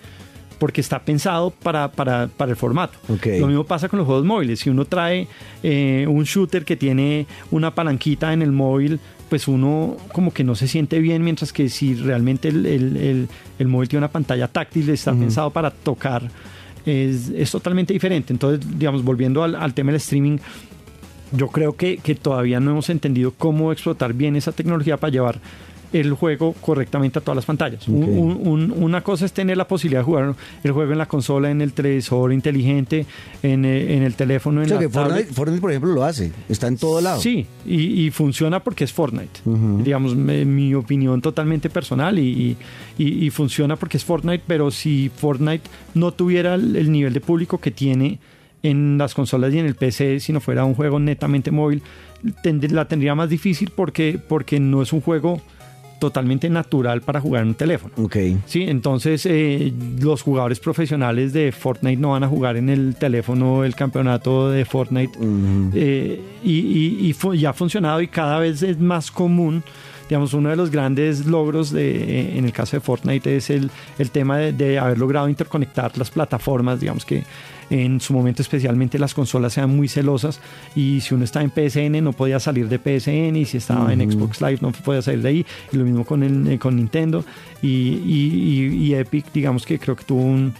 porque 0.59 0.81
está 0.81 0.99
pensado 0.99 1.51
para, 1.51 1.89
para, 1.91 2.27
para 2.27 2.51
el 2.51 2.57
formato. 2.57 2.97
Ok. 3.07 3.27
Lo 3.39 3.47
mismo 3.47 3.63
pasa 3.63 3.87
con 3.89 3.97
los 3.99 4.05
juegos 4.05 4.25
móviles. 4.25 4.59
Si 4.59 4.69
uno 4.69 4.85
trae 4.85 5.27
eh, 5.63 6.05
un 6.07 6.23
shooter 6.25 6.65
que 6.65 6.75
tiene 6.75 7.25
una 7.51 7.73
palanquita 7.73 8.33
en 8.33 8.41
el 8.41 8.51
móvil, 8.51 8.99
pues 9.29 9.47
uno 9.47 9.95
como 10.11 10.33
que 10.33 10.43
no 10.43 10.55
se 10.55 10.67
siente 10.67 10.99
bien, 10.99 11.23
mientras 11.23 11.53
que 11.53 11.69
si 11.69 11.95
realmente 11.95 12.47
el, 12.49 12.65
el- 12.65 12.97
el- 12.97 13.29
el 13.59 13.67
móvil 13.67 13.87
tiene 13.87 13.99
una 14.05 14.11
pantalla 14.11 14.47
táctil, 14.47 14.89
está 14.89 15.13
pensado 15.13 15.49
para 15.51 15.69
tocar, 15.71 16.23
es, 16.85 17.29
es 17.29 17.51
totalmente 17.51 17.93
diferente. 17.93 18.33
Entonces, 18.33 18.65
digamos, 18.77 19.03
volviendo 19.03 19.43
al, 19.43 19.55
al 19.55 19.73
tema 19.73 19.91
del 19.91 19.97
streaming, 19.97 20.37
yo 21.31 21.47
creo 21.49 21.73
que, 21.75 21.97
que 21.97 22.15
todavía 22.15 22.59
no 22.59 22.71
hemos 22.71 22.89
entendido 22.89 23.31
cómo 23.37 23.71
explotar 23.71 24.13
bien 24.13 24.35
esa 24.35 24.51
tecnología 24.51 24.97
para 24.97 25.11
llevar 25.11 25.39
el 25.91 26.13
juego 26.13 26.53
correctamente 26.53 27.17
a 27.19 27.21
todas 27.21 27.35
las 27.37 27.45
pantallas. 27.45 27.87
Un- 27.87 28.39
un- 28.47 28.71
una 28.83 29.01
cosa 29.01 29.25
es 29.25 29.33
tener 29.33 29.57
la 29.57 29.67
posibilidad 29.67 30.01
de 30.01 30.05
jugar 30.05 30.35
el 30.63 30.71
juego 30.71 30.91
en 30.91 30.97
la 30.97 31.07
consola, 31.07 31.49
en 31.49 31.61
el 31.61 31.73
televisor 31.73 32.31
inteligente, 32.31 33.05
en, 33.41 33.65
eh, 33.65 33.95
en 33.97 34.03
el 34.03 34.13
teléfono, 34.13 34.59
O 34.59 34.63
en 34.63 34.69
sea, 34.69 34.75
la 34.77 34.81
que 34.81 34.89
Fortnite, 35.33 35.61
por 35.61 35.71
ejemplo, 35.71 35.91
lo 35.93 36.03
hace. 36.03 36.31
Está 36.47 36.67
en 36.67 36.77
todo 36.77 37.01
lado. 37.01 37.19
Sí, 37.19 37.47
y, 37.65 38.05
y 38.05 38.11
funciona 38.11 38.59
porque 38.63 38.83
es 38.83 38.93
Fortnite. 38.93 39.39
Digamos, 39.83 40.15
me- 40.15 40.45
mi 40.45 40.73
opinión 40.75 41.21
totalmente 41.21 41.69
personal 41.69 42.19
y, 42.19 42.21
y- 42.97 43.03
y- 43.03 43.25
y 43.25 43.29
funciona 43.31 43.75
porque 43.75 43.97
es 43.97 44.05
Fortnite, 44.05 44.43
pero 44.45 44.69
si 44.71 45.09
Fortnite 45.15 45.63
no 45.95 46.11
tuviera 46.11 46.53
el, 46.55 46.75
el 46.75 46.91
nivel 46.91 47.13
de 47.13 47.21
público 47.21 47.57
que 47.59 47.71
tiene 47.71 48.19
en 48.61 48.97
las 48.97 49.13
consolas 49.13 49.53
y 49.53 49.59
en 49.59 49.65
el 49.65 49.75
PC, 49.75 50.19
si 50.19 50.33
no 50.33 50.39
fuera 50.41 50.65
un 50.65 50.75
juego 50.75 50.99
netamente 50.99 51.49
móvil, 51.49 51.81
tend- 52.43 52.69
la 52.71 52.85
tendría 52.89 53.15
más 53.15 53.29
difícil 53.29 53.71
porque, 53.75 54.19
porque 54.27 54.59
no 54.59 54.81
es 54.81 54.91
un 54.91 54.99
juego 55.01 55.41
totalmente 55.99 56.49
natural 56.49 57.01
para 57.01 57.21
jugar 57.21 57.43
en 57.43 57.49
un 57.49 57.55
teléfono. 57.55 57.93
Ok. 57.97 58.15
Sí, 58.45 58.63
entonces 58.63 59.25
eh, 59.25 59.71
los 59.99 60.21
jugadores 60.21 60.59
profesionales 60.59 61.33
de 61.33 61.51
Fortnite 61.51 62.01
no 62.01 62.11
van 62.11 62.23
a 62.23 62.27
jugar 62.27 62.57
en 62.57 62.69
el 62.69 62.95
teléfono 62.95 63.63
el 63.63 63.75
campeonato 63.75 64.49
de 64.49 64.65
Fortnite 64.65 65.17
Eh, 65.73 66.21
y, 66.43 66.51
y- 66.51 67.15
y 67.33 67.35
y 67.37 67.45
ha 67.45 67.53
funcionado 67.53 68.01
y 68.01 68.07
cada 68.07 68.39
vez 68.39 68.63
es 68.63 68.79
más 68.79 69.11
común. 69.11 69.63
Digamos, 70.09 70.33
uno 70.33 70.49
de 70.49 70.55
los 70.55 70.71
grandes 70.71 71.27
logros 71.27 71.69
de, 71.71 71.91
eh, 72.21 72.37
en 72.39 72.45
el 72.45 72.51
caso 72.51 72.75
de 72.77 72.81
Fortnite 72.81 73.37
es 73.37 73.51
el, 73.51 73.69
el 73.99 74.09
tema 74.09 74.39
de, 74.39 74.53
de 74.53 74.79
haber 74.79 74.97
logrado 74.97 75.29
interconectar 75.29 75.95
las 75.99 76.09
plataformas, 76.09 76.79
digamos 76.79 77.05
que 77.05 77.23
en 77.69 77.99
su 78.01 78.13
momento 78.13 78.41
especialmente 78.41 78.97
las 78.97 79.13
consolas 79.13 79.53
sean 79.53 79.69
muy 79.75 79.87
celosas 79.87 80.39
y 80.75 81.01
si 81.01 81.13
uno 81.13 81.23
está 81.23 81.41
en 81.41 81.51
PSN 81.51 82.03
no 82.03 82.13
podía 82.13 82.39
salir 82.39 82.67
de 82.67 82.77
PSN 82.79 83.35
y 83.35 83.45
si 83.45 83.57
estaba 83.57 83.93
en 83.93 84.11
Xbox 84.11 84.41
Live 84.41 84.57
no 84.61 84.71
podía 84.71 85.01
salir 85.01 85.21
de 85.21 85.29
ahí. 85.29 85.45
Y 85.71 85.77
lo 85.77 85.85
mismo 85.85 86.03
con, 86.05 86.23
el, 86.23 86.47
eh, 86.47 86.57
con 86.59 86.75
Nintendo 86.75 87.23
y, 87.61 87.67
y- 87.67 88.69
y- 88.73 88.85
y 88.87 88.93
Epic 88.95 89.25
digamos 89.33 89.65
que 89.65 89.77
creo 89.79 89.95
que 89.95 90.03
tuvo 90.03 90.21
un, 90.21 90.53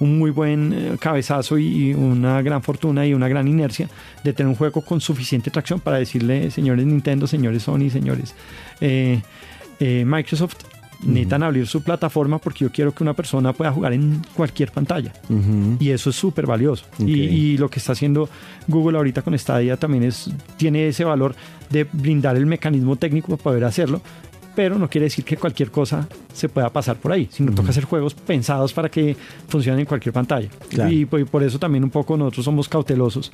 un 0.00 0.18
muy 0.18 0.30
buen 0.30 0.72
eh, 0.72 0.96
cabezazo 1.00 1.58
y, 1.58 1.66
y 1.90 1.94
una 1.94 2.40
gran 2.42 2.62
fortuna 2.62 3.06
y 3.06 3.14
una 3.14 3.28
gran 3.28 3.46
inercia 3.48 3.88
de 4.24 4.32
tener 4.32 4.48
un 4.48 4.54
juego 4.56 4.82
con 4.82 5.00
suficiente 5.00 5.50
tracción 5.50 5.80
para 5.80 5.98
decirle 5.98 6.50
señores 6.50 6.86
Nintendo, 6.86 7.26
señores 7.26 7.62
Sony, 7.64 7.90
señores 7.90 8.34
eh, 8.80 9.20
eh, 9.80 10.04
Microsoft 10.06 10.56
necesitan 11.02 11.42
abrir 11.42 11.66
su 11.66 11.82
plataforma 11.82 12.38
porque 12.38 12.64
yo 12.64 12.70
quiero 12.72 12.92
que 12.94 13.02
una 13.02 13.12
persona 13.14 13.52
pueda 13.52 13.72
jugar 13.72 13.92
en 13.92 14.22
cualquier 14.34 14.70
pantalla. 14.72 15.12
Y 15.80 15.90
eso 15.90 16.10
es 16.10 16.16
súper 16.16 16.46
valioso. 16.46 16.84
Y, 16.98 17.56
lo 17.58 17.68
que 17.68 17.78
está 17.78 17.92
haciendo 17.92 18.28
Google 18.68 18.96
ahorita 18.98 19.22
con 19.22 19.38
Stadia 19.38 19.76
también 19.76 20.04
es 20.04 20.30
tiene 20.56 20.88
ese 20.88 21.04
valor 21.04 21.34
de 21.70 21.86
brindar 21.92 22.36
el 22.36 22.46
mecanismo 22.46 22.96
técnico 22.96 23.28
para 23.28 23.42
poder 23.42 23.64
hacerlo 23.64 24.00
pero 24.54 24.76
no 24.78 24.86
quiere 24.90 25.06
decir 25.06 25.24
que 25.24 25.38
cualquier 25.38 25.70
cosa 25.70 26.06
se 26.30 26.46
pueda 26.46 26.68
pasar 26.70 26.96
por 26.96 27.10
ahí, 27.10 27.26
sino 27.32 27.54
toca 27.54 27.70
hacer 27.70 27.84
juegos 27.84 28.12
pensados 28.12 28.74
para 28.74 28.90
que 28.90 29.16
funcionen 29.48 29.80
en 29.80 29.86
cualquier 29.86 30.12
pantalla. 30.12 30.48
Claro. 30.68 30.92
Y, 30.92 31.06
por- 31.06 31.24
por 31.26 31.42
eso 31.42 31.58
también 31.58 31.82
un 31.84 31.88
poco 31.88 32.18
nosotros 32.18 32.44
somos 32.44 32.68
cautelosos 32.68 33.32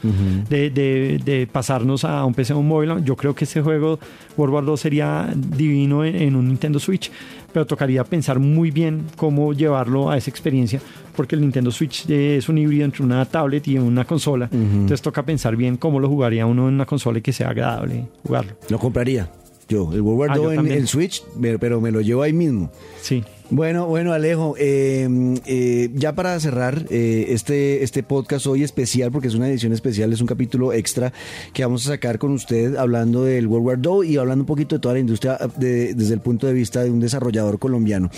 de, 0.49 0.71
de- 0.71 1.21
de 1.25 1.49
pasarnos 1.49 2.05
a 2.05 2.25
un 2.25 2.35
PC 2.35 2.53
o 2.53 2.59
un 2.61 2.69
móvil. 2.69 3.03
Yo 3.03 3.17
creo 3.17 3.35
que 3.35 3.43
este 3.47 3.61
juego 3.61 3.99
World 4.37 4.55
War 4.55 4.65
2 4.65 4.79
sería 4.81 5.29
divino 5.35 6.05
en, 6.05 6.15
en 6.15 6.37
un 6.37 6.47
Nintendo 6.47 6.79
Switch, 6.79 7.11
pero 7.53 7.67
tocaría 7.67 8.05
pensar 8.05 8.39
muy 8.39 8.71
bien 8.71 9.05
cómo 9.17 9.53
llevarlo 9.53 10.11
a 10.11 10.17
esa 10.17 10.31
experiencia, 10.31 10.81
porque 11.17 11.35
el 11.35 11.41
Nintendo 11.41 11.71
Switch 11.71 12.09
eh, 12.09 12.37
es 12.37 12.49
un 12.49 12.59
híbrido 12.59 12.85
entre 12.85 13.03
una 13.03 13.25
tablet 13.25 13.67
y 13.69 13.79
una 13.79 14.05
consola. 14.05 14.49
Entonces 14.53 15.03
toca 15.03 15.23
pensar 15.23 15.57
bien 15.57 15.77
cómo 15.77 16.01
lo 16.01 16.09
jugaría 16.09 16.47
uno 16.47 16.69
en 16.69 16.75
una 16.75 16.87
consola 16.87 17.19
y 17.19 17.23
que 17.23 17.33
sea 17.33 17.51
agradable 17.51 18.07
jugarlo. 18.23 18.53
Lo 18.69 18.79
compraría. 18.79 19.31
Yo, 19.69 19.93
el 19.93 20.01
World 20.01 20.21
War 20.21 20.31
Ah, 20.31 20.37
yo 20.37 20.43
2 20.45 20.53
en 20.55 20.73
el 20.73 20.89
Switch, 20.89 21.23
pero 21.61 21.81
me 21.81 21.91
lo 21.91 22.01
llevo 22.01 22.23
ahí 22.23 22.33
mismo. 22.33 22.71
Sí. 23.03 23.23
Bueno, 23.51 23.87
bueno, 23.87 24.13
Alejo, 24.13 24.57
eh, 24.59 25.09
eh, 25.47 25.89
ya 25.95 26.15
para 26.15 26.39
cerrar 26.39 26.85
eh, 26.91 27.27
este, 27.31 27.83
este 27.83 28.03
podcast 28.03 28.47
hoy 28.47 28.63
especial, 28.63 29.11
porque 29.11 29.29
es 29.29 29.35
una 29.35 29.49
edición 29.49 29.73
especial, 29.73 30.13
es 30.13 30.21
un 30.21 30.27
capítulo 30.27 30.75
extra 30.75 31.15
que 31.55 31.65
vamos 31.65 31.87
a 31.87 31.93
sacar 31.93 32.19
con 32.19 32.33
usted 32.33 32.77
hablando 32.77 33.25
del 33.25 33.47
World 33.47 33.67
War 33.67 34.03
II 34.03 34.07
y 34.11 34.19
hablando 34.19 34.43
un 34.43 34.47
poquito 34.47 34.77
de 34.77 34.81
toda 34.81 34.95
la 34.95 35.01
industria 35.01 35.39
de- 35.57 35.95
desde 35.95 36.13
el 36.13 36.21
punto 36.21 36.47
de 36.47 36.53
vista 36.53 36.85
de 36.85 36.91
un 36.91 37.01
desarrollador 37.01 37.59
colombiano. 37.59 38.11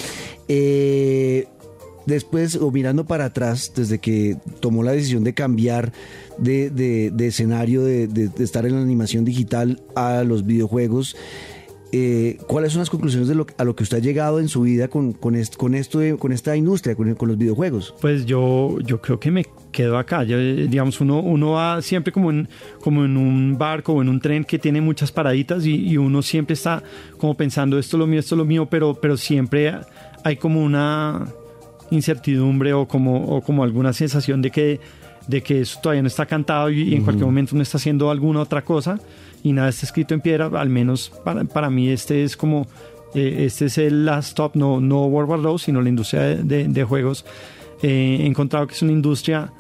Eh, 0.49 1.47
después, 2.07 2.57
o 2.57 2.72
mirando 2.72 3.05
para 3.07 3.26
atrás, 3.26 3.72
desde 3.76 3.99
que 4.01 4.37
tomó 4.59 4.83
la 4.83 4.91
decisión 4.93 5.22
de 5.22 5.33
cambiar 5.33 5.93
de, 6.39 6.70
de- 6.70 7.12
de 7.14 7.26
escenario, 7.28 7.85
de 7.85 8.31
estar 8.41 8.66
en 8.66 8.74
la 8.74 8.81
animación 8.83 9.24
digital 9.24 9.81
a 9.95 10.24
los 10.24 10.45
videojuegos, 10.45 11.14
eh, 11.93 12.38
¿cuáles 12.47 12.72
son 12.72 12.80
las 12.80 12.91
conclusiones 12.91 13.26
de 13.28 13.34
lo, 13.34 13.47
a 13.59 13.64
lo 13.64 13.74
que 13.74 13.82
usted 13.82 13.97
ha 13.99 14.01
llegado 14.01 14.38
en 14.38 14.49
su 14.49 14.61
vida 14.62 14.88
con, 14.88 15.12
con, 15.12 15.34
est- 15.34 15.57
con 15.57 15.74
esto 15.74 15.99
de- 15.99 16.16
con 16.16 16.30
esta 16.32 16.57
industria, 16.57 16.95
con, 16.95 17.14
con 17.14 17.28
los 17.28 17.36
videojuegos? 17.38 17.95
Pues 18.01 18.26
yo, 18.26 18.78
yo 18.84 19.01
creo 19.01 19.18
que 19.18 19.30
me 19.30 19.47
quedo 19.72 19.99
acá. 19.99 20.22
Yo, 20.24 20.38
eh, 20.38 20.66
digamos, 20.68 21.01
uno, 21.01 21.20
uno 21.20 21.53
va 21.53 21.82
siempre 21.82 22.12
como 22.12 22.30
en, 22.30 22.49
como 22.80 23.05
en 23.05 23.16
un 23.16 23.57
barco 23.59 23.93
o 23.95 24.03
en 24.03 24.09
un 24.09 24.20
tren 24.20 24.45
que 24.45 24.59
tiene 24.59 24.80
muchas 24.80 25.11
paraditas 25.11 25.66
y, 25.66 25.74
y 25.88 25.97
uno 25.97 26.22
siempre 26.22 26.55
está 26.55 26.82
como 27.18 27.34
pensando 27.36 27.78
esto 27.78 27.97
es 27.97 27.99
lo 27.99 28.07
mío, 28.07 28.20
esto 28.20 28.34
es 28.34 28.38
lo 28.38 28.45
mío, 28.45 28.66
pero, 28.70 28.95
pero 28.95 29.16
siempre 29.16 29.74
hay 30.22 30.36
como 30.36 30.62
una 30.62 31.26
incertidumbre 31.91 32.72
o 32.72 32.86
como, 32.86 33.24
o 33.36 33.41
como 33.41 33.64
alguna 33.64 33.93
sensación 33.93 34.43
de 34.43 34.51
que, 34.51 34.80
de 35.26 35.43
que 35.43 35.61
eso 35.62 35.78
todavía 35.82 36.03
no 36.03 36.09
está 36.09 36.26
cantado 36.26 36.70
y, 36.70 36.82
y 36.82 36.95
en 36.95 37.03
cualquier 37.03 37.26
momento 37.26 37.55
uno 37.55 37.62
está 37.62 37.78
haciendo 37.78 38.11
alguna 38.11 38.41
otra 38.41 38.62
cosa 38.62 38.99
y 39.43 39.53
nada 39.53 39.68
está 39.68 39.86
escrito 39.86 40.14
en 40.14 40.20
piedra. 40.20 40.51
Al 40.55 40.68
menos 40.68 41.11
para, 41.24 41.45
para 41.45 41.70
mí 41.70 41.88
este 41.88 42.24
es 42.24 42.36
como... 42.36 42.66
eh, 43.14 43.45
este 43.47 43.66
es 43.66 43.78
el 43.78 44.05
last 44.05 44.28
stop, 44.30 44.55
no, 44.57 44.80
no 44.80 45.07
World 45.07 45.30
War 45.30 45.41
II, 45.53 45.59
sino 45.59 45.80
la 45.82 45.88
industria 45.88 46.22
de, 46.22 46.43
de- 46.43 46.68
de 46.68 46.84
juegos. 46.84 47.24
Eh, 47.82 48.18
he 48.20 48.26
encontrado 48.26 48.66
que 48.66 48.74
es 48.74 48.82
una 48.82 48.93
industria 48.93 49.53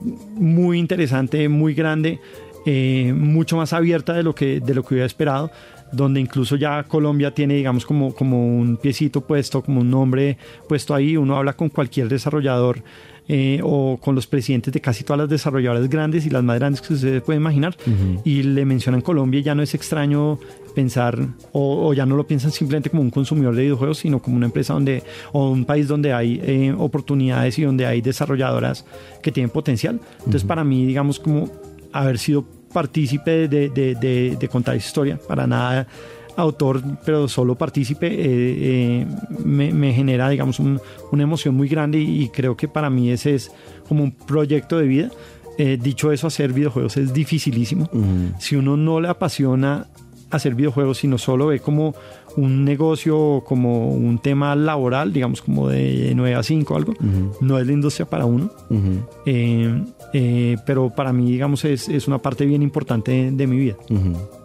muy 0.00 0.78
interesante, 0.78 1.48
muy 1.48 1.74
grande, 1.74 2.20
eh, 2.66 3.12
mucho 3.16 3.56
más 3.56 3.72
abierta 3.72 4.12
de 4.14 4.22
lo 4.22 4.34
que 4.34 4.60
de 4.60 4.74
lo 4.74 4.82
que 4.84 4.94
hubiera 4.94 5.06
esperado, 5.06 5.50
donde 5.92 6.20
incluso 6.20 6.56
ya 6.56 6.82
Colombia 6.84 7.32
tiene, 7.34 7.54
digamos, 7.54 7.84
como, 7.86 8.14
como 8.14 8.58
un 8.58 8.76
piecito 8.76 9.20
puesto, 9.22 9.62
como 9.62 9.80
un 9.80 9.90
nombre 9.90 10.36
puesto 10.68 10.94
ahí. 10.94 11.16
Uno 11.16 11.36
habla 11.36 11.52
con 11.54 11.68
cualquier 11.68 12.08
desarrollador 12.08 12.82
eh, 13.28 13.60
o 13.62 13.98
con 14.00 14.14
los 14.14 14.26
presidentes 14.26 14.72
de 14.72 14.80
casi 14.80 15.04
todas 15.04 15.20
las 15.20 15.28
desarrolladoras 15.28 15.88
grandes 15.88 16.24
y 16.26 16.30
las 16.30 16.42
más 16.42 16.58
grandes 16.58 16.80
que 16.80 16.94
ustedes 16.94 17.22
pueden 17.22 17.42
imaginar, 17.42 17.76
y 18.24 18.42
le 18.42 18.64
mencionan 18.64 19.00
Colombia. 19.02 19.40
y 19.40 19.42
Ya 19.42 19.54
no 19.54 19.62
es 19.62 19.74
extraño 19.74 20.38
pensar, 20.74 21.18
o, 21.52 21.88
o 21.88 21.92
ya 21.94 22.06
no 22.06 22.16
lo 22.16 22.26
piensan 22.26 22.50
simplemente 22.52 22.88
como 22.90 23.02
un 23.02 23.10
consumidor 23.10 23.54
de 23.54 23.62
videojuegos, 23.62 23.98
sino 23.98 24.20
como 24.22 24.36
una 24.36 24.46
empresa 24.46 24.74
donde, 24.74 25.02
o 25.32 25.50
un 25.50 25.64
país 25.64 25.88
donde 25.88 26.12
hay 26.12 26.40
eh, 26.42 26.74
oportunidades 26.78 27.58
y 27.58 27.62
donde 27.62 27.84
hay 27.86 28.00
desarrolladoras 28.00 28.84
que 29.22 29.32
tienen 29.32 29.50
potencial. 29.50 30.00
Entonces, 30.18 30.44
para 30.44 30.64
mí, 30.64 30.86
digamos, 30.86 31.18
como 31.18 31.50
haber 31.92 32.18
sido 32.18 32.44
partícipe 32.72 33.48
de, 33.48 33.68
de- 33.70 33.94
de- 33.94 34.36
de 34.38 34.48
contar 34.48 34.76
esa 34.76 34.86
historia, 34.86 35.18
para 35.26 35.46
nada 35.46 35.86
autor, 36.38 36.80
pero 37.04 37.28
solo 37.28 37.54
partícipe, 37.56 38.06
eh, 38.06 38.16
eh, 39.02 39.06
me, 39.44 39.72
me 39.72 39.92
genera, 39.92 40.28
digamos, 40.28 40.58
un- 40.60 40.80
una 41.12 41.22
emoción 41.24 41.54
muy 41.54 41.68
grande 41.68 41.98
y, 41.98 42.22
y 42.24 42.28
creo 42.28 42.56
que 42.56 42.68
para 42.68 42.88
mí 42.90 43.10
ese 43.10 43.34
es 43.34 43.50
como 43.88 44.04
un 44.04 44.12
proyecto 44.12 44.78
de 44.78 44.86
vida. 44.86 45.10
Eh, 45.58 45.76
dicho 45.82 46.12
eso, 46.12 46.28
hacer 46.28 46.52
videojuegos 46.52 46.96
es 46.96 47.12
dificilísimo. 47.12 47.88
Si 48.38 48.54
uno 48.54 48.76
no 48.76 49.00
le 49.00 49.08
apasiona 49.08 49.88
hacer 50.30 50.54
videojuegos, 50.54 50.98
sino 50.98 51.18
solo 51.18 51.46
ve 51.48 51.58
como 51.58 51.94
un 52.36 52.64
negocio, 52.64 53.42
como 53.44 53.90
un 53.90 54.18
tema 54.20 54.54
laboral, 54.54 55.12
digamos 55.12 55.42
como 55.42 55.68
de 55.68 56.12
9 56.14 56.34
a 56.36 56.42
5 56.44 56.74
o 56.74 56.76
algo, 56.76 56.94
no 57.40 57.58
es 57.58 57.66
la 57.66 57.72
industria 57.72 58.06
para 58.06 58.26
uno. 58.26 58.50
Eh, 59.26 59.82
eh, 60.12 60.56
pero 60.64 60.90
para 60.94 61.12
mí, 61.12 61.32
digamos, 61.32 61.64
es, 61.64 61.88
es, 61.88 62.06
una 62.06 62.18
parte 62.18 62.44
bien 62.46 62.62
importante 62.62 63.30
de, 63.32 63.46
mi 63.48 63.56
vida. 63.56 63.76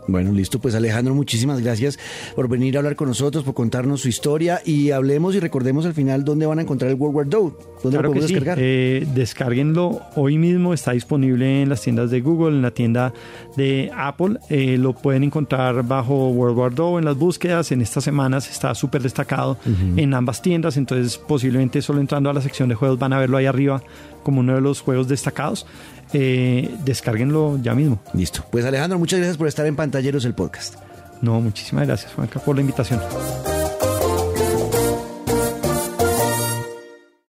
Bueno, 0.07 0.31
listo. 0.31 0.59
Pues 0.59 0.75
Alejandro, 0.75 1.15
muchísimas 1.15 1.61
gracias 1.61 1.97
por 2.35 2.47
venir 2.47 2.75
a 2.75 2.79
hablar 2.79 2.95
con 2.95 3.07
nosotros, 3.07 3.43
por 3.43 3.53
contarnos 3.53 4.01
su 4.01 4.09
historia 4.09 4.61
y 4.65 4.91
hablemos 4.91 5.35
y 5.35 5.39
recordemos 5.39 5.85
al 5.85 5.93
final 5.93 6.23
dónde 6.23 6.45
van 6.45 6.59
a 6.59 6.61
encontrar 6.63 6.91
el 6.91 6.97
World 6.97 7.15
War 7.15 7.25
II. 7.25 7.53
¿Dónde 7.83 7.97
lo 7.97 8.09
podemos 8.09 8.29
descargar? 8.29 8.57
Eh, 8.59 9.07
descárguenlo 9.13 10.01
hoy 10.15 10.37
mismo. 10.37 10.73
Está 10.73 10.91
disponible 10.91 11.61
en 11.61 11.69
las 11.69 11.81
tiendas 11.81 12.11
de 12.11 12.21
Google, 12.21 12.55
en 12.55 12.61
la 12.61 12.71
tienda 12.71 13.13
de 13.55 13.91
Apple. 13.95 14.39
Eh, 14.49 14.77
lo 14.77 14.93
pueden 14.93 15.23
encontrar 15.23 15.83
bajo 15.83 16.29
World 16.29 16.57
War 16.57 16.73
II 16.77 16.97
en 16.99 17.05
las 17.05 17.17
búsquedas. 17.17 17.71
En 17.71 17.81
estas 17.81 18.03
semanas 18.03 18.49
está 18.49 18.75
súper 18.75 19.01
destacado 19.01 19.57
en 19.95 20.13
ambas 20.13 20.41
tiendas. 20.41 20.77
Entonces, 20.77 21.17
posiblemente 21.17 21.81
solo 21.81 22.01
entrando 22.01 22.29
a 22.29 22.33
la 22.33 22.41
sección 22.41 22.69
de 22.69 22.75
juegos 22.75 22.99
van 22.99 23.13
a 23.13 23.19
verlo 23.19 23.37
ahí 23.37 23.45
arriba 23.45 23.81
como 24.23 24.39
uno 24.39 24.55
de 24.55 24.61
los 24.61 24.81
juegos 24.81 25.07
destacados. 25.07 25.65
Eh, 26.13 26.75
descárguenlo 26.85 27.59
ya 27.61 27.73
mismo. 27.73 27.99
Listo. 28.13 28.45
Pues 28.51 28.65
Alejandro, 28.65 28.99
muchas 28.99 29.19
gracias 29.19 29.37
por 29.37 29.47
estar 29.47 29.65
en 29.65 29.75
Pantalleros 29.75 30.25
el 30.25 30.33
podcast. 30.33 30.75
No, 31.21 31.39
muchísimas 31.41 31.87
gracias, 31.87 32.13
Juanca, 32.13 32.39
por 32.39 32.55
la 32.55 32.61
invitación. 32.61 32.99